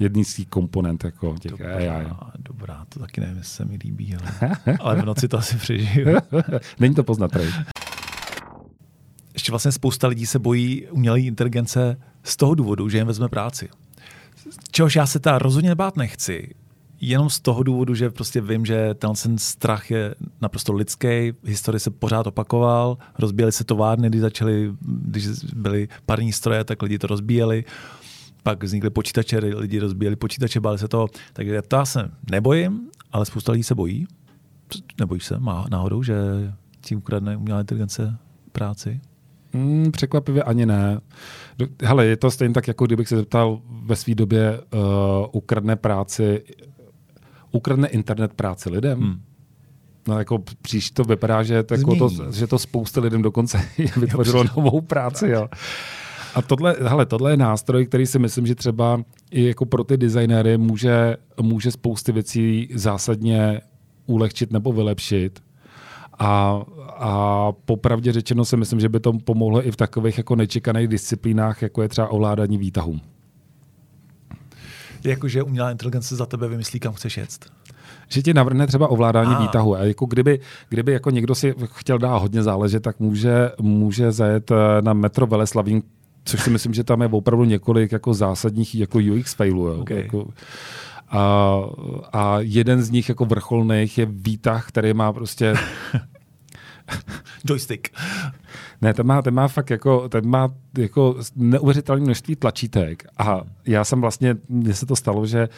jedný 0.00 0.24
z 0.24 0.34
těch 0.34 0.46
komponent 0.46 1.04
jako 1.04 1.38
těch 1.38 1.50
dobrá, 1.50 1.74
AI. 1.74 2.06
Dobrá, 2.38 2.86
to 2.88 3.00
taky 3.00 3.20
nevím, 3.20 3.36
jestli 3.36 3.52
se 3.52 3.64
mi 3.64 3.78
líbí, 3.84 4.16
ale, 4.16 4.56
ale 4.80 5.02
v 5.02 5.04
noci 5.04 5.28
to 5.28 5.38
asi 5.38 5.56
přežiju. 5.56 6.06
Není 6.80 6.94
to 6.94 7.04
poznat, 7.04 7.30
prej. 7.30 7.52
Ještě 9.34 9.52
vlastně 9.52 9.72
spousta 9.72 10.08
lidí 10.08 10.26
se 10.26 10.38
bojí 10.38 10.86
umělé 10.88 11.20
inteligence 11.20 11.96
z 12.22 12.36
toho 12.36 12.54
důvodu, 12.54 12.88
že 12.88 12.98
jim 12.98 13.06
vezme 13.06 13.28
práci. 13.28 13.68
Čehož 14.70 14.96
já 14.96 15.06
se 15.06 15.18
ta 15.18 15.38
rozhodně 15.38 15.74
bát 15.74 15.96
nechci 15.96 16.54
jenom 17.02 17.30
z 17.30 17.40
toho 17.40 17.62
důvodu, 17.62 17.94
že 17.94 18.10
prostě 18.10 18.40
vím, 18.40 18.66
že 18.66 18.94
ten, 18.94 19.10
ten 19.22 19.38
strach 19.38 19.90
je 19.90 20.14
naprosto 20.40 20.72
lidský, 20.72 21.32
historie 21.44 21.80
se 21.80 21.90
pořád 21.90 22.26
opakoval, 22.26 22.98
rozbíjely 23.18 23.52
se 23.52 23.64
továrny, 23.64 24.08
když 24.08 24.20
začaly, 24.20 24.72
když 24.80 25.26
byly 25.54 25.88
parní 26.06 26.32
stroje, 26.32 26.64
tak 26.64 26.82
lidi 26.82 26.98
to 26.98 27.06
rozbíjeli, 27.06 27.64
pak 28.42 28.64
vznikly 28.64 28.90
počítače, 28.90 29.38
lidi 29.38 29.78
rozbíjeli 29.78 30.16
počítače, 30.16 30.60
báli 30.60 30.78
se 30.78 30.88
toho, 30.88 31.08
takže 31.32 31.60
já 31.72 31.84
se 31.84 32.10
nebojím, 32.30 32.90
ale 33.12 33.26
spousta 33.26 33.52
lidí 33.52 33.64
se 33.64 33.74
bojí. 33.74 34.06
Nebojíš 35.00 35.24
se 35.24 35.38
má 35.38 35.66
náhodou, 35.70 36.02
že 36.02 36.14
tím 36.80 36.98
ukradne 36.98 37.36
umělá 37.36 37.60
inteligence 37.60 38.18
práci? 38.52 39.00
Hmm, 39.54 39.92
překvapivě 39.92 40.42
ani 40.42 40.66
ne. 40.66 41.00
Hele, 41.82 42.06
je 42.06 42.16
to 42.16 42.30
stejně 42.30 42.54
tak, 42.54 42.68
jako 42.68 42.86
kdybych 42.86 43.08
se 43.08 43.16
zeptal 43.16 43.60
ve 43.82 43.96
své 43.96 44.14
době 44.14 44.60
uh, 44.60 44.80
ukradne 45.32 45.76
práci 45.76 46.42
ukradne 47.52 47.88
internet 47.88 48.32
práci 48.32 48.70
lidem. 48.70 49.00
Hmm. 49.00 49.20
No 50.08 50.18
jako 50.18 50.38
příš 50.62 50.90
to 50.90 51.04
vypadá, 51.04 51.42
že, 51.42 51.62
to, 51.62 51.74
jako 51.74 51.96
to, 51.96 52.10
že 52.32 52.46
to 52.46 52.58
spousta 52.58 53.00
lidem 53.00 53.22
dokonce 53.22 53.60
vytvořilo 53.96 54.44
novou 54.56 54.80
práci. 54.80 55.28
Jo. 55.28 55.48
A 56.34 56.42
tohle, 56.42 56.76
hele, 56.80 57.06
tohle 57.06 57.30
je 57.30 57.36
nástroj, 57.36 57.86
který 57.86 58.06
si 58.06 58.18
myslím, 58.18 58.46
že 58.46 58.54
třeba 58.54 59.02
i 59.30 59.44
jako 59.44 59.66
pro 59.66 59.84
ty 59.84 59.96
designéry 59.96 60.58
může, 60.58 61.16
může 61.40 61.70
spousty 61.70 62.12
věcí 62.12 62.68
zásadně 62.74 63.60
ulehčit 64.06 64.52
nebo 64.52 64.72
vylepšit. 64.72 65.40
A, 66.18 66.62
a 66.88 67.52
popravdě 67.64 68.12
řečeno 68.12 68.44
si 68.44 68.56
myslím, 68.56 68.80
že 68.80 68.88
by 68.88 69.00
to 69.00 69.12
pomohlo 69.12 69.66
i 69.66 69.70
v 69.70 69.76
takových 69.76 70.18
jako 70.18 70.36
nečekaných 70.36 70.88
disciplínách, 70.88 71.62
jako 71.62 71.82
je 71.82 71.88
třeba 71.88 72.08
ovládání 72.08 72.58
výtahů. 72.58 73.00
Jakože 75.04 75.42
umělá 75.42 75.70
inteligence 75.70 76.16
za 76.16 76.26
tebe 76.26 76.48
vymyslí, 76.48 76.80
kam 76.80 76.92
chceš 76.92 77.16
jet. 77.16 77.46
Že 78.08 78.22
ti 78.22 78.34
navrhne 78.34 78.66
třeba 78.66 78.88
ovládání 78.88 79.34
a. 79.34 79.42
výtahu. 79.42 79.76
A 79.76 79.84
jako 79.84 80.06
kdyby, 80.06 80.40
kdyby 80.68 80.92
jako 80.92 81.10
někdo 81.10 81.34
si 81.34 81.54
chtěl 81.64 81.98
dát 81.98 82.16
hodně 82.16 82.42
záležet, 82.42 82.80
tak 82.80 83.00
může, 83.00 83.50
může 83.60 84.12
zajet 84.12 84.50
eh, 84.50 84.54
na 84.82 84.92
metro 84.92 85.26
Veleslavín, 85.26 85.82
což 86.24 86.42
si 86.42 86.50
myslím, 86.50 86.74
že 86.74 86.84
tam 86.84 87.02
je 87.02 87.08
opravdu 87.08 87.44
několik 87.44 87.92
jako 87.92 88.14
zásadních 88.14 88.74
jako 88.74 88.98
UX 88.98 89.34
failů. 89.34 89.66
Jo. 89.66 89.80
Okay. 89.80 89.98
Jako, 89.98 90.28
a, 91.08 91.60
a 92.12 92.36
jeden 92.40 92.82
z 92.82 92.90
nich 92.90 93.08
jako 93.08 93.24
vrcholných 93.24 93.98
je 93.98 94.06
výtah, 94.06 94.68
který 94.68 94.94
má 94.94 95.12
prostě 95.12 95.54
joystick. 97.44 97.88
Ne, 98.80 98.94
ten 98.94 99.06
má, 99.06 99.22
ten 99.22 99.34
má 99.34 99.48
fakt 99.48 99.70
jako, 99.70 100.08
ten 100.08 100.26
má 100.26 100.48
jako 100.78 101.16
neuvěřitelné 101.36 102.02
množství 102.02 102.36
tlačítek. 102.36 103.04
A 103.18 103.40
já 103.66 103.84
jsem 103.84 104.00
vlastně, 104.00 104.36
mně 104.48 104.74
se 104.74 104.86
to 104.86 104.96
stalo, 104.96 105.26
že 105.26 105.48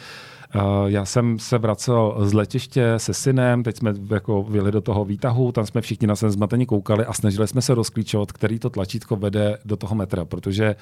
Uh, 0.55 0.85
já 0.85 1.05
jsem 1.05 1.39
se 1.39 1.57
vracel 1.57 2.15
z 2.19 2.33
letiště 2.33 2.93
se 2.97 3.13
synem, 3.13 3.63
teď 3.63 3.77
jsme 3.77 3.93
jako 4.09 4.43
vyjeli 4.43 4.71
do 4.71 4.81
toho 4.81 5.05
výtahu, 5.05 5.51
tam 5.51 5.65
jsme 5.65 5.81
všichni 5.81 6.07
na 6.07 6.15
sem 6.15 6.29
zmatení 6.29 6.65
koukali 6.65 7.05
a 7.05 7.13
snažili 7.13 7.47
jsme 7.47 7.61
se 7.61 7.75
rozklíčovat, 7.75 8.31
který 8.31 8.59
to 8.59 8.69
tlačítko 8.69 9.15
vede 9.15 9.57
do 9.65 9.75
toho 9.75 9.95
metra, 9.95 10.25
protože 10.25 10.75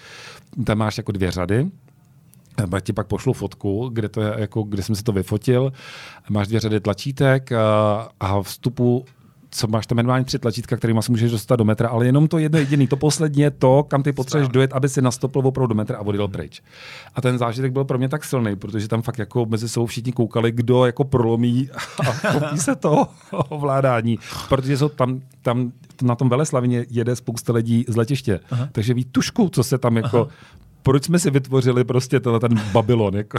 tam 0.63 0.77
máš 0.77 0.97
jako 0.97 1.12
dvě 1.12 1.32
řady, 1.32 1.71
já 2.73 2.79
ti 2.79 2.93
pak 2.93 3.08
pošlu 3.08 3.34
fotku, 3.34 3.89
kde, 3.93 4.10
to 4.10 4.21
je, 4.21 4.34
jako, 4.38 4.63
kde 4.63 4.84
jsem 4.84 4.95
si 4.95 5.03
to 5.03 5.12
vyfotil. 5.12 5.73
Máš 6.29 6.47
dvě 6.47 6.60
řady 6.60 6.79
tlačítek 6.79 7.51
a, 7.51 8.10
a 8.19 8.41
vstupu 8.41 9.06
co 9.53 9.67
máš 9.67 9.87
tam 9.87 9.95
minimálně 9.95 10.25
tři 10.25 10.39
tlačítka, 10.39 10.77
kterými 10.77 11.03
se 11.03 11.11
můžeš 11.11 11.31
dostat 11.31 11.55
do 11.55 11.63
metra, 11.63 11.89
ale 11.89 12.05
jenom 12.05 12.27
to 12.27 12.37
jedno 12.37 12.59
jediný, 12.59 12.87
to 12.87 12.97
poslední 12.97 13.41
je 13.41 13.51
to, 13.51 13.83
kam 13.83 14.03
ty 14.03 14.11
potřebuješ 14.11 14.49
dojet, 14.49 14.73
aby 14.73 14.89
si 14.89 15.01
nastopil 15.01 15.47
opravdu 15.47 15.67
do 15.67 15.75
metra 15.75 15.97
a 15.97 16.01
odjel 16.01 16.27
pryč. 16.27 16.61
A 17.15 17.21
ten 17.21 17.37
zážitek 17.37 17.71
byl 17.71 17.85
pro 17.85 17.97
mě 17.97 18.09
tak 18.09 18.23
silný, 18.23 18.55
protože 18.55 18.87
tam 18.87 19.01
fakt 19.01 19.19
jako 19.19 19.45
mezi 19.45 19.69
sebou 19.69 19.85
všichni 19.85 20.11
koukali, 20.11 20.51
kdo 20.51 20.85
jako 20.85 21.03
prolomí 21.03 21.69
a 22.07 22.11
chopí 22.11 22.58
se 22.58 22.75
to 22.75 23.08
ovládání, 23.49 24.19
protože 24.49 24.77
jsou 24.77 24.89
tam, 24.89 25.21
tam 25.41 25.71
na 26.01 26.15
tom 26.15 26.29
Veleslavině 26.29 26.85
jede 26.89 27.15
spousta 27.15 27.54
lidí 27.54 27.85
z 27.87 27.95
letiště, 27.95 28.39
Aha. 28.51 28.69
takže 28.71 28.93
ví 28.93 29.06
tušku, 29.06 29.49
co 29.49 29.63
se 29.63 29.77
tam 29.77 29.97
jako, 29.97 30.17
Aha. 30.17 30.29
proč 30.83 31.04
jsme 31.04 31.19
si 31.19 31.31
vytvořili 31.31 31.83
prostě 31.83 32.19
ten, 32.19 32.39
ten 32.39 32.62
Babylon. 32.71 33.15
Jako. 33.15 33.37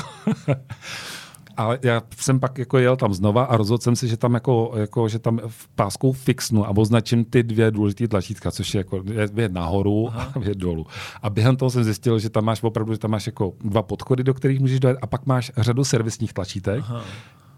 A 1.56 1.70
já 1.82 2.02
jsem 2.16 2.40
pak 2.40 2.58
jako 2.58 2.78
jel 2.78 2.96
tam 2.96 3.14
znova 3.14 3.44
a 3.44 3.56
rozhodl 3.56 3.82
jsem 3.82 3.96
si, 3.96 4.08
že 4.08 4.16
tam, 4.16 4.34
jako, 4.34 4.72
jako, 4.76 5.08
že 5.08 5.18
tam 5.18 5.40
v 5.46 5.68
páskou 5.68 6.12
fixnu 6.12 6.66
a 6.66 6.76
označím 6.76 7.24
ty 7.24 7.42
dvě 7.42 7.70
důležité 7.70 8.08
tlačítka, 8.08 8.50
což 8.50 8.74
je 8.74 8.78
jako 8.78 9.02
je 9.36 9.48
nahoru 9.48 10.08
Aha. 10.08 10.32
a 10.34 10.38
dvě 10.38 10.54
dolů. 10.54 10.86
A 11.22 11.30
během 11.30 11.56
toho 11.56 11.70
jsem 11.70 11.84
zjistil, 11.84 12.18
že 12.18 12.30
tam 12.30 12.44
máš 12.44 12.62
opravdu, 12.62 12.92
že 12.92 12.98
tam 12.98 13.10
máš 13.10 13.26
jako 13.26 13.52
dva 13.64 13.82
podchody, 13.82 14.24
do 14.24 14.34
kterých 14.34 14.60
můžeš 14.60 14.80
dojet 14.80 14.98
a 15.02 15.06
pak 15.06 15.26
máš 15.26 15.52
řadu 15.56 15.84
servisních 15.84 16.32
tlačítek. 16.32 16.84
Aha 16.86 17.04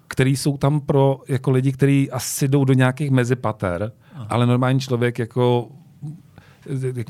který 0.09 0.37
jsou 0.37 0.57
tam 0.57 0.81
pro 0.81 1.21
jako 1.29 1.51
lidi, 1.51 1.73
kteří 1.73 2.11
asi 2.11 2.49
jdou 2.49 2.65
do 2.65 2.73
nějakých 2.73 3.11
mezipater, 3.11 3.93
Aha. 4.15 4.27
ale 4.31 4.47
normální 4.47 4.81
člověk 4.81 5.19
jako 5.19 5.69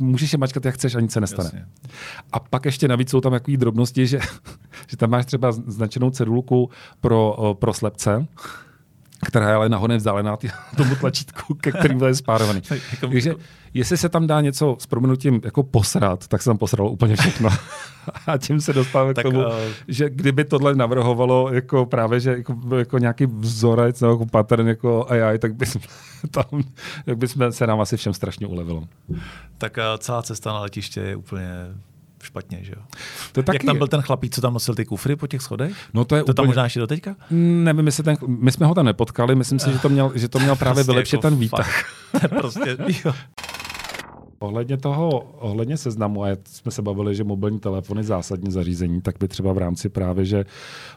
můžeš 0.01 0.33
je 0.33 0.39
mačkat, 0.39 0.65
jak 0.65 0.75
chceš, 0.75 0.95
ani 0.95 1.09
se 1.09 1.21
nestane. 1.21 1.51
Jasně. 1.53 1.67
A 2.33 2.41
pak 2.41 2.65
ještě 2.65 2.89
navíc 2.89 3.11
jsou 3.11 3.21
tam 3.21 3.33
takové 3.33 3.57
drobnosti, 3.57 4.07
že, 4.07 4.19
že 4.87 4.97
tam 4.97 5.11
máš 5.11 5.27
třeba 5.27 5.53
značenou 5.53 6.11
cedulku 6.11 6.71
pro, 7.01 7.37
pro 7.59 7.75
slepce, 7.75 8.27
která 9.27 9.49
je 9.49 9.55
ale 9.55 9.69
nahoře 9.69 9.97
vzdálená 9.97 10.39
tomu 10.77 10.95
tlačítku, 10.95 11.55
ke 11.55 11.73
kterým 11.73 12.03
je 12.03 12.15
spárovaný. 12.15 12.63
Jako- 12.71 13.09
Takže 13.09 13.35
jestli 13.75 13.97
se 13.97 14.09
tam 14.09 14.27
dá 14.27 14.41
něco 14.41 14.77
s 14.81 14.87
proměnutím 14.87 15.41
jako 15.45 15.63
posrat, 15.63 16.29
tak 16.29 16.43
se 16.43 16.51
tam 16.51 16.59
posralo 16.59 16.91
úplně 16.91 17.17
všechno. 17.17 17.49
A 18.27 18.39
tím 18.39 18.61
se 18.61 18.73
dostáváme 18.73 19.15
k 19.15 19.23
tomu, 19.23 19.39
uh... 19.39 19.53
že 19.89 20.11
kdyby 20.11 20.45
tohle 20.45 20.75
navrhovalo 20.75 21.53
jako 21.53 21.87
právě, 21.87 22.21
že 22.21 22.31
jako, 22.31 22.77
jako 22.77 22.99
nějaký 22.99 23.27
vzorec 23.27 24.01
nebo 24.01 24.13
jako 24.13 24.27
pattern 24.27 24.69
jako 24.69 25.07
AI, 25.11 25.39
tak 25.39 25.55
bychom, 25.55 25.83
tam, 26.31 26.45
tak 27.05 27.19
bychom 27.19 27.53
se 27.53 27.67
nám 27.67 27.81
asi 27.81 27.97
všem 27.97 28.15
strašně 28.15 28.47
ulevilo. 28.47 28.85
Tak 29.59 29.77
uh, 29.77 29.99
celá 29.99 30.23
cesta 30.23 30.53
na 30.53 30.61
letiště 30.61 31.01
je 31.01 31.17
úplně 31.17 31.51
špatně, 32.27 32.59
že 32.63 32.73
jo? 32.77 32.83
To 33.33 33.43
taky... 33.43 33.57
Jak 33.57 33.65
tam 33.65 33.79
byl 33.79 33.89
ten 33.89 34.03
chlapík, 34.03 34.35
co 34.35 34.41
tam 34.41 34.53
nosil 34.53 34.75
ty 34.75 34.85
kufry 34.85 35.17
po 35.17 35.27
těch 35.27 35.43
schodech? 35.43 35.77
No 35.95 36.05
to 36.05 36.17
je 36.17 36.21
to 36.21 36.25
úplně... 36.25 36.35
tam 36.35 36.47
možná 36.47 36.65
ještě 36.65 36.81
do 36.81 36.87
teďka? 36.87 37.17
Nevím, 37.31 37.87
jestli 37.87 38.03
ten... 38.03 38.17
my 38.27 38.53
jsme 38.53 38.67
ho 38.67 38.75
tam 38.75 38.87
nepotkali, 38.87 39.35
myslím 39.35 39.59
si, 39.59 39.73
že 39.73 39.79
to 39.79 39.89
měl, 39.89 40.13
že 40.15 40.29
to 40.29 40.39
měl 40.39 40.57
právě 40.57 40.75
prostě 40.75 40.93
vylepšit 40.93 41.17
jako 41.17 41.23
ten 41.23 41.39
výtah. 41.39 41.85
prostě, 42.29 42.77
jo. 43.05 43.13
Ohledně 44.39 44.77
toho, 44.77 45.11
ohledně 45.21 45.77
seznamu, 45.77 46.25
a 46.25 46.29
jsme 46.45 46.71
se 46.71 46.83
bavili, 46.83 47.15
že 47.15 47.25
mobilní 47.25 47.61
telefon 47.61 47.99
je 47.99 48.05
zásadní 48.05 48.53
zařízení, 48.53 49.01
tak 49.01 49.15
by 49.21 49.29
třeba 49.29 49.53
v 49.53 49.59
rámci 49.59 49.89
právě, 49.89 50.25
že 50.25 50.45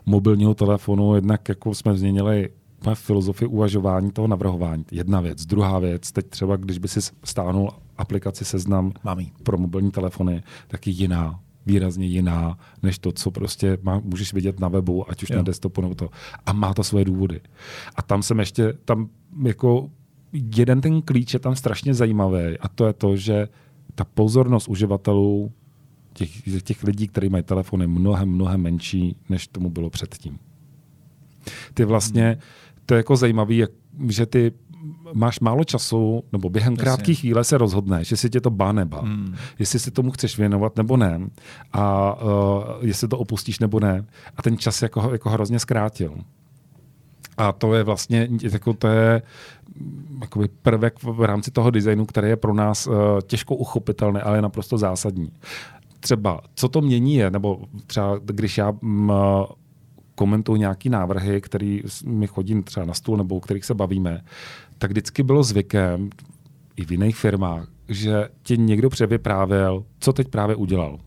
mobilního 0.05 0.53
telefonu 0.53 1.15
jednak 1.15 1.49
jako 1.49 1.73
jsme 1.73 1.95
změnili 1.95 2.49
filozofii 2.93 3.47
uvažování 3.47 4.11
toho 4.11 4.27
navrhování. 4.27 4.85
Jedna 4.91 5.21
věc. 5.21 5.45
Druhá 5.45 5.79
věc, 5.79 6.11
teď 6.11 6.27
třeba, 6.29 6.55
když 6.55 6.77
by 6.77 6.87
si 6.87 6.99
stáhnul 7.23 7.69
aplikaci 7.97 8.45
Seznam 8.45 8.91
Mami. 9.03 9.31
pro 9.43 9.57
mobilní 9.57 9.91
telefony, 9.91 10.43
tak 10.67 10.87
je 10.87 10.93
jiná 10.93 11.39
výrazně 11.65 12.05
jiná, 12.05 12.57
než 12.83 12.99
to, 12.99 13.11
co 13.11 13.31
prostě 13.31 13.77
má, 13.81 14.01
můžeš 14.03 14.33
vidět 14.33 14.59
na 14.59 14.67
webu, 14.67 15.11
ať 15.11 15.23
už 15.23 15.29
jo. 15.29 15.35
na 15.35 15.41
desktopu 15.41 15.81
nebo 15.81 15.95
to. 15.95 16.09
A 16.45 16.53
má 16.53 16.73
to 16.73 16.83
své 16.83 17.05
důvody. 17.05 17.41
A 17.95 18.01
tam 18.01 18.23
jsem 18.23 18.39
ještě, 18.39 18.73
tam 18.85 19.09
jako 19.43 19.89
jeden 20.33 20.81
ten 20.81 21.01
klíč 21.01 21.33
je 21.33 21.39
tam 21.39 21.55
strašně 21.55 21.93
zajímavý 21.93 22.57
a 22.59 22.67
to 22.67 22.87
je 22.87 22.93
to, 22.93 23.15
že 23.15 23.47
ta 23.95 24.03
pozornost 24.03 24.67
uživatelů, 24.67 25.51
těch, 26.13 26.63
těch 26.63 26.83
lidí, 26.83 27.07
kteří 27.07 27.29
mají 27.29 27.43
telefony, 27.43 27.87
mnohem, 27.87 28.29
mnohem 28.29 28.61
menší, 28.61 29.15
než 29.29 29.47
tomu 29.47 29.69
bylo 29.69 29.89
předtím. 29.89 30.39
Ty 31.73 31.85
vlastně, 31.85 32.27
hmm. 32.27 32.39
To 32.89 32.93
je 32.95 32.99
jako 32.99 33.15
zajímavé, 33.15 33.55
že 34.07 34.25
ty 34.25 34.51
máš 35.13 35.39
málo 35.39 35.63
času, 35.63 36.23
nebo 36.31 36.49
během 36.49 36.75
krátké 36.75 37.13
chvíle 37.13 37.43
se 37.43 37.57
rozhodneš, 37.57 38.11
jestli 38.11 38.29
tě 38.29 38.41
to 38.41 38.49
bá 38.49 38.71
neba, 38.71 39.01
hmm. 39.01 39.35
jestli 39.59 39.79
si 39.79 39.91
tomu 39.91 40.11
chceš 40.11 40.37
věnovat 40.37 40.77
nebo 40.77 40.97
ne, 40.97 41.19
a 41.73 42.13
uh, 42.21 42.63
jestli 42.81 43.07
to 43.07 43.17
opustíš 43.17 43.59
nebo 43.59 43.79
ne. 43.79 44.05
A 44.35 44.41
ten 44.41 44.57
čas 44.57 44.81
jako, 44.81 45.09
jako 45.11 45.29
hrozně 45.29 45.59
zkrátil. 45.59 46.13
A 47.37 47.51
to 47.51 47.73
je 47.73 47.83
vlastně, 47.83 48.27
jako 48.41 48.73
to 48.73 48.87
je 48.87 49.21
jakoby 50.21 50.47
prvek 50.61 51.03
v 51.03 51.23
rámci 51.23 51.51
toho 51.51 51.71
designu, 51.71 52.05
který 52.05 52.29
je 52.29 52.37
pro 52.37 52.53
nás 52.53 52.87
uh, 52.87 52.95
těžko 53.27 53.55
uchopitelný, 53.55 54.19
ale 54.21 54.37
je 54.37 54.41
naprosto 54.41 54.77
zásadní. 54.77 55.31
Třeba, 55.99 56.41
co 56.55 56.69
to 56.69 56.81
mění 56.81 57.15
je, 57.15 57.31
nebo 57.31 57.61
třeba 57.87 58.19
když 58.23 58.57
já 58.57 58.73
m, 58.83 59.11
komentuju 60.19 60.55
nějaký 60.57 60.89
návrhy, 60.89 61.41
který 61.41 61.81
mi 62.05 62.27
chodí 62.27 62.63
třeba 62.63 62.85
na 62.85 62.93
stůl 62.93 63.17
nebo 63.17 63.35
o 63.35 63.39
kterých 63.39 63.65
se 63.65 63.73
bavíme, 63.73 64.23
tak 64.77 64.91
vždycky 64.91 65.23
bylo 65.23 65.43
zvykem 65.43 66.09
i 66.75 66.85
v 66.85 66.91
jiných 66.91 67.15
firmách, 67.15 67.67
že 67.87 68.27
ti 68.43 68.57
někdo 68.57 68.89
převyprávěl, 68.89 69.83
co 69.99 70.13
teď 70.13 70.27
právě 70.27 70.55
udělal. 70.55 70.99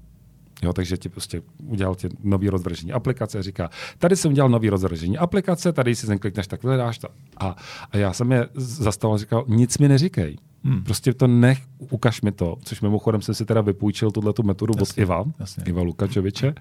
Jo, 0.63 0.73
takže 0.73 0.97
ti 0.97 1.09
prostě 1.09 1.43
udělal 1.67 1.95
ti 1.95 2.09
nový 2.25 2.49
rozvržení 2.49 2.93
aplikace 2.93 3.39
a 3.39 3.43
říká, 3.43 3.71
tady 3.99 4.17
jsem 4.17 4.31
udělal 4.31 4.51
nový 4.51 4.69
rozvržení 4.69 5.19
aplikace, 5.19 5.73
tady 5.73 5.95
si 5.95 6.07
ten 6.07 6.19
klikneš, 6.19 6.47
tak 6.47 6.61
dáš 6.63 6.99
to. 6.99 7.09
A, 7.37 7.57
a 7.91 7.97
já 7.97 8.13
jsem 8.13 8.33
je 8.33 8.49
zastavil 8.55 9.15
a 9.15 9.19
říkal, 9.19 9.45
nic 9.49 9.79
mi 9.79 9.89
neříkej. 9.89 10.37
Hmm. 10.65 10.85
Prostě 10.85 11.15
to 11.15 11.27
nech, 11.27 11.59
ukaž 11.79 12.23
mi 12.23 12.33
to, 12.33 12.57
což 12.65 12.81
mimochodem 12.81 13.23
jsem 13.23 13.35
si 13.35 13.45
teda 13.45 13.61
vypůjčil 13.61 14.11
tuhle 14.11 14.33
metodu 14.43 14.75
jasně, 14.79 14.93
od 14.93 14.99
Iva, 14.99 15.25
jasně. 15.41 15.65
Iva 15.67 15.83
Lukačoviče. 15.83 16.55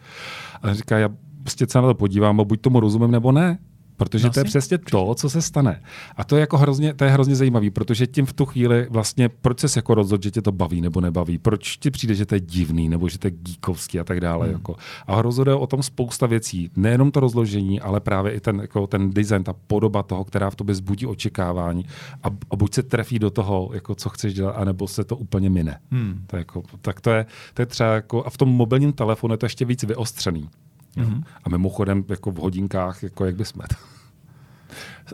A 0.61 0.73
říká, 0.73 0.97
já 0.97 1.09
prostě 1.43 1.65
se 1.69 1.81
na 1.81 1.87
to 1.87 1.93
podívám 1.93 2.41
a 2.41 2.43
buď 2.43 2.61
tomu 2.61 2.79
rozumím 2.79 3.11
nebo 3.11 3.31
ne. 3.31 3.57
Protože 4.01 4.27
no 4.27 4.33
to 4.33 4.39
je 4.39 4.43
přesně 4.43 4.77
to, 4.77 5.15
co 5.15 5.29
se 5.29 5.41
stane. 5.41 5.81
A 6.15 6.23
to 6.23 6.35
je 6.35 6.39
jako 6.39 6.57
hrozně, 6.57 6.93
to 6.93 7.03
je 7.03 7.09
hrozně 7.09 7.35
zajímavý, 7.35 7.69
protože 7.69 8.07
tím 8.07 8.25
v 8.25 8.33
tu 8.33 8.45
chvíli 8.45 8.87
vlastně, 8.89 9.29
proč 9.29 9.59
se 9.59 9.67
jako 9.75 9.95
rozhodl, 9.95 10.23
že 10.23 10.31
tě 10.31 10.41
to 10.41 10.51
baví 10.51 10.81
nebo 10.81 11.01
nebaví, 11.01 11.37
proč 11.37 11.77
ti 11.77 11.91
přijde, 11.91 12.15
že 12.15 12.25
to 12.25 12.35
je 12.35 12.39
divný 12.39 12.89
nebo 12.89 13.09
že 13.09 13.19
to 13.19 13.27
je 13.27 13.31
geekovský 13.31 13.99
a 13.99 14.03
tak 14.03 14.21
dále. 14.21 14.45
Hmm. 14.45 14.53
Jako. 14.53 14.75
A 15.07 15.21
rozhoduje 15.21 15.55
o 15.55 15.67
tom 15.67 15.83
spousta 15.83 16.27
věcí. 16.27 16.69
Nejenom 16.75 17.11
to 17.11 17.19
rozložení, 17.19 17.81
ale 17.81 17.99
právě 17.99 18.31
i 18.31 18.39
ten, 18.39 18.59
jako 18.59 18.87
ten 18.87 19.09
design, 19.09 19.43
ta 19.43 19.53
podoba 19.67 20.03
toho, 20.03 20.23
která 20.23 20.49
v 20.49 20.55
tobě 20.55 20.75
zbudí 20.75 21.05
očekávání. 21.05 21.85
A, 22.23 22.27
a 22.51 22.55
buď 22.55 22.73
se 22.73 22.83
trefí 22.83 23.19
do 23.19 23.29
toho, 23.29 23.69
jako 23.73 23.95
co 23.95 24.09
chceš 24.09 24.33
dělat, 24.33 24.51
anebo 24.51 24.87
se 24.87 25.03
to 25.03 25.17
úplně 25.17 25.49
mine. 25.49 25.79
Hmm. 25.91 26.23
To 26.27 26.37
jako, 26.37 26.63
tak 26.81 27.01
to 27.01 27.09
je, 27.09 27.25
to 27.53 27.61
je 27.61 27.65
třeba 27.65 27.93
jako, 27.93 28.23
a 28.25 28.29
v 28.29 28.37
tom 28.37 28.49
mobilním 28.49 28.93
telefonu 28.93 29.33
je 29.33 29.37
to 29.37 29.45
ještě 29.45 29.65
víc 29.65 29.83
vyostřený. 29.83 30.49
Mm-hmm. 30.97 31.23
A 31.43 31.49
mimochodem 31.49 32.03
jako 32.09 32.31
v 32.31 32.35
hodinkách, 32.35 33.03
jako 33.03 33.25
jak 33.25 33.35
bys 33.35 33.53
met. 33.53 33.75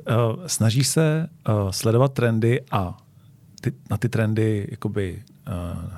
Uh, 0.10 0.16
snažíš 0.48 0.88
se 0.88 1.30
uh, 1.50 1.70
sledovat 1.72 2.14
trendy 2.14 2.62
a 2.72 2.98
ty, 3.62 3.72
na 3.90 3.98
ty 3.98 4.10
trendy 4.10 4.68
jakoby 4.72 5.24
uh, 5.48 5.94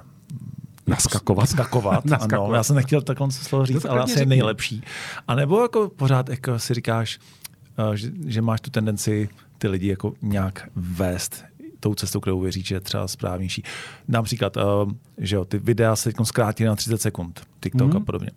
Naskakovat. 0.89 1.43
Naskakovat, 1.43 2.05
Naskakovat. 2.05 2.47
Ano, 2.47 2.55
já 2.55 2.63
jsem 2.63 2.75
nechtěl 2.75 3.01
takhle 3.01 3.31
slovo 3.31 3.65
říct, 3.65 3.85
ale 3.85 4.01
asi 4.01 4.19
je 4.19 4.25
nejlepší. 4.25 4.83
A 5.27 5.35
nebo 5.35 5.61
jako 5.61 5.89
pořád 5.95 6.29
jako 6.29 6.59
si 6.59 6.73
říkáš, 6.73 7.19
uh, 7.87 7.93
že, 7.93 8.11
že 8.25 8.41
máš 8.41 8.61
tu 8.61 8.69
tendenci 8.69 9.29
ty 9.57 9.67
lidi 9.67 9.87
jako 9.87 10.13
nějak 10.21 10.69
vést 10.75 11.45
tou 11.79 11.95
cestou, 11.95 12.19
kterou 12.19 12.39
věří, 12.39 12.61
že 12.61 12.75
je 12.75 12.79
třeba 12.79 13.07
správnější. 13.07 13.63
Dám 14.09 14.23
příklad, 14.23 14.57
uh, 14.57 14.63
že 15.17 15.35
jo, 15.35 15.45
ty 15.45 15.57
videa 15.57 15.95
se 15.95 16.11
teď 16.13 16.27
zkrátily 16.27 16.67
na 16.67 16.75
30 16.75 17.01
sekund, 17.01 17.41
TikTok 17.59 17.91
mm-hmm. 17.91 17.97
a 17.97 18.05
podobně. 18.05 18.29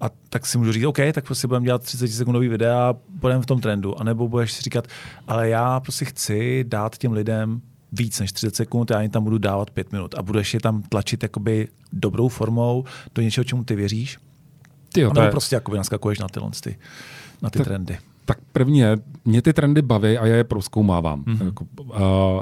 A 0.00 0.10
tak 0.28 0.46
si 0.46 0.58
můžu 0.58 0.72
říct, 0.72 0.84
OK, 0.84 0.98
tak 1.12 1.24
prostě 1.24 1.46
budeme 1.46 1.66
dělat 1.66 1.82
30 1.82 2.08
sekundový 2.08 2.48
videa, 2.48 2.94
budeme 3.08 3.42
v 3.42 3.46
tom 3.46 3.60
trendu. 3.60 4.00
A 4.00 4.04
nebo 4.04 4.28
budeš 4.28 4.52
si 4.52 4.62
říkat, 4.62 4.86
ale 5.28 5.48
já 5.48 5.80
prostě 5.80 6.04
chci 6.04 6.64
dát 6.68 6.98
těm 6.98 7.12
lidem 7.12 7.60
víc 7.92 8.20
než 8.20 8.32
30 8.32 8.56
sekund, 8.56 8.90
já 8.90 9.02
jim 9.02 9.10
tam 9.10 9.24
budu 9.24 9.38
dávat 9.38 9.70
5 9.70 9.92
minut 9.92 10.14
a 10.14 10.22
budeš 10.22 10.54
je 10.54 10.60
tam 10.60 10.82
tlačit 10.82 11.22
jakoby 11.22 11.68
dobrou 11.92 12.28
formou 12.28 12.84
do 13.14 13.22
něčeho, 13.22 13.44
čemu 13.44 13.64
ty 13.64 13.76
věříš. 13.76 14.18
Ty 14.92 15.00
jo, 15.00 15.12
je... 15.22 15.30
prostě 15.30 15.56
jakoby 15.56 15.76
naskakuješ 15.76 16.18
na 16.18 16.28
tyhle 16.28 16.50
ty, 16.62 16.78
na 17.42 17.50
ty 17.50 17.58
to, 17.58 17.64
trendy. 17.64 17.98
Tak 18.28 18.38
první 18.52 18.78
je, 18.78 18.96
mě 19.24 19.42
ty 19.42 19.52
trendy 19.52 19.82
baví 19.82 20.18
a 20.18 20.26
já 20.26 20.36
je 20.36 20.44
proskoumávám. 20.44 21.24
Mm-hmm. 21.24 21.44
Jako, 21.44 21.64
uh, 21.78 21.92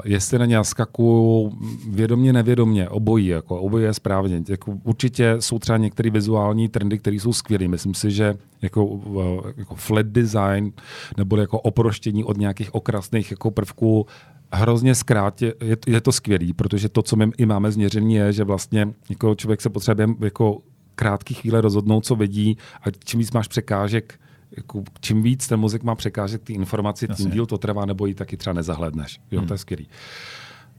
jestli 0.05 0.39
na 0.39 0.45
ně 0.45 0.63
skakuju 0.63 1.51
vědomě, 1.89 2.33
nevědomě, 2.33 2.89
obojí, 2.89 3.27
jako, 3.27 3.61
obojí 3.61 3.83
je 3.83 3.93
správně. 3.93 4.43
Jako, 4.49 4.77
určitě 4.83 5.35
jsou 5.39 5.59
třeba 5.59 5.77
některé 5.77 6.09
vizuální 6.09 6.69
trendy, 6.69 6.97
které 6.97 7.15
jsou 7.15 7.33
skvělé. 7.33 7.67
Myslím 7.67 7.93
si, 7.93 8.11
že 8.11 8.35
jako, 8.61 8.85
uh, 8.85 9.41
jako 9.57 9.75
flat 9.75 10.05
design 10.05 10.71
nebo 11.17 11.37
jako 11.37 11.59
oproštění 11.59 12.23
od 12.23 12.37
nějakých 12.37 12.75
okrasných 12.75 13.31
jako 13.31 13.51
prvků 13.51 14.05
hrozně 14.51 14.95
zkrátě, 14.95 15.53
je, 15.63 15.77
je 15.87 16.01
to 16.01 16.11
skvělý, 16.11 16.53
protože 16.53 16.89
to, 16.89 17.01
co 17.01 17.15
my 17.15 17.31
i 17.37 17.45
máme 17.45 17.71
změření, 17.71 18.15
je, 18.15 18.33
že 18.33 18.43
vlastně 18.43 18.87
jako 19.09 19.35
člověk 19.35 19.61
se 19.61 19.69
potřebuje 19.69 20.07
jako 20.19 20.61
krátký 20.95 21.33
chvíle 21.33 21.61
rozhodnout, 21.61 22.05
co 22.05 22.15
vidí 22.15 22.57
a 22.81 22.91
čím 23.03 23.19
víc 23.19 23.31
máš 23.31 23.47
překážek 23.47 24.19
jako, 24.57 24.83
čím 24.99 25.23
víc 25.23 25.47
ten 25.47 25.59
mozek 25.59 25.83
má 25.83 25.95
překážek 25.95 26.43
ty 26.43 26.53
informaci, 26.53 27.07
tím 27.07 27.31
díl 27.31 27.45
to 27.45 27.57
trvá, 27.57 27.85
nebo 27.85 28.05
ji 28.05 28.13
taky 28.13 28.37
třeba 28.37 28.53
nezahledneš. 28.53 29.19
Jo, 29.31 29.39
hmm. 29.39 29.47
to 29.47 29.53
je 29.53 29.57
skvělý. 29.57 29.89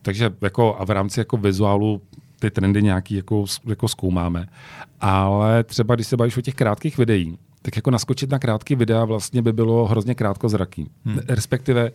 Takže 0.03 0.31
jako, 0.41 0.77
a 0.79 0.85
v 0.85 0.91
rámci 0.91 1.21
jako 1.21 1.37
vizuálu 1.37 2.03
ty 2.39 2.51
trendy 2.51 2.83
nějaký 2.83 3.15
jako, 3.15 3.45
jako 3.67 3.89
zkoumáme. 3.89 4.49
Ale 5.01 5.65
třeba, 5.65 5.95
když 5.95 6.07
se 6.07 6.17
bavíš 6.17 6.37
o 6.37 6.41
těch 6.41 6.55
krátkých 6.55 6.99
videí, 6.99 7.39
tak 7.63 7.77
jako 7.77 7.91
naskočit 7.91 8.31
na 8.31 8.39
krátké 8.39 8.77
videa 8.77 9.05
vlastně 9.05 9.43
by 9.43 9.53
bylo 9.53 9.87
hrozně 9.87 10.15
krátkozraký. 10.15 10.91
Hmm. 11.05 11.19
Respektive 11.29 11.91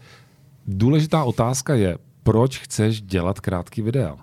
důležitá 0.68 1.24
otázka 1.24 1.76
je, 1.76 1.98
proč 2.24 2.60
chceš 2.60 3.02
dělat 3.02 3.40
krátký 3.40 3.82
videa? 3.82 4.18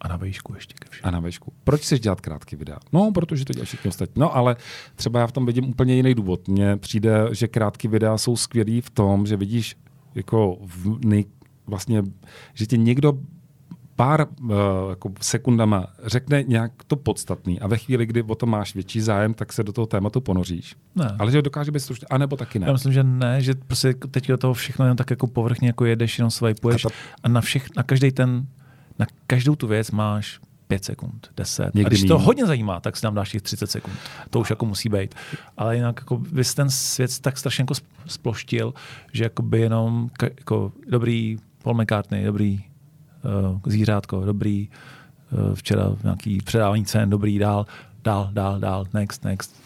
A 0.00 0.08
na 0.08 0.16
vejšku 0.16 0.54
ještě. 0.54 0.74
A 1.02 1.10
na 1.10 1.20
vejšku. 1.20 1.52
Proč 1.64 1.80
chceš 1.80 2.00
dělat 2.00 2.20
krátký 2.20 2.56
videa? 2.56 2.78
No, 2.92 3.12
protože 3.14 3.44
to 3.44 3.52
dělají 3.52 3.66
všichni 3.66 3.88
ostatní. 3.88 4.20
No, 4.20 4.36
ale 4.36 4.56
třeba 4.94 5.20
já 5.20 5.26
v 5.26 5.32
tom 5.32 5.46
vidím 5.46 5.68
úplně 5.68 5.94
jiný 5.94 6.14
důvod. 6.14 6.48
Mně 6.48 6.76
přijde, 6.76 7.28
že 7.32 7.48
krátký 7.48 7.88
videa 7.88 8.18
jsou 8.18 8.36
skvělý 8.36 8.80
v 8.80 8.90
tom, 8.90 9.26
že 9.26 9.36
vidíš 9.36 9.76
jako 10.14 10.58
v 10.60 11.04
nej, 11.04 11.24
vlastně, 11.66 12.02
že 12.54 12.66
tě 12.66 12.76
někdo 12.76 13.18
pár 13.96 14.26
uh, 14.40 14.50
jako 14.90 15.12
sekundama 15.20 15.86
řekne 16.04 16.42
nějak 16.42 16.72
to 16.86 16.96
podstatný 16.96 17.60
a 17.60 17.66
ve 17.66 17.76
chvíli, 17.76 18.06
kdy 18.06 18.22
o 18.22 18.34
to 18.34 18.46
máš 18.46 18.74
větší 18.74 19.00
zájem, 19.00 19.34
tak 19.34 19.52
se 19.52 19.62
do 19.64 19.72
toho 19.72 19.86
tématu 19.86 20.20
ponoříš. 20.20 20.76
Ne. 20.94 21.16
Ale 21.18 21.32
že 21.32 21.42
dokáže 21.42 21.70
být 21.70 21.80
slušný, 21.80 22.08
anebo 22.08 22.36
taky 22.36 22.58
ne. 22.58 22.66
Já 22.66 22.72
myslím, 22.72 22.92
že 22.92 23.02
ne, 23.04 23.42
že 23.42 23.54
prostě 23.54 23.94
teď 24.10 24.28
do 24.28 24.36
toho 24.36 24.54
všechno 24.54 24.84
jenom 24.84 24.96
tak 24.96 25.10
jako 25.10 25.26
povrchně 25.26 25.68
jako 25.68 25.84
jedeš, 25.84 26.18
jenom 26.18 26.30
swipeuješ 26.30 26.84
a, 26.84 26.88
ta... 26.88 26.94
a 27.22 27.28
na, 27.28 27.40
všech, 27.40 27.66
na 27.76 27.82
každý 27.82 28.12
ten, 28.12 28.46
na 28.98 29.06
každou 29.26 29.54
tu 29.54 29.66
věc 29.66 29.90
máš 29.90 30.40
5 30.68 30.84
sekund, 30.84 31.28
10. 31.36 31.64
Někdy 31.74 31.84
a 31.84 31.88
když 31.88 32.02
mín. 32.02 32.08
to 32.08 32.18
hodně 32.18 32.46
zajímá, 32.46 32.80
tak 32.80 32.96
si 32.96 33.02
tam 33.02 33.14
dáš 33.14 33.30
těch 33.30 33.42
30 33.42 33.70
sekund. 33.70 33.96
To 34.30 34.40
už 34.40 34.50
jako 34.50 34.66
musí 34.66 34.88
být. 34.88 35.14
Ale 35.56 35.76
jinak 35.76 36.00
jako 36.00 36.16
bys 36.16 36.54
ten 36.54 36.70
svět 36.70 37.18
tak 37.20 37.38
strašně 37.38 37.62
jako 37.62 37.74
sploštil, 38.06 38.74
že 39.12 39.24
jako 39.24 39.42
by 39.42 39.60
jenom 39.60 40.10
jako 40.20 40.72
dobrý 40.88 41.38
Paul 41.62 41.82
McCartney, 41.82 42.24
dobrý 42.24 42.64
uh, 43.52 43.60
zvířátko, 43.66 44.24
dobrý 44.24 44.68
uh, 45.32 45.54
včera 45.54 45.96
nějaký 46.02 46.38
předávání 46.44 46.84
cen, 46.84 47.10
dobrý, 47.10 47.38
dál, 47.38 47.66
dál, 48.04 48.30
dál, 48.32 48.60
dál, 48.60 48.86
next, 48.94 49.24
next. 49.24 49.56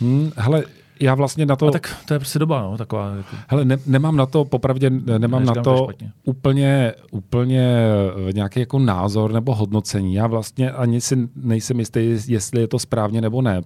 Hmm, 0.00 0.30
hele, 0.36 0.64
já 1.00 1.14
vlastně 1.14 1.46
na 1.46 1.56
to... 1.56 1.66
A 1.66 1.70
tak 1.70 1.96
to 2.08 2.14
je 2.14 2.18
prostě 2.18 2.38
doba, 2.38 2.62
no, 2.62 2.78
taková. 2.78 3.14
Jako... 3.14 3.36
Hele, 3.48 3.64
ne, 3.64 3.76
nemám 3.86 4.16
na 4.16 4.26
to, 4.26 4.44
popravdě 4.44 4.90
nemám 5.18 5.44
na 5.44 5.54
to, 5.54 5.62
to 5.62 5.88
úplně, 6.24 6.92
úplně 7.10 7.86
eh, 8.28 8.32
nějaký 8.32 8.60
jako 8.60 8.78
názor 8.78 9.32
nebo 9.32 9.54
hodnocení. 9.54 10.14
Já 10.14 10.26
vlastně 10.26 10.70
ani 10.70 11.00
si 11.00 11.28
nejsem 11.36 11.78
jistý, 11.78 12.16
jestli 12.28 12.60
je 12.60 12.68
to 12.68 12.78
správně 12.78 13.20
nebo 13.20 13.42
ne. 13.42 13.62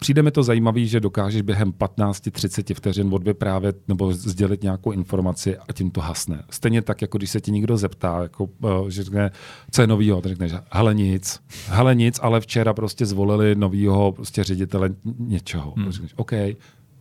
Přijde 0.00 0.22
mi 0.22 0.30
to 0.30 0.42
zajímavé, 0.42 0.84
že 0.84 1.00
dokážeš 1.00 1.42
během 1.42 1.72
15-30 1.72 2.74
vteřin 2.74 3.14
odvyprávět 3.14 3.88
nebo 3.88 4.12
sdělit 4.12 4.62
nějakou 4.62 4.92
informaci 4.92 5.56
a 5.58 5.72
tím 5.72 5.90
to 5.90 6.00
hasne. 6.00 6.42
Stejně 6.50 6.82
tak, 6.82 7.02
jako 7.02 7.18
když 7.18 7.30
se 7.30 7.40
ti 7.40 7.52
někdo 7.52 7.76
zeptá, 7.76 8.22
jako, 8.22 8.48
eh, 8.64 8.90
že 8.90 9.02
řekne, 9.02 9.30
co 9.70 9.80
je 9.80 9.86
novýho, 9.86 10.20
tak 10.20 10.30
řekneš, 10.30 10.52
hele 10.70 10.94
nic, 10.94 11.40
hele 11.66 11.94
nic, 11.94 12.18
ale 12.22 12.40
včera 12.40 12.74
prostě 12.74 13.06
zvolili 13.06 13.54
novýho 13.54 14.12
prostě 14.12 14.44
ředitele 14.44 14.90
něčeho. 15.18 15.74
Hmm. 15.76 15.92
Řekneš, 15.92 16.12
OK, 16.16 16.32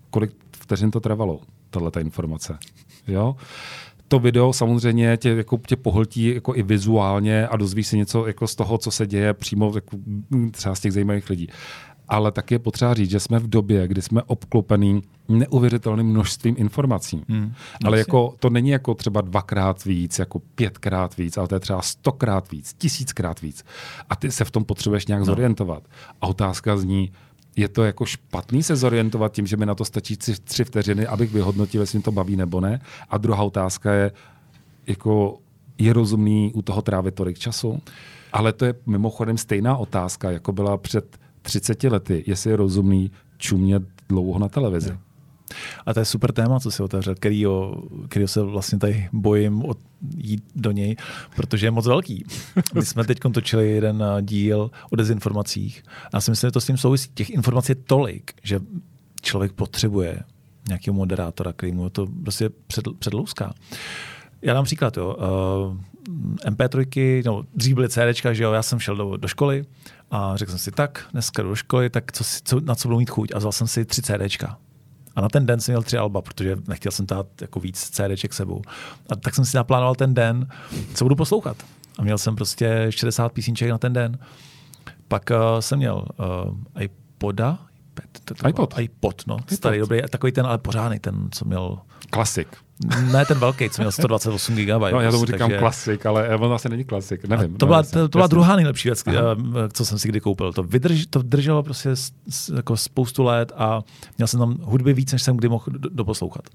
kolik 0.10 0.32
vteřin 0.52 0.91
to 0.91 1.00
trvalo, 1.00 1.39
tahle 1.70 1.91
ta 1.91 2.00
informace. 2.00 2.58
Jo? 3.08 3.36
to 4.08 4.20
video 4.20 4.54
samozřejmě 4.54 5.18
tě, 5.18 5.30
jako, 5.30 5.60
tě 5.68 5.76
pohltí 5.76 6.34
jako 6.36 6.56
i 6.56 6.64
vizuálně 6.64 7.47
a 7.47 7.58
dozvíš 7.58 7.88
si 7.88 7.97
něco 7.97 8.28
jako 8.28 8.47
z 8.47 8.56
toho, 8.56 8.78
co 8.78 8.91
se 8.91 9.08
děje 9.08 9.34
přímo 9.34 9.72
jako, 9.76 9.97
třeba 10.52 10.76
z 10.76 10.80
těch 10.80 10.93
zajímavých 10.93 11.30
lidí 11.30 11.47
ale 12.10 12.32
tak 12.32 12.51
je 12.51 12.60
potřeba 12.60 12.93
říct, 12.93 13.10
že 13.10 13.20
jsme 13.20 13.39
v 13.39 13.49
době, 13.49 13.88
kdy 13.88 14.01
jsme 14.01 14.24
obklopený 14.24 15.01
neuvěřitelným 15.30 16.07
množstvím 16.07 16.55
informací. 16.57 17.24
Hmm, 17.30 17.53
ale 17.86 17.97
jako, 17.97 18.36
to 18.39 18.49
není 18.49 18.70
jako 18.70 18.93
třeba 18.93 19.22
dvakrát 19.22 19.86
víc, 19.86 20.20
jako 20.20 20.39
pětkrát 20.39 21.18
víc, 21.18 21.38
ale 21.38 21.47
to 21.47 21.55
je 21.55 21.60
třeba 21.60 21.82
stokrát 21.82 22.51
víc, 22.51 22.74
tisíckrát 22.78 23.41
víc. 23.41 23.64
A 24.10 24.16
ty 24.16 24.32
se 24.32 24.45
v 24.45 24.51
tom 24.51 24.64
potřebuješ 24.64 25.07
nějak 25.07 25.20
no. 25.20 25.26
zorientovat. 25.26 25.84
A 26.22 26.28
otázka 26.28 26.78
zní, 26.78 27.12
je 27.55 27.68
to 27.68 27.84
jako 27.84 28.05
špatný 28.05 28.64
se 28.64 28.76
zorientovat 28.76 29.32
tím, 29.32 29.47
že 29.47 29.57
mi 29.57 29.66
na 29.66 29.76
to 29.76 29.86
stačí 29.86 30.18
tři, 30.18 30.34
tři 30.43 30.64
vteřiny, 30.64 31.07
abych 31.07 31.34
vyhodnotil, 31.34 31.82
jestli 31.82 31.99
mi 31.99 32.03
to 32.03 32.12
baví 32.12 32.36
nebo 32.36 32.62
ne. 32.62 32.82
A 33.10 33.18
druhá 33.18 33.43
otázka 33.43 33.93
je, 33.93 34.12
jako 34.88 35.38
je 35.78 35.93
rozumný 35.93 36.51
u 36.53 36.62
toho 36.62 36.82
trávit 36.82 37.16
tolik 37.16 37.39
času? 37.39 37.80
Ale 38.34 38.53
to 38.53 38.66
je 38.66 38.74
mimochodem 38.86 39.38
stejná 39.38 39.78
otázka, 39.78 40.32
jako 40.32 40.51
byla 40.51 40.78
před 40.78 41.18
30 41.42 41.84
lety, 41.84 42.24
jestli 42.28 42.50
je 42.50 42.56
rozumný 42.56 43.12
čumět 43.38 43.84
dlouho 44.10 44.40
na 44.40 44.50
televizi. 44.50 44.98
A 45.86 45.94
to 45.94 46.00
je 46.00 46.06
super 46.06 46.32
téma, 46.32 46.60
co 46.60 46.72
si 46.72 46.84
otevřel, 46.84 47.16
kterýho, 47.16 47.84
kterýho 48.10 48.28
se 48.28 48.42
vlastně 48.42 48.80
tady 48.80 49.10
bojím 49.14 49.66
od, 49.66 49.78
jít 50.18 50.44
do 50.56 50.72
něj, 50.72 50.96
protože 51.36 51.68
je 51.68 51.72
moc 51.72 51.88
velký. 51.88 52.26
My 52.74 52.86
jsme 52.86 53.04
teď 53.04 53.20
točili 53.34 53.72
jeden 53.72 54.04
eh, 54.04 54.22
díl 54.22 54.72
o 54.92 54.96
dezinformacích 54.96 55.84
a 56.06 56.10
já 56.14 56.22
si 56.22 56.32
myslím, 56.32 56.48
že 56.48 56.52
to 56.52 56.62
s 56.62 56.66
tím 56.66 56.78
souvisí. 56.78 57.10
Těch 57.14 57.30
informací 57.30 57.72
je 57.72 57.76
tolik, 57.76 58.32
že 58.44 58.60
člověk 59.22 59.52
potřebuje 59.52 60.20
nějakého 60.68 60.94
moderátora, 60.94 61.54
který 61.54 61.72
mu 61.72 61.90
to 61.90 62.08
prostě 62.24 62.50
před, 62.68 62.86
předlouská. 63.00 63.54
Já 64.42 64.54
dám 64.54 64.66
příklad, 64.66 64.98
jo. 64.98 65.16
Uh, 65.16 65.78
eh, 66.46 66.52
MP3, 66.52 67.24
no, 67.26 67.44
dřív 67.56 67.76
byly 67.76 67.90
CDčka, 67.90 68.34
že 68.34 68.44
jo, 68.44 68.52
já 68.52 68.64
jsem 68.64 68.80
šel 68.80 68.96
do, 68.96 69.18
do 69.18 69.28
školy 69.28 69.66
a 70.12 70.38
řekl 70.38 70.51
jsem 70.51 70.60
si, 70.60 70.72
tak, 70.72 71.05
dneska 71.12 71.43
do 71.43 71.55
školy, 71.55 71.89
tak 71.89 72.12
co, 72.12 72.24
co, 72.43 72.60
na 72.60 72.76
co 72.76 72.88
budu 72.88 72.97
mít 72.97 73.10
chuť? 73.10 73.32
A 73.36 73.38
vzal 73.38 73.51
jsem 73.51 73.68
si 73.68 73.86
tři 73.86 74.01
CDčka. 74.01 74.57
A 75.16 75.22
na 75.22 75.30
ten 75.30 75.45
den 75.45 75.60
jsem 75.60 75.74
měl 75.74 75.84
tři 75.84 75.97
alba, 75.97 76.22
protože 76.22 76.57
nechtěl 76.68 76.91
jsem 76.91 77.05
dát 77.05 77.28
jako 77.41 77.60
víc 77.60 77.89
CDček 77.89 78.34
sebou. 78.34 78.62
A 79.10 79.16
tak 79.16 79.36
jsem 79.36 79.45
si 79.45 79.57
naplánoval 79.57 79.95
ten 79.95 80.14
den, 80.14 80.47
co 80.95 81.05
budu 81.05 81.16
poslouchat. 81.16 81.57
A 81.97 82.03
měl 82.03 82.18
jsem 82.18 82.36
prostě 82.36 82.88
60 82.89 83.32
písniček 83.32 83.70
na 83.70 83.78
ten 83.78 83.93
den. 83.93 84.20
Pak 85.07 85.30
uh, 85.32 85.60
jsem 85.60 85.80
měl 85.80 86.05
uh, 86.20 86.84
iPoda, 86.84 87.60
iPod. 88.47 88.80
iPod, 88.80 89.24
no. 89.28 89.38
iPod. 89.38 89.54
Starý, 89.54 89.80
dobrý, 89.80 90.02
takový 90.10 90.32
ten, 90.32 90.45
ale 90.45 90.58
pořádný, 90.58 91.00
ten, 91.00 91.28
co 91.32 91.45
měl... 91.45 91.78
Klasik. 92.10 92.47
Ne 93.12 93.26
ten 93.26 93.39
velký, 93.39 93.70
co 93.70 93.82
měl 93.82 93.91
128 93.91 94.56
GB. 94.56 94.82
No, 94.91 95.02
já 95.02 95.12
tomu 95.12 95.26
říkám 95.26 95.50
takže... 95.50 95.58
klasik, 95.58 96.06
ale 96.06 96.38
on 96.38 96.47
vlastně 96.47 96.70
není 96.70 96.84
klasik, 96.84 97.26
nevím. 97.26 97.56
to 97.56 97.66
byla, 97.66 97.84
to, 97.84 98.10
to 98.10 98.18
byla 98.18 98.28
druhá 98.28 98.56
nejlepší 98.56 98.89
věc, 98.89 99.04
Aha. 99.08 99.18
Eh, 99.18 99.70
co 99.74 99.86
jsem 99.86 100.00
si 100.00 100.08
kdy 100.08 100.20
koupil. 100.20 100.54
To, 100.54 100.64
vydrž, 100.64 101.06
to 101.10 101.22
drželo 101.22 101.64
prostě 101.64 101.89
jako 102.56 102.78
spoustu 102.78 103.24
let 103.24 103.52
a 103.56 103.82
měl 104.18 104.28
jsem 104.28 104.39
tam 104.39 104.58
hudby 104.62 104.93
víc, 104.93 105.12
než 105.12 105.22
jsem 105.22 105.38
kdy 105.38 105.50
mohl 105.50 105.66
doposlouchat. 105.89 106.50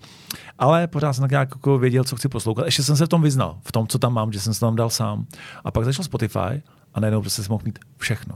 Ale 0.58 0.86
pořád 0.86 1.12
jsem 1.12 1.22
tak 1.22 1.30
nějak 1.30 1.48
jako 1.54 1.78
věděl, 1.78 2.04
co 2.04 2.16
chci 2.16 2.28
poslouchat. 2.28 2.64
Ještě 2.66 2.82
jsem 2.82 2.96
se 2.96 3.06
v 3.06 3.08
tom 3.08 3.22
vyznal, 3.22 3.58
v 3.64 3.72
tom, 3.72 3.86
co 3.86 3.98
tam 3.98 4.12
mám, 4.12 4.32
že 4.32 4.40
jsem 4.40 4.54
se 4.54 4.60
tam 4.60 4.76
dal 4.76 4.90
sám. 4.90 5.26
A 5.64 5.70
pak 5.70 5.84
začal 5.84 6.04
Spotify 6.04 6.62
a 6.94 7.00
najednou 7.00 7.20
prostě 7.20 7.42
jsem 7.42 7.52
mohl 7.52 7.64
mít 7.64 7.78
všechno. 7.98 8.34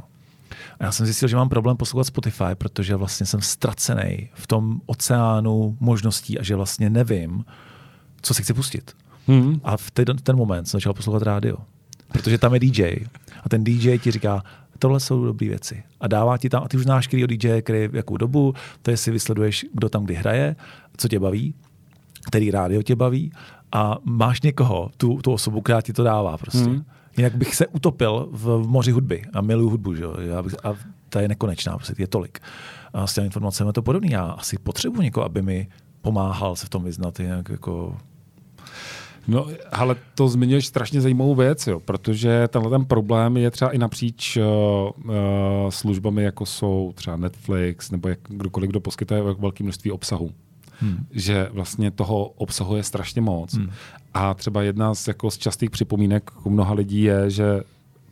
A 0.80 0.84
já 0.84 0.92
jsem 0.92 1.06
zjistil, 1.06 1.28
že 1.28 1.36
mám 1.36 1.48
problém 1.48 1.76
poslouchat 1.76 2.04
Spotify, 2.04 2.54
protože 2.54 2.96
vlastně 2.96 3.26
jsem 3.26 3.40
ztracený 3.40 4.28
v 4.34 4.46
tom 4.46 4.80
oceánu 4.86 5.76
možností 5.80 6.38
a 6.38 6.42
že 6.42 6.56
vlastně 6.56 6.90
nevím, 6.90 7.44
co 8.22 8.34
si 8.34 8.42
chci 8.42 8.54
pustit. 8.54 8.92
Hmm. 9.26 9.60
A 9.64 9.76
v 9.76 9.90
ten, 9.90 10.04
ten 10.22 10.36
moment 10.36 10.64
jsem 10.66 10.78
začal 10.78 10.94
poslouchat 10.94 11.22
rádio. 11.22 11.56
Protože 12.12 12.38
tam 12.38 12.54
je 12.54 12.60
DJ. 12.60 12.96
A 13.44 13.48
ten 13.48 13.64
DJ 13.64 13.98
ti 13.98 14.10
říká, 14.10 14.42
tohle 14.78 15.00
jsou 15.00 15.24
dobré 15.24 15.48
věci. 15.48 15.82
A 16.00 16.08
dává 16.08 16.38
ti 16.38 16.48
tam, 16.48 16.62
a 16.64 16.68
ty 16.68 16.76
už 16.76 16.82
znáš 16.82 17.06
který 17.06 17.26
DJ, 17.26 17.62
který 17.62 17.88
v 17.88 17.94
jakou 17.94 18.16
dobu, 18.16 18.54
to 18.82 18.90
je 18.90 18.96
si 18.96 19.10
vysleduješ, 19.10 19.66
kdo 19.72 19.88
tam 19.88 20.04
kdy 20.04 20.14
hraje, 20.14 20.56
co 20.96 21.08
tě 21.08 21.20
baví, 21.20 21.54
který 22.26 22.50
rádio 22.50 22.82
tě 22.82 22.96
baví 22.96 23.32
a 23.72 23.96
máš 24.04 24.42
někoho, 24.42 24.90
tu, 24.96 25.22
tu 25.22 25.32
osobu, 25.32 25.60
která 25.60 25.80
ti 25.80 25.92
to 25.92 26.04
dává 26.04 26.38
prostě. 26.38 26.58
Hmm. 26.58 26.84
Jinak 27.18 27.36
bych 27.36 27.54
se 27.54 27.66
utopil 27.66 28.28
v, 28.32 28.62
moři 28.66 28.90
hudby 28.90 29.22
a 29.32 29.40
miluju 29.40 29.70
hudbu, 29.70 29.94
že? 29.94 30.04
Já 30.20 30.42
bych, 30.42 30.54
a 30.64 30.74
ta 31.08 31.20
je 31.20 31.28
nekonečná, 31.28 31.76
prostě 31.76 31.94
je 31.98 32.06
tolik. 32.06 32.38
A 32.92 33.06
s 33.06 33.14
těmi 33.14 33.24
informacemi 33.24 33.68
je 33.68 33.72
to 33.72 33.82
podobné. 33.82 34.08
Já 34.10 34.24
asi 34.24 34.58
potřebuji 34.58 35.02
někoho, 35.02 35.24
aby 35.24 35.42
mi 35.42 35.68
pomáhal 36.02 36.56
se 36.56 36.66
v 36.66 36.68
tom 36.68 36.84
vyznat, 36.84 37.20
jinak 37.20 37.48
jako 37.48 37.96
No, 39.28 39.46
ale 39.72 39.96
to 40.14 40.28
zmiňuješ 40.28 40.66
strašně 40.66 41.00
zajímavou 41.00 41.34
věc, 41.34 41.66
jo, 41.66 41.80
protože 41.80 42.48
tenhle 42.48 42.70
ten 42.70 42.84
problém 42.84 43.36
je 43.36 43.50
třeba 43.50 43.70
i 43.70 43.78
napříč 43.78 44.36
uh, 44.36 44.44
uh, 45.04 45.12
službami, 45.68 46.22
jako 46.22 46.46
jsou 46.46 46.92
třeba 46.94 47.16
Netflix 47.16 47.90
nebo 47.90 48.08
jak, 48.08 48.18
kdokoliv, 48.28 48.70
kdo 48.70 48.80
poskytuje 48.80 49.22
velké 49.22 49.64
množství 49.64 49.90
obsahu. 49.90 50.30
Hmm. 50.80 51.06
Že 51.10 51.48
vlastně 51.52 51.90
toho 51.90 52.24
obsahu 52.24 52.76
je 52.76 52.82
strašně 52.82 53.20
moc. 53.20 53.54
Hmm. 53.54 53.70
A 54.18 54.34
třeba 54.34 54.62
jedna 54.62 54.94
z, 54.94 55.08
jako 55.08 55.30
z 55.30 55.38
častých 55.38 55.70
připomínek 55.70 56.30
u 56.44 56.50
mnoha 56.50 56.74
lidí 56.74 57.02
je, 57.02 57.30
že 57.30 57.62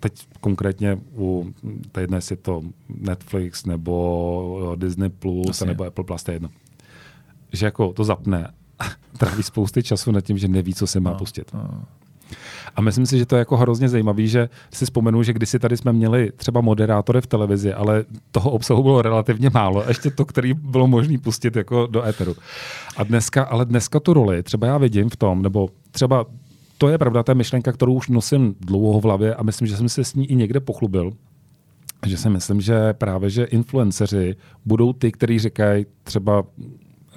teď 0.00 0.26
konkrétně 0.40 0.98
u, 1.16 1.54
to 1.92 2.00
jedno, 2.00 2.16
jestli 2.16 2.32
je 2.32 2.36
to 2.36 2.62
Netflix 2.88 3.64
nebo 3.66 4.72
Disney 4.76 5.09
Plus 5.09 5.48
Asi 5.48 5.66
nebo 5.66 5.84
Apple 5.84 6.04
Plus, 6.04 6.22
to 6.22 6.30
je 6.30 6.34
jedno. 6.34 6.48
Že 7.52 7.66
jako 7.66 7.92
to 7.92 8.04
zapne 8.04 8.50
tráví 9.18 9.42
spousty 9.42 9.82
času 9.82 10.12
nad 10.12 10.20
tím, 10.20 10.38
že 10.38 10.48
neví, 10.48 10.74
co 10.74 10.86
se 10.86 11.00
má 11.00 11.11
no, 11.11 11.18
pustit. 11.18 11.54
No. 11.54 11.84
A 12.76 12.80
myslím 12.80 13.06
si, 13.06 13.18
že 13.18 13.26
to 13.26 13.36
je 13.36 13.38
jako 13.38 13.56
hrozně 13.56 13.88
zajímavé, 13.88 14.26
že 14.26 14.48
si 14.72 14.84
vzpomenu, 14.84 15.22
že 15.22 15.32
kdysi 15.32 15.58
tady 15.58 15.76
jsme 15.76 15.92
měli 15.92 16.32
třeba 16.36 16.60
moderátory 16.60 17.20
v 17.20 17.26
televizi, 17.26 17.72
ale 17.72 18.04
toho 18.30 18.50
obsahu 18.50 18.82
bylo 18.82 19.02
relativně 19.02 19.50
málo, 19.54 19.84
ještě 19.88 20.10
to, 20.10 20.24
který 20.24 20.54
bylo 20.54 20.86
možné 20.86 21.18
pustit 21.18 21.56
jako 21.56 21.86
do 21.86 22.06
éteru. 22.06 22.36
A 22.96 23.04
dneska, 23.04 23.44
ale 23.44 23.64
dneska 23.64 24.00
tu 24.00 24.12
roli 24.12 24.42
třeba 24.42 24.66
já 24.66 24.78
vidím 24.78 25.10
v 25.10 25.16
tom, 25.16 25.42
nebo 25.42 25.68
třeba 25.90 26.26
to 26.78 26.88
je 26.88 26.98
pravda, 26.98 27.22
ta 27.22 27.34
myšlenka, 27.34 27.72
kterou 27.72 27.94
už 27.94 28.08
nosím 28.08 28.54
dlouho 28.60 29.00
v 29.00 29.04
hlavě 29.04 29.34
a 29.34 29.42
myslím, 29.42 29.68
že 29.68 29.76
jsem 29.76 29.88
se 29.88 30.04
s 30.04 30.14
ní 30.14 30.30
i 30.30 30.34
někde 30.34 30.60
pochlubil, 30.60 31.12
že 32.06 32.16
si 32.16 32.30
myslím, 32.30 32.60
že 32.60 32.92
právě, 32.92 33.30
že 33.30 33.44
influenceři 33.44 34.36
budou 34.64 34.92
ty, 34.92 35.12
kteří 35.12 35.38
říkají 35.38 35.86
třeba 36.02 36.44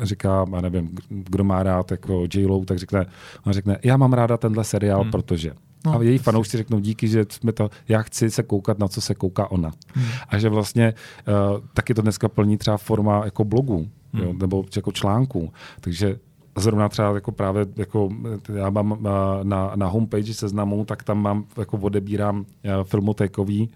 říká, 0.02 0.46
já 0.54 0.62
nevím, 0.62 0.96
kdo 1.10 1.44
má 1.44 1.64
rád 1.64 1.92
jako 1.92 2.26
j 2.34 2.66
tak 2.66 2.78
řekne, 2.78 3.06
on 3.46 3.54
řekne, 3.54 3.78
já 3.84 3.98
mám 3.98 4.14
ráda 4.14 4.38
tenhle 4.38 4.64
seriál, 4.64 5.02
hmm. 5.02 5.12
protože. 5.12 5.52
No, 5.86 6.00
a 6.00 6.04
její 6.04 6.18
fanoušci 6.18 6.58
řeknou 6.58 6.80
díky, 6.80 7.08
že 7.08 7.26
jsme 7.30 7.52
to, 7.52 7.70
já 7.88 8.02
chci 8.02 8.32
se 8.32 8.44
koukat, 8.44 8.80
na 8.80 8.88
co 8.88 9.02
se 9.02 9.16
kouká 9.16 9.52
ona. 9.52 9.72
Hmm. 9.94 10.06
A 10.30 10.38
že 10.38 10.50
vlastně 10.50 10.94
uh, 11.28 11.60
taky 11.74 11.94
to 11.94 12.02
dneska 12.02 12.28
plní 12.30 12.58
třeba 12.58 12.78
forma 12.78 13.22
jako 13.26 13.44
blogů, 13.44 13.88
hmm. 14.14 14.24
jo, 14.24 14.34
nebo 14.40 14.66
jako 14.76 14.92
článků. 14.92 15.54
Takže 15.82 16.20
zrovna 16.58 16.90
třeba 16.90 17.14
jako 17.14 17.32
právě, 17.32 17.66
jako 17.76 18.10
já 18.54 18.70
mám 18.70 18.98
na, 19.44 19.72
na 19.76 19.88
homepage 19.88 20.34
seznamu, 20.34 20.86
tak 20.86 21.04
tam 21.04 21.22
mám, 21.22 21.46
jako 21.58 21.78
odebírám 21.78 22.46
filmotékový 22.84 23.70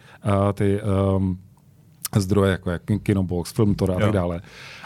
ty 0.54 0.80
um, 1.16 1.38
zdroje, 2.16 2.52
jako 2.52 2.72
jak 2.72 2.82
Kinobox, 3.04 3.52
Filmtor 3.52 3.92
a 3.92 4.00
tak 4.00 4.12
dále. 4.12 4.42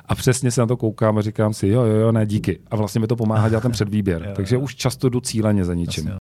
A 0.08 0.16
přesně 0.16 0.52
se 0.52 0.62
na 0.62 0.68
to 0.68 0.78
koukám 0.78 1.18
a 1.18 1.22
říkám 1.22 1.54
si, 1.54 1.68
jo, 1.68 1.84
jo, 1.84 1.96
jo, 1.96 2.12
ne, 2.12 2.26
díky. 2.26 2.60
A 2.72 2.76
vlastně 2.76 3.02
mi 3.02 3.08
to 3.08 3.16
pomáhá 3.16 3.50
dělat 3.50 3.62
ten 3.62 3.72
předvýběr. 3.72 4.24
jo, 4.28 4.32
Takže 4.36 4.56
jo. 4.56 4.62
už 4.62 4.76
často 4.76 5.10
jdu 5.10 5.22
cíleně 5.22 5.66
za 5.66 5.74
ničím. 5.74 6.08
Jasně. 6.08 6.20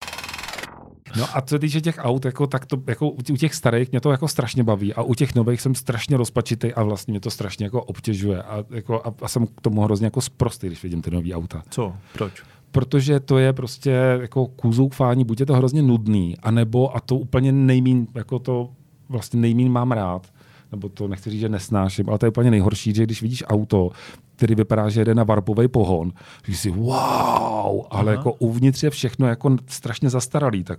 No 1.16 1.26
a 1.34 1.40
co 1.40 1.58
týče 1.58 1.80
těch 1.80 1.98
aut, 1.98 2.24
jako, 2.24 2.46
tak 2.46 2.66
to, 2.66 2.82
jako 2.86 3.10
u 3.10 3.22
těch 3.22 3.54
starých 3.54 3.90
mě 3.90 4.00
to 4.00 4.10
jako 4.10 4.28
strašně 4.28 4.64
baví 4.64 4.94
a 4.94 5.02
u 5.02 5.14
těch 5.14 5.34
nových 5.34 5.60
jsem 5.60 5.74
strašně 5.74 6.16
rozpačitý 6.16 6.74
a 6.74 6.82
vlastně 6.82 7.12
mě 7.12 7.20
to 7.20 7.30
strašně 7.30 7.66
jako 7.66 7.82
obtěžuje 7.82 8.42
a, 8.42 8.64
jako, 8.70 9.02
a, 9.04 9.14
a 9.22 9.28
jsem 9.28 9.46
k 9.46 9.60
tomu 9.60 9.82
hrozně 9.82 10.06
jako 10.06 10.20
sprostý, 10.20 10.66
když 10.66 10.82
vidím 10.82 11.02
ty 11.02 11.10
nové 11.10 11.32
auta. 11.34 11.62
Co? 11.70 11.94
Proč? 12.12 12.42
protože 12.76 13.20
to 13.20 13.38
je 13.38 13.52
prostě 13.52 13.90
jako 14.20 14.46
kůzoufání, 14.46 15.24
buď 15.24 15.40
je 15.40 15.46
to 15.46 15.54
hrozně 15.54 15.82
nudný, 15.82 16.36
anebo 16.42 16.96
a 16.96 17.00
to 17.00 17.16
úplně 17.16 17.52
nejmín, 17.52 18.06
jako 18.14 18.38
to 18.38 18.70
vlastně 19.08 19.40
nejmín 19.40 19.72
mám 19.72 19.92
rád, 19.92 20.32
nebo 20.72 20.88
to 20.88 21.08
nechci 21.08 21.30
říct, 21.30 21.40
že 21.40 21.48
nesnáším, 21.48 22.08
ale 22.08 22.18
to 22.18 22.26
je 22.26 22.30
úplně 22.30 22.50
nejhorší, 22.50 22.94
že 22.94 23.02
když 23.02 23.22
vidíš 23.22 23.44
auto, 23.46 23.90
který 24.36 24.54
vypadá, 24.54 24.88
že 24.88 25.00
jede 25.00 25.14
na 25.14 25.24
varpový 25.24 25.68
pohon, 25.68 26.12
že 26.48 26.56
si 26.56 26.70
wow, 26.70 27.86
ale 27.90 28.02
Aha. 28.02 28.10
jako 28.10 28.32
uvnitř 28.32 28.82
je 28.82 28.90
všechno 28.90 29.26
jako 29.26 29.56
strašně 29.66 30.10
zastaralý, 30.10 30.64
tak 30.64 30.78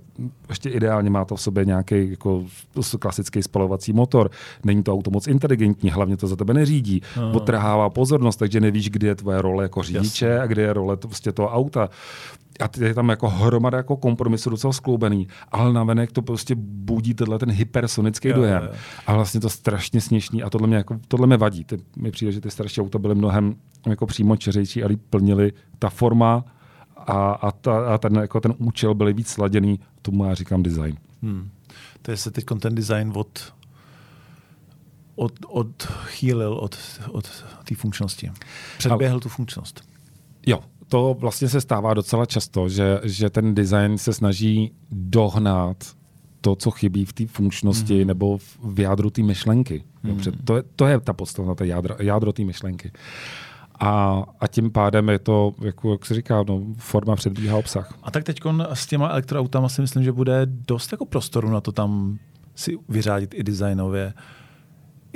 ještě 0.49 0.69
ideálně 0.69 1.09
má 1.09 1.25
to 1.25 1.35
v 1.35 1.41
sobě 1.41 1.65
nějaký 1.65 2.09
jako 2.09 2.43
klasický 2.99 3.43
spalovací 3.43 3.93
motor. 3.93 4.31
Není 4.63 4.83
to 4.83 4.93
auto 4.93 5.11
moc 5.11 5.27
inteligentní, 5.27 5.89
hlavně 5.89 6.17
to 6.17 6.27
za 6.27 6.35
tebe 6.35 6.53
neřídí. 6.53 7.01
Aha. 7.15 7.31
Potrhává 7.31 7.89
pozornost, 7.89 8.35
takže 8.35 8.59
nevíš, 8.59 8.89
kdy 8.89 9.07
je 9.07 9.15
tvoje 9.15 9.41
role 9.41 9.63
jako 9.63 9.83
řidiče 9.83 10.25
Jasně. 10.25 10.39
a 10.39 10.47
kdy 10.47 10.61
je 10.61 10.73
role 10.73 10.97
to, 10.97 11.07
vlastně 11.07 11.31
toho 11.31 11.49
auta 11.49 11.89
a 12.59 12.69
je 12.79 12.93
tam 12.93 13.09
jako 13.09 13.29
hromada 13.29 13.77
jako 13.77 13.97
kompromisu 13.97 14.49
docela 14.49 14.73
skloubený, 14.73 15.27
ale 15.51 15.73
navenek 15.73 16.11
to 16.11 16.21
prostě 16.21 16.55
budí 16.57 17.13
tenhle 17.13 17.39
ten 17.39 17.51
hypersonický 17.51 18.27
jo, 18.27 18.35
dojem. 18.35 18.63
Jo. 18.63 18.77
A 19.07 19.13
vlastně 19.13 19.39
to 19.39 19.49
strašně 19.49 20.01
směšný 20.01 20.43
a 20.43 20.49
tohle 20.49 20.67
mě, 20.67 20.77
jako, 20.77 20.99
tohle 21.07 21.27
mě 21.27 21.37
vadí. 21.37 21.63
Ty, 21.63 21.77
mi 21.95 22.11
přijde, 22.11 22.31
že 22.31 22.41
ty 22.41 22.51
starší 22.51 22.81
auta 22.81 22.99
byly 22.99 23.15
mnohem 23.15 23.55
jako 23.87 24.05
přímo 24.05 24.35
čeřejší 24.35 24.83
a 24.83 24.89
plnili 25.09 25.53
ta 25.79 25.89
forma 25.89 26.45
a, 26.97 27.31
a, 27.31 27.51
ta, 27.51 27.93
a 27.93 27.97
ten, 27.97 28.15
jako 28.15 28.39
ten 28.39 28.53
účel 28.57 28.93
byly 28.93 29.13
víc 29.13 29.27
sladěný, 29.27 29.79
tomu 30.01 30.25
já 30.25 30.33
říkám 30.33 30.63
design. 30.63 30.97
Hmm. 31.21 31.49
To 32.01 32.11
je 32.11 32.17
se 32.17 32.31
teď 32.31 32.45
ten 32.59 32.75
design 32.75 33.11
od, 33.15 33.53
od, 35.15 35.33
odchýlil 35.47 36.53
od, 36.53 36.77
od 37.11 37.29
té 37.69 37.75
funkčnosti. 37.75 38.31
Předběhl 38.77 39.19
tu 39.19 39.29
funkčnost. 39.29 39.83
Jo, 40.45 40.59
to 40.87 41.15
vlastně 41.19 41.49
se 41.49 41.61
stává 41.61 41.93
docela 41.93 42.25
často, 42.25 42.69
že, 42.69 42.99
že 43.03 43.29
ten 43.29 43.55
design 43.55 43.97
se 43.97 44.13
snaží 44.13 44.71
dohnat 44.91 45.77
to, 46.41 46.55
co 46.55 46.71
chybí 46.71 47.05
v 47.05 47.13
té 47.13 47.27
funkčnosti 47.27 48.01
mm. 48.01 48.07
nebo 48.07 48.37
v 48.63 48.79
jádru 48.79 49.09
té 49.09 49.23
myšlenky. 49.23 49.83
Mm. 50.03 50.09
Dobře, 50.09 50.31
to, 50.31 50.55
je, 50.55 50.63
to 50.75 50.87
je 50.87 50.99
ta 50.99 51.13
podstata, 51.13 51.55
ta 51.55 51.65
jádro, 51.65 51.95
jádro 51.99 52.33
té 52.33 52.43
myšlenky. 52.43 52.91
A, 53.79 54.23
a 54.39 54.47
tím 54.47 54.71
pádem 54.71 55.09
je 55.09 55.19
to, 55.19 55.53
jako, 55.61 55.91
jak 55.91 56.05
se 56.05 56.13
říká, 56.13 56.43
no, 56.47 56.61
forma 56.77 57.15
předbíhá 57.15 57.57
obsah. 57.57 57.93
A 58.03 58.11
tak 58.11 58.23
teď 58.23 58.39
s 58.73 58.87
těma 58.87 59.09
elektroautama 59.09 59.69
si 59.69 59.81
myslím, 59.81 60.03
že 60.03 60.11
bude 60.11 60.41
dost 60.45 60.91
jako 60.91 61.05
prostoru 61.05 61.49
na 61.49 61.61
to 61.61 61.71
tam 61.71 62.17
si 62.55 62.77
vyřádit 62.89 63.33
i 63.33 63.43
designově 63.43 64.13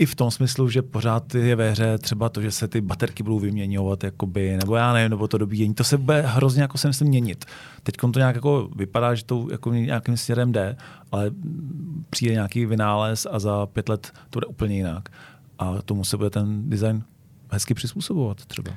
i 0.02 0.06
v 0.06 0.16
tom 0.16 0.32
smyslu, 0.32 0.70
že 0.70 0.82
pořád 0.82 1.36
je 1.36 1.56
ve 1.56 1.72
hře 1.72 1.98
třeba 1.98 2.30
to, 2.30 2.42
že 2.42 2.52
se 2.52 2.68
ty 2.68 2.82
baterky 2.82 3.24
budou 3.24 3.40
vyměňovat, 3.40 4.04
jakoby, 4.04 4.58
nebo 4.58 4.76
já 4.76 4.94
nevím, 4.94 5.10
nebo 5.10 5.28
to 5.28 5.38
dobíjení. 5.38 5.74
To 5.74 5.84
se 5.84 5.98
bude 5.98 6.22
hrozně 6.22 6.62
jako 6.62 6.78
se 6.78 6.88
myslím 6.88 7.08
měnit. 7.08 7.46
Teď 7.84 7.96
to 8.14 8.20
nějak 8.20 8.36
jako 8.36 8.70
vypadá, 8.76 9.16
že 9.16 9.24
to 9.24 9.48
jako 9.52 9.74
nějakým 9.74 10.18
směrem 10.18 10.52
jde, 10.52 10.76
ale 11.12 11.32
přijde 12.10 12.34
nějaký 12.34 12.66
vynález 12.66 13.28
a 13.32 13.40
za 13.40 13.66
pět 13.66 13.90
let 13.90 14.12
to 14.30 14.40
bude 14.40 14.46
úplně 14.46 14.76
jinak. 14.76 15.10
A 15.60 15.82
tomu 15.82 16.04
se 16.04 16.18
bude 16.18 16.30
ten 16.30 16.70
design 16.70 17.04
hezky 17.52 17.74
přizpůsobovat 17.74 18.46
třeba. 18.46 18.72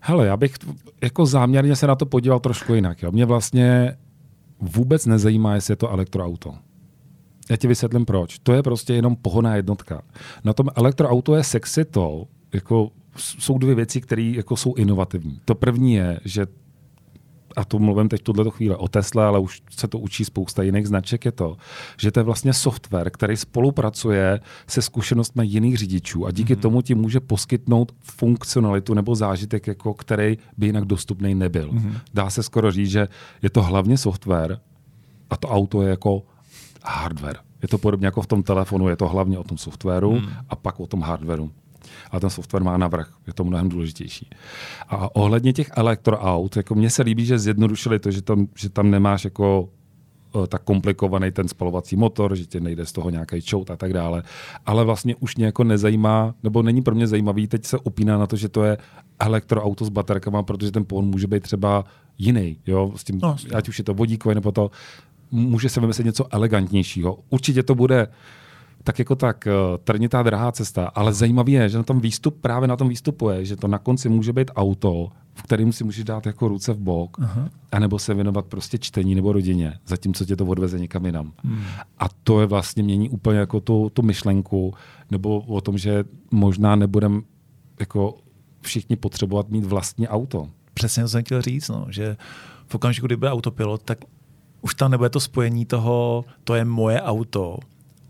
Hele, 0.00 0.26
já 0.26 0.36
bych 0.36 0.54
jako 1.02 1.26
záměrně 1.26 1.76
se 1.76 1.86
na 1.86 1.94
to 1.94 2.06
podíval 2.06 2.40
trošku 2.40 2.74
jinak. 2.74 3.02
Jo. 3.02 3.12
Mě 3.12 3.24
vlastně 3.24 3.96
vůbec 4.60 5.06
nezajímá, 5.06 5.54
jestli 5.54 5.72
je 5.72 5.76
to 5.76 5.90
elektroauto. 5.90 6.54
Já 7.50 7.56
ti 7.56 7.68
vysvětlím 7.68 8.04
proč. 8.04 8.38
To 8.38 8.52
je 8.52 8.62
prostě 8.62 8.94
jenom 8.94 9.16
pohoná 9.16 9.56
jednotka. 9.56 10.02
Na 10.44 10.52
tom 10.52 10.68
elektroauto 10.76 11.34
je 11.34 11.44
sexy 11.44 11.84
to, 11.84 12.26
jako 12.54 12.90
jsou 13.16 13.58
dvě 13.58 13.74
věci, 13.74 14.00
které 14.00 14.32
jako 14.36 14.56
jsou 14.56 14.74
inovativní. 14.74 15.40
To 15.44 15.54
první 15.54 15.94
je, 15.94 16.20
že 16.24 16.46
a 17.56 17.64
to 17.64 17.78
mluvím 17.78 18.08
teď 18.08 18.22
tuhle 18.22 18.50
chvíli 18.50 18.76
o 18.76 18.88
Tesla, 18.88 19.28
ale 19.28 19.38
už 19.38 19.62
se 19.70 19.88
to 19.88 19.98
učí 19.98 20.24
spousta 20.24 20.62
jiných 20.62 20.86
značek, 20.86 21.24
je 21.24 21.32
to, 21.32 21.56
že 21.96 22.10
to 22.10 22.20
je 22.20 22.24
vlastně 22.24 22.52
software, 22.52 23.10
který 23.10 23.36
spolupracuje 23.36 24.40
se 24.66 24.82
zkušenostmi 24.82 25.46
jiných 25.46 25.78
řidičů 25.78 26.26
a 26.26 26.30
díky 26.30 26.54
mm-hmm. 26.54 26.60
tomu 26.60 26.82
ti 26.82 26.94
může 26.94 27.20
poskytnout 27.20 27.92
funkcionalitu 28.00 28.94
nebo 28.94 29.14
zážitek, 29.14 29.66
jako 29.66 29.94
který 29.94 30.38
by 30.56 30.66
jinak 30.66 30.84
dostupný 30.84 31.34
nebyl. 31.34 31.70
Mm-hmm. 31.72 31.98
Dá 32.14 32.30
se 32.30 32.42
skoro 32.42 32.72
říct, 32.72 32.90
že 32.90 33.08
je 33.42 33.50
to 33.50 33.62
hlavně 33.62 33.98
software 33.98 34.58
a 35.30 35.36
to 35.36 35.48
auto 35.48 35.82
je 35.82 35.90
jako 35.90 36.22
hardware. 36.86 37.36
Je 37.62 37.68
to 37.68 37.78
podobně 37.78 38.06
jako 38.06 38.22
v 38.22 38.26
tom 38.26 38.42
telefonu, 38.42 38.88
je 38.88 38.96
to 38.96 39.08
hlavně 39.08 39.38
o 39.38 39.44
tom 39.44 39.58
softwaru 39.58 40.10
hmm. 40.10 40.28
a 40.48 40.56
pak 40.56 40.80
o 40.80 40.86
tom 40.86 41.00
hardwareu. 41.00 41.50
A 42.10 42.20
ten 42.20 42.30
software 42.30 42.64
má 42.64 42.76
navrh, 42.76 43.12
je 43.26 43.32
to 43.32 43.44
mnohem 43.44 43.68
důležitější. 43.68 44.30
A 44.88 45.16
ohledně 45.16 45.52
těch 45.52 45.70
elektroaut, 45.76 46.56
jako 46.56 46.74
mně 46.74 46.90
se 46.90 47.02
líbí, 47.02 47.26
že 47.26 47.38
zjednodušili 47.38 47.98
to, 47.98 48.10
že 48.10 48.22
tam, 48.22 48.46
že 48.54 48.68
tam 48.68 48.90
nemáš 48.90 49.24
jako 49.24 49.68
eh, 50.44 50.46
tak 50.46 50.62
komplikovaný 50.62 51.30
ten 51.30 51.48
spalovací 51.48 51.96
motor, 51.96 52.36
že 52.36 52.46
tě 52.46 52.60
nejde 52.60 52.86
z 52.86 52.92
toho 52.92 53.10
nějaký 53.10 53.42
čout 53.42 53.70
a 53.70 53.76
tak 53.76 53.92
dále. 53.92 54.22
Ale 54.66 54.84
vlastně 54.84 55.14
už 55.16 55.36
mě 55.36 55.46
jako 55.46 55.64
nezajímá, 55.64 56.34
nebo 56.42 56.62
není 56.62 56.82
pro 56.82 56.94
mě 56.94 57.06
zajímavý, 57.06 57.46
teď 57.46 57.64
se 57.64 57.78
upíná 57.78 58.18
na 58.18 58.26
to, 58.26 58.36
že 58.36 58.48
to 58.48 58.64
je 58.64 58.78
elektroauto 59.18 59.84
s 59.84 59.88
baterkama, 59.88 60.42
protože 60.42 60.72
ten 60.72 60.84
pohon 60.84 61.06
může 61.06 61.26
být 61.26 61.42
třeba 61.42 61.84
jiný, 62.18 62.58
jo, 62.66 62.92
s 62.96 63.04
tím, 63.04 63.18
no, 63.22 63.36
ať 63.54 63.68
už 63.68 63.78
je 63.78 63.84
to 63.84 63.94
vodíkový 63.94 64.34
nebo 64.34 64.52
to, 64.52 64.70
může 65.30 65.68
se 65.68 65.80
vymyslet 65.80 66.04
něco 66.04 66.34
elegantnějšího. 66.34 67.18
Určitě 67.30 67.62
to 67.62 67.74
bude 67.74 68.08
tak 68.86 68.98
jako 68.98 69.16
tak 69.16 69.46
eh, 69.46 69.52
trnitá 69.84 70.22
drahá 70.22 70.52
cesta, 70.52 70.86
ale 70.94 71.12
zajímavé 71.12 71.50
je, 71.50 71.68
že 71.68 71.76
na 71.78 71.82
tom 71.82 72.00
výstup, 72.00 72.40
právě 72.40 72.68
na 72.68 72.76
tom 72.76 72.88
výstupu 72.88 73.28
je, 73.28 73.44
že 73.44 73.56
to 73.56 73.68
na 73.68 73.78
konci 73.78 74.08
může 74.08 74.32
být 74.32 74.50
auto, 74.56 75.08
v 75.34 75.42
kterém 75.42 75.72
si 75.72 75.84
můžeš 75.84 76.04
dát 76.04 76.26
jako 76.26 76.48
ruce 76.48 76.72
v 76.72 76.78
bok, 76.78 77.18
uh-huh. 77.18 77.48
anebo 77.72 77.98
se 77.98 78.14
věnovat 78.14 78.46
prostě 78.46 78.78
čtení 78.78 79.14
nebo 79.14 79.32
rodině, 79.32 79.78
zatímco 79.86 80.24
tě 80.24 80.36
to 80.36 80.46
odveze 80.46 80.78
někam 80.78 81.06
jinam. 81.06 81.32
Hmm. 81.44 81.62
A 81.98 82.08
to 82.22 82.40
je 82.40 82.46
vlastně 82.46 82.82
mění 82.82 83.10
úplně 83.10 83.38
jako 83.38 83.60
tu, 83.60 83.90
tu 83.90 84.02
myšlenku, 84.02 84.74
nebo 85.10 85.40
o 85.40 85.60
tom, 85.60 85.78
že 85.78 86.04
možná 86.30 86.76
nebudeme 86.76 87.20
jako 87.80 88.18
všichni 88.60 88.96
potřebovat 88.96 89.50
mít 89.50 89.64
vlastní 89.64 90.08
auto. 90.08 90.48
Přesně 90.74 91.02
to 91.02 91.08
jsem 91.08 91.24
chtěl 91.24 91.42
říct, 91.42 91.68
no, 91.68 91.86
že 91.90 92.16
v 92.66 92.74
okamžiku, 92.74 93.06
kdy 93.06 93.16
bude 93.16 93.30
autopilot, 93.30 93.82
tak 93.82 93.98
už 94.60 94.74
tam 94.74 94.90
nebude 94.90 95.10
to 95.10 95.20
spojení 95.20 95.66
toho, 95.66 96.24
to 96.44 96.54
je 96.54 96.64
moje 96.64 97.02
auto, 97.02 97.58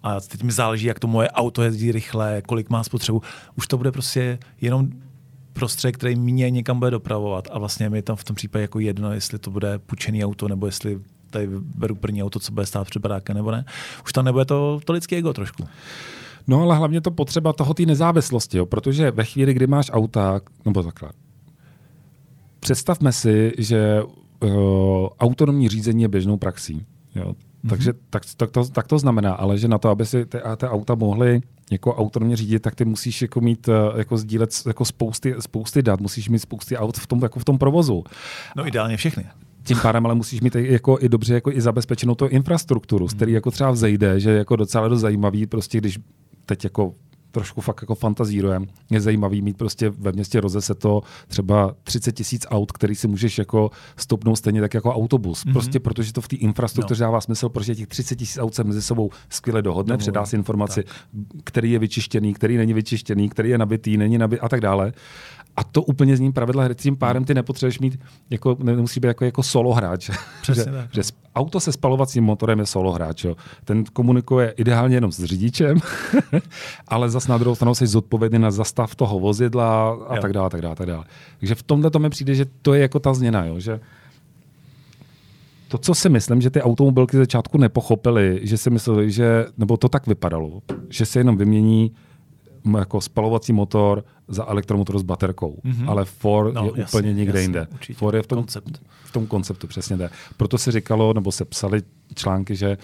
a 0.02 0.20
teď 0.20 0.42
mi 0.42 0.52
záleží, 0.52 0.86
jak 0.86 0.98
to 0.98 1.06
moje 1.06 1.30
auto 1.30 1.62
jezdí 1.62 1.92
rychle, 1.92 2.42
kolik 2.42 2.70
má 2.70 2.84
spotřebu. 2.84 3.22
Už 3.56 3.66
to 3.66 3.76
bude 3.76 3.92
prostě 3.92 4.38
jenom 4.60 4.88
prostředek, 5.52 5.96
který 5.96 6.16
mě 6.16 6.50
někam 6.50 6.78
bude 6.78 6.90
dopravovat 6.90 7.48
a 7.52 7.58
vlastně 7.58 7.90
mi 7.90 8.02
tam 8.02 8.16
v 8.16 8.24
tom 8.24 8.36
případě 8.36 8.62
jako 8.62 8.78
jedno, 8.78 9.12
jestli 9.12 9.38
to 9.38 9.50
bude 9.50 9.78
půjčený 9.78 10.24
auto, 10.24 10.48
nebo 10.48 10.66
jestli 10.66 11.00
tady 11.30 11.48
beru 11.60 11.94
první 11.94 12.22
auto, 12.22 12.40
co 12.40 12.52
bude 12.52 12.66
stát 12.66 12.86
před 12.86 13.00
barákem, 13.00 13.36
nebo 13.36 13.50
ne. 13.50 13.64
Už 14.04 14.12
tam 14.12 14.24
nebude 14.24 14.44
to, 14.44 14.80
to 14.84 14.92
lidské 14.92 15.16
ego 15.16 15.32
trošku. 15.32 15.64
No 16.46 16.62
ale 16.62 16.76
hlavně 16.76 17.00
to 17.00 17.10
potřeba 17.10 17.52
toho 17.52 17.74
té 17.74 17.82
nezávislosti, 17.86 18.58
jo, 18.58 18.66
protože 18.66 19.10
ve 19.10 19.24
chvíli, 19.24 19.54
kdy 19.54 19.66
máš 19.66 19.90
auta, 19.92 20.40
nebo 20.64 20.82
takhle, 20.82 21.10
představme 22.60 23.12
si, 23.12 23.52
že 23.58 24.02
autonomní 25.20 25.68
řízení 25.68 26.02
je 26.02 26.08
běžnou 26.08 26.36
praxí. 26.36 26.86
Jo. 27.14 27.24
Mm-hmm. 27.66 27.68
Takže 27.68 27.92
tak, 28.10 28.22
tak, 28.36 28.50
to, 28.50 28.68
tak 28.68 28.86
to 28.86 28.98
znamená, 28.98 29.34
ale 29.34 29.58
že 29.58 29.68
na 29.68 29.78
to, 29.78 29.88
aby 29.88 30.06
si 30.06 30.26
ty, 30.26 30.38
ty 30.56 30.66
auta 30.66 30.94
mohly 30.94 31.40
jako 31.70 31.94
autonomně 31.94 32.36
řídit, 32.36 32.62
tak 32.62 32.74
ty 32.74 32.84
musíš 32.84 33.22
jako 33.22 33.40
mít, 33.40 33.68
uh, 33.68 33.74
jako 33.98 34.16
sdílet 34.16 34.50
jako 34.66 34.84
spousty, 34.84 35.34
spousty 35.38 35.82
dat, 35.82 36.00
musíš 36.00 36.28
mít 36.28 36.38
spousty 36.38 36.76
aut 36.76 36.98
v 36.98 37.06
tom, 37.06 37.22
jako 37.22 37.40
v 37.40 37.44
tom 37.44 37.58
provozu. 37.58 38.04
No 38.56 38.66
ideálně 38.66 38.96
všechny. 38.96 39.24
Tím 39.62 39.78
pádem 39.82 40.06
ale 40.06 40.14
musíš 40.14 40.40
mít 40.40 40.56
jako 40.56 40.98
i 41.00 41.08
dobře 41.08 41.34
jako 41.34 41.52
i 41.52 41.60
zabezpečenou 41.60 42.14
tu 42.14 42.26
infrastrukturu, 42.26 43.08
z 43.08 43.14
který 43.14 43.32
mhm. 43.32 43.34
jako 43.34 43.50
třeba 43.50 43.70
vzejde, 43.70 44.20
že 44.20 44.30
je 44.30 44.38
jako 44.38 44.56
docela 44.56 44.88
dost 44.88 45.00
zajímavý, 45.00 45.46
prostě 45.46 45.78
když 45.78 45.98
teď 46.46 46.64
jako 46.64 46.94
trošku 47.36 47.60
fakt 47.60 47.82
jako 47.82 47.94
fantazírujem. 47.94 48.66
Je 48.90 49.00
zajímavý 49.00 49.42
mít 49.42 49.56
prostě 49.56 49.90
ve 49.90 50.12
městě 50.12 50.40
Roze 50.40 50.74
to 50.74 51.02
třeba 51.28 51.74
30 51.82 52.12
tisíc 52.12 52.46
aut, 52.50 52.72
který 52.72 52.94
si 52.94 53.08
můžeš 53.08 53.38
jako 53.38 53.70
stopnout 53.96 54.36
stejně 54.36 54.60
tak 54.60 54.74
jako 54.74 54.94
autobus. 54.94 55.44
Mm-hmm. 55.44 55.52
Prostě 55.52 55.80
protože 55.80 56.12
to 56.12 56.20
v 56.20 56.28
té 56.28 56.36
infrastruktuře 56.36 57.04
no. 57.04 57.06
dává 57.06 57.20
smysl, 57.20 57.48
protože 57.48 57.74
těch 57.74 57.86
30 57.86 58.16
tisíc 58.16 58.38
aut 58.38 58.54
se 58.54 58.64
mezi 58.64 58.82
sebou 58.82 59.10
skvěle 59.28 59.62
dohodne, 59.62 59.92
no, 59.92 59.98
předá 59.98 60.26
si 60.26 60.36
informaci, 60.36 60.82
tak. 60.82 60.94
který 61.44 61.72
je 61.72 61.78
vyčištěný, 61.78 62.34
který 62.34 62.56
není 62.56 62.74
vyčištěný, 62.74 63.28
který 63.28 63.50
je 63.50 63.58
nabitý, 63.58 63.96
není 63.96 64.18
nabitý 64.18 64.40
a 64.40 64.48
tak 64.48 64.60
dále. 64.60 64.92
A 65.56 65.64
to 65.64 65.82
úplně 65.82 66.16
zní 66.16 66.32
pravidla 66.32 66.64
hry. 66.64 66.74
Tím 66.74 66.96
pádem 66.96 67.24
ty 67.24 67.34
nepotřebuješ 67.34 67.78
mít, 67.78 68.00
jako, 68.30 68.56
nemusí 68.62 69.00
být 69.00 69.08
jako, 69.08 69.24
jako 69.24 69.42
solo 69.42 69.74
hráč. 69.74 70.10
Přesně 70.42 70.64
že, 70.64 70.70
tak. 70.70 70.88
že 70.92 71.02
auto 71.34 71.60
se 71.60 71.72
spalovacím 71.72 72.24
motorem 72.24 72.58
je 72.58 72.66
solo 72.66 72.92
hráč. 72.92 73.24
Jo. 73.24 73.36
Ten 73.64 73.84
komunikuje 73.84 74.54
ideálně 74.56 74.96
jenom 74.96 75.12
s 75.12 75.24
řidičem, 75.24 75.78
ale 76.88 77.10
zas 77.10 77.26
na 77.26 77.38
druhou 77.38 77.54
stranu 77.54 77.74
jsi 77.74 77.86
zodpovědný 77.86 78.38
na 78.38 78.50
zastav 78.50 78.94
toho 78.94 79.18
vozidla 79.18 79.98
a 80.08 80.16
Jo. 80.16 80.22
tak 80.22 80.32
dále, 80.32 80.50
tak 80.50 80.60
dále, 80.60 80.76
tak 80.76 80.86
dále. 80.86 81.04
Takže 81.40 81.54
v 81.54 81.62
tomhle 81.62 81.90
to 81.90 81.98
mi 81.98 82.10
přijde, 82.10 82.34
že 82.34 82.46
to 82.62 82.74
je 82.74 82.82
jako 82.82 82.98
ta 83.00 83.14
změna, 83.14 83.44
jo, 83.44 83.60
že 83.60 83.80
to, 85.68 85.78
co 85.78 85.94
si 85.94 86.08
myslím, 86.08 86.40
že 86.40 86.50
ty 86.50 86.62
automobilky 86.62 87.16
začátku 87.16 87.58
nepochopily, 87.58 88.40
že 88.42 88.58
si 88.58 88.70
mysleli, 88.70 89.10
že, 89.10 89.46
nebo 89.58 89.76
to 89.76 89.88
tak 89.88 90.06
vypadalo, 90.06 90.62
že 90.88 91.06
se 91.06 91.20
jenom 91.20 91.36
vymění 91.36 91.92
jako 92.78 93.00
spalovací 93.00 93.52
motor 93.52 94.04
za 94.28 94.44
elektromotor 94.46 94.98
s 94.98 95.02
baterkou. 95.02 95.60
Mm-hmm. 95.64 95.90
Ale 95.90 96.04
Ford 96.04 96.54
No, 96.54 96.64
je 96.64 96.70
jasně, 96.76 96.84
úplně 96.98 97.14
někde 97.14 97.42
jinde. 97.42 97.66
určitě. 97.72 97.98
Ford 97.98 98.14
je 98.16 98.22
v 98.22 98.26
tom, 98.26 98.38
Koncept. 98.38 98.82
v 99.04 99.12
tom 99.12 99.26
konceptu, 99.26 99.66
přesně 99.66 99.96
tak. 99.96 100.12
Proto 100.36 100.58
se 100.58 100.72
říkalo, 100.72 101.12
nebo 101.14 101.32
se 101.32 101.44
psali 101.44 101.82
články, 102.14 102.56
že 102.56 102.78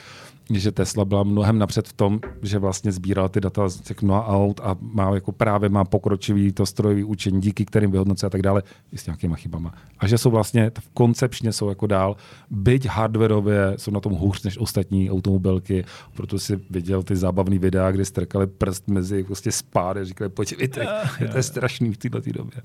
že 0.61 0.73
Tesla 0.73 1.05
byla 1.05 1.23
mnohem 1.23 1.59
napřed 1.59 1.89
v 1.89 1.93
tom, 1.93 2.21
že 2.43 2.59
vlastně 2.59 2.93
sbírala 2.93 3.29
ty 3.29 3.41
data 3.41 3.69
z 3.69 3.81
těch 3.81 4.03
mnoha 4.03 4.27
aut 4.27 4.61
a 4.65 4.77
má 4.81 5.15
jako 5.15 5.33
právě 5.33 5.69
má 5.69 5.85
pokročilý 5.85 6.53
to 6.53 6.67
strojový 6.67 7.05
učení, 7.05 7.41
díky 7.41 7.65
kterým 7.65 7.91
vyhodnocuje 7.91 8.27
a 8.27 8.31
tak 8.31 8.43
dále, 8.43 8.63
i 8.93 8.99
s 8.99 9.07
nějakýma 9.07 9.37
chybama. 9.37 9.75
A 9.99 10.07
že 10.07 10.19
jsou 10.19 10.31
vlastně 10.31 10.71
koncepčně 10.95 11.53
jsou 11.53 11.69
jako 11.69 11.87
dál, 11.87 12.17
byť 12.51 12.87
hardwareově 12.87 13.75
jsou 13.77 13.91
na 13.91 14.01
tom 14.01 14.13
hůř 14.13 14.43
než 14.43 14.59
ostatní 14.59 15.11
automobilky, 15.11 15.85
proto 16.15 16.39
si 16.39 16.61
viděl 16.71 17.03
ty 17.03 17.17
zábavné 17.17 17.59
videa, 17.59 17.91
kdy 17.91 18.05
strkali 18.05 18.47
prst 18.47 18.89
mezi 18.89 19.25
prostě 19.25 19.53
spády 19.53 20.01
a 20.01 20.05
říkali, 20.05 20.31
podívejte, 20.31 20.87
to 21.31 21.37
je 21.37 21.43
strašný 21.43 21.93
v 21.93 21.97
této 21.97 22.21
době. 22.33 22.63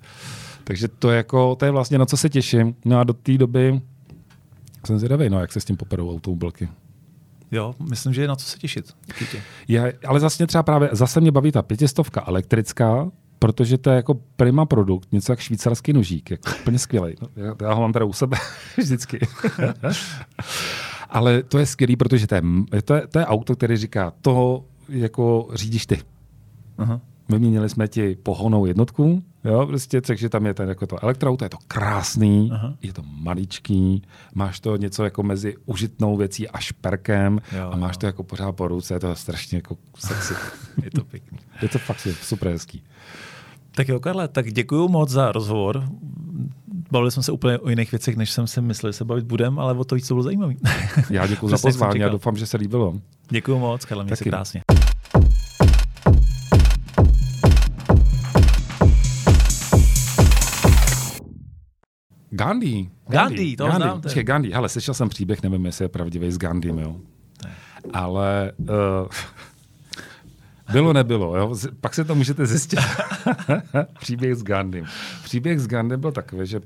Takže 0.63 0.87
to 0.87 1.11
je, 1.11 1.17
jako, 1.17 1.55
to 1.55 1.65
je 1.65 1.71
vlastně 1.71 1.97
na 1.97 2.05
co 2.05 2.17
se 2.17 2.29
těším. 2.29 2.75
No 2.85 2.99
a 2.99 3.03
do 3.03 3.13
té 3.13 3.37
doby 3.37 3.81
jsem 4.85 4.99
zvědavý, 4.99 5.29
no, 5.29 5.39
jak 5.39 5.51
se 5.51 5.59
s 5.59 5.65
tím 5.65 5.77
poperou 5.77 6.11
automobilky. 6.11 6.69
Jo, 7.51 7.75
myslím, 7.89 8.13
že 8.13 8.21
je 8.21 8.27
na 8.27 8.35
co 8.35 8.45
se 8.45 8.57
těšit. 8.57 8.95
Určitě. 9.07 9.41
Je, 9.67 9.93
ale 10.07 10.19
zase 10.19 10.47
třeba 10.47 10.63
právě, 10.63 10.89
zase 10.91 11.21
mě 11.21 11.31
baví 11.31 11.51
ta 11.51 11.61
pětistovka 11.61 12.23
elektrická, 12.27 13.11
protože 13.39 13.77
to 13.77 13.89
je 13.89 13.95
jako 13.95 14.13
prima 14.35 14.65
produkt, 14.65 15.11
něco 15.11 15.31
jak 15.31 15.39
švýcarský 15.39 15.93
nožík, 15.93 16.31
jako 16.31 16.51
úplně 16.61 16.79
skvělý. 16.79 17.15
No, 17.21 17.27
já, 17.35 17.55
já 17.61 17.73
ho 17.73 17.81
mám 17.81 17.93
teda 17.93 18.05
u 18.05 18.13
sebe 18.13 18.37
vždycky. 18.77 19.19
ale 21.09 21.43
to 21.43 21.57
je 21.57 21.65
skvělý, 21.65 21.95
protože 21.95 22.27
to 22.27 22.35
je, 22.35 22.41
to 22.83 22.93
je, 22.93 23.07
to 23.07 23.19
je 23.19 23.25
auto, 23.25 23.55
který 23.55 23.77
říká, 23.77 24.13
to 24.21 24.65
jako 24.89 25.49
řídíš 25.53 25.85
ty. 25.85 26.01
Aha. 26.77 27.01
Vyměnili 27.29 27.69
jsme 27.69 27.87
ti 27.87 28.15
pohonou 28.23 28.65
jednotku, 28.65 29.23
jo, 29.43 29.65
prostě, 29.67 30.01
takže 30.01 30.29
tam 30.29 30.45
je 30.45 30.53
ten, 30.53 30.69
jako 30.69 30.87
to 30.87 31.03
elektroauto, 31.03 31.45
je 31.45 31.49
to 31.49 31.57
krásný, 31.67 32.49
Aha. 32.53 32.73
je 32.81 32.93
to 32.93 33.01
maličký, 33.21 34.03
máš 34.35 34.59
to 34.59 34.75
něco 34.77 35.03
jako 35.03 35.23
mezi 35.23 35.55
užitnou 35.65 36.17
věcí 36.17 36.47
a 36.49 36.59
šperkem 36.59 37.39
Jo, 37.57 37.69
a 37.71 37.75
máš 37.75 37.95
jo. 37.95 37.99
to 37.99 38.05
jako 38.05 38.23
pořád 38.23 38.51
po 38.51 38.67
ruce, 38.67 38.93
je 38.93 38.99
to 38.99 39.15
strašně 39.15 39.57
jako 39.57 39.77
sexy. 39.97 40.33
Je 40.83 40.91
to 40.91 41.03
pěkný. 41.03 41.37
je 41.61 41.69
to 41.69 41.79
fakt 41.79 42.07
super 42.21 42.51
hezký. 42.51 42.83
Tak 43.71 43.87
jo, 43.87 43.99
Karle, 43.99 44.27
tak 44.27 44.51
děkuji 44.51 44.87
moc 44.87 45.09
za 45.09 45.31
rozhovor. 45.31 45.83
Bavili 46.91 47.11
jsme 47.11 47.23
se 47.23 47.31
úplně 47.31 47.57
o 47.59 47.69
jiných 47.69 47.91
věcech, 47.91 48.15
než 48.17 48.31
jsem 48.31 48.47
si 48.47 48.61
myslel, 48.61 48.91
že 48.91 48.97
se 48.97 49.05
bavit 49.05 49.25
budem, 49.25 49.59
ale 49.59 49.73
o 49.73 49.83
to 49.83 49.95
víc 49.95 50.07
to 50.07 50.13
bylo 50.13 50.23
zajímavý. 50.23 50.57
Já 51.09 51.27
děkuji 51.27 51.47
za 51.49 51.57
pozvání 51.57 52.03
a 52.03 52.09
doufám, 52.09 52.37
že 52.37 52.45
se 52.45 52.57
líbilo. 52.57 52.93
děkuji 53.29 53.59
moc, 53.59 53.85
Karle, 53.85 54.03
měj 54.03 54.17
se 54.17 54.23
krásně. 54.23 54.61
Gandhi. 62.29 62.89
Gandhi, 63.07 63.55
toho 63.55 63.75
znám, 63.75 63.91
ten. 63.91 64.01
Počkej, 64.01 64.23
Gandhi. 64.23 64.51
Hele, 64.51 64.69
slyšel 64.69 64.93
jsem 64.93 65.09
příběh, 65.09 65.43
nevím, 65.43 65.65
jestli 65.65 65.85
je 65.85 65.89
pravdivý 65.89 66.31
s 66.31 66.37
Gandhim, 66.37 66.79
jo. 66.79 66.95
Ale 67.93 68.51
uh, 68.57 68.67
bylo, 70.71 70.93
nebylo, 70.93 71.37
jo. 71.37 71.55
Pak 71.81 71.93
se 71.93 72.03
to 72.03 72.15
můžete 72.15 72.45
zjistit. 72.45 72.79
příběh 73.99 74.35
s 74.35 74.43
Gandhim. 74.43 74.85
Příběh 75.23 75.59
s 75.59 75.67
Gandhim 75.67 75.99
byl 75.99 76.11
takový, 76.11 76.47
že 76.47 76.61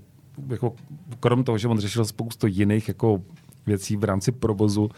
jako, 0.48 0.76
krom 1.20 1.44
toho, 1.44 1.58
že 1.58 1.68
on 1.68 1.80
řešil 1.80 2.06
spoustu 2.06 2.48
jiných 2.48 2.88
jako 2.88 3.22
věcí 3.66 3.98
v 3.98 4.04
rámci 4.04 4.32
provozu 4.32 4.84
uh, 4.84 4.90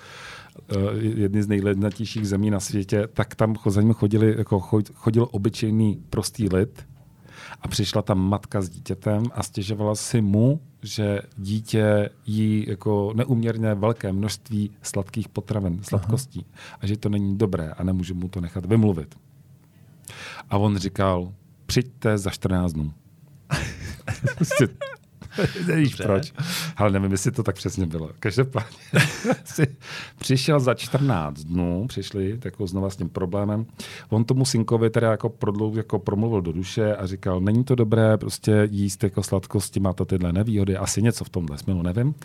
jedny 1.01 1.43
z 1.43 1.47
nejlednatějších 1.47 2.27
zemí 2.27 2.49
na 2.49 2.59
světě, 2.59 3.07
tak 3.13 3.35
tam 3.35 3.55
za 3.65 3.81
ním 3.81 3.93
chodili, 3.93 4.35
jako 4.37 4.59
chod- 4.59 4.93
chodil 4.93 5.27
obyčejný 5.31 6.03
prostý 6.09 6.49
lid, 6.49 6.85
a 7.63 7.67
přišla 7.67 8.01
tam 8.01 8.19
matka 8.19 8.61
s 8.61 8.69
dítětem 8.69 9.23
a 9.33 9.43
stěžovala 9.43 9.95
si 9.95 10.21
mu, 10.21 10.61
že 10.81 11.21
dítě 11.37 12.09
jí 12.25 12.65
jako 12.67 13.13
neuměrně 13.15 13.73
velké 13.73 14.13
množství 14.13 14.71
sladkých 14.81 15.29
potravin, 15.29 15.83
sladkostí 15.83 16.45
a 16.81 16.87
že 16.87 16.97
to 16.97 17.09
není 17.09 17.37
dobré 17.37 17.71
a 17.71 17.83
nemůže 17.83 18.13
mu 18.13 18.27
to 18.27 18.41
nechat 18.41 18.65
vymluvit. 18.65 19.15
A 20.49 20.57
on 20.57 20.77
říkal, 20.77 21.33
přijďte 21.65 22.17
za 22.17 22.29
14 22.29 22.73
dnů. 22.73 22.93
Nevíš 25.67 25.89
Dobře. 25.89 26.03
proč. 26.03 26.33
Ale 26.77 26.91
nevím, 26.91 27.11
jestli 27.11 27.31
to 27.31 27.43
tak 27.43 27.55
přesně 27.55 27.85
bylo. 27.85 28.09
Každopádně 28.19 28.77
si 29.45 29.67
přišel 30.19 30.59
za 30.59 30.73
14 30.73 31.43
dnů, 31.43 31.85
přišli 31.87 32.39
jako 32.45 32.67
znova 32.67 32.89
s 32.89 32.95
tím 32.95 33.09
problémem. 33.09 33.65
On 34.09 34.23
tomu 34.23 34.45
synkovi 34.45 34.89
teda 34.89 35.11
jako, 35.11 35.29
prodlou, 35.29 35.75
jako 35.75 35.99
promluvil 35.99 36.41
do 36.41 36.51
duše 36.51 36.95
a 36.95 37.07
říkal, 37.07 37.41
není 37.41 37.63
to 37.63 37.75
dobré 37.75 38.17
prostě 38.17 38.67
jíst 38.71 39.03
jako 39.03 39.23
sladkosti, 39.23 39.79
má 39.79 39.93
to 39.93 40.05
tyhle 40.05 40.33
nevýhody, 40.33 40.77
asi 40.77 41.01
něco 41.01 41.25
v 41.25 41.29
tomhle 41.29 41.57
směru, 41.57 41.81
nevím. 41.81 42.15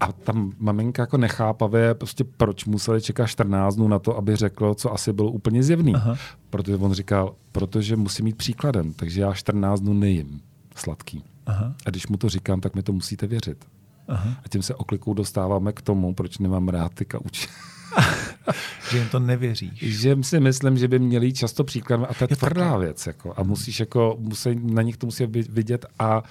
A 0.00 0.12
tam 0.12 0.52
maminka 0.58 1.02
jako 1.02 1.16
nechápavě, 1.18 1.94
prostě 1.94 2.24
proč 2.24 2.64
museli 2.64 3.02
čekat 3.02 3.26
14 3.26 3.74
dnů 3.74 3.88
na 3.88 3.98
to, 3.98 4.16
aby 4.16 4.36
řekl, 4.36 4.74
co 4.74 4.92
asi 4.92 5.12
bylo 5.12 5.30
úplně 5.30 5.62
zjevný. 5.62 5.94
Aha. 5.94 6.16
Protože 6.50 6.76
on 6.76 6.92
říkal, 6.92 7.34
protože 7.52 7.96
musí 7.96 8.22
mít 8.22 8.36
příkladem, 8.36 8.92
takže 8.92 9.20
já 9.20 9.34
14 9.34 9.80
dnů 9.80 9.92
nejím 9.94 10.40
sladký. 10.76 11.24
Aha, 11.46 11.74
A 11.86 11.90
když 11.90 12.06
mu 12.06 12.16
to 12.16 12.28
říkám, 12.28 12.60
tak 12.60 12.74
mi 12.74 12.82
to 12.82 12.92
musíte 12.92 13.26
věřit. 13.26 13.64
aha. 14.08 14.30
A 14.44 14.48
tím 14.48 14.62
se 14.62 14.74
oklikou 14.74 15.14
dostáváme 15.14 15.72
k 15.72 15.82
tomu, 15.82 16.14
proč 16.14 16.38
nemám 16.38 16.68
rád 16.68 16.94
ty 16.94 17.04
kauče. 17.04 17.48
Že 18.90 18.98
jim 18.98 19.08
to 19.08 19.18
nevěříš. 19.20 19.72
že 20.00 20.16
si 20.20 20.40
myslím, 20.40 20.78
že 20.78 20.88
by 20.88 20.98
měli 20.98 21.32
často 21.32 21.64
příklad 21.64 22.00
a 22.10 22.14
to 22.14 22.24
je 22.24 22.28
Je 22.30 22.36
tvrdá 22.36 22.60
takhle. 22.64 22.84
věc. 22.84 23.06
Jako, 23.06 23.34
a 23.36 23.42
musíš 23.42 23.80
jako, 23.80 24.16
musí, 24.18 24.54
na 24.62 24.82
nich 24.82 24.96
to 24.96 25.06
musí 25.06 25.26
vi- 25.26 25.42
vidět 25.50 25.86
a 25.98 26.22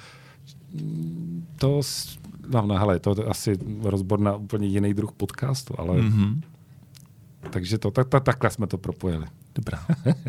mm, 0.73 1.45
to, 1.55 1.81
no, 2.53 2.61
no, 2.61 2.75
hele, 2.77 2.99
to 2.99 3.15
je 3.21 3.25
asi 3.25 3.53
rozbor 3.83 4.19
na 4.19 4.35
úplně 4.35 4.67
jiný 4.67 4.93
druh 4.93 5.11
podcastu, 5.11 5.73
ale 5.77 5.97
Mhm. 6.01 6.41
takže 7.49 7.77
to, 7.77 7.91
tak, 7.91 8.09
tak, 8.09 8.23
takhle 8.23 8.49
jsme 8.49 8.67
to 8.67 8.77
propojili. 8.77 9.25
Dobrá. 9.55 9.85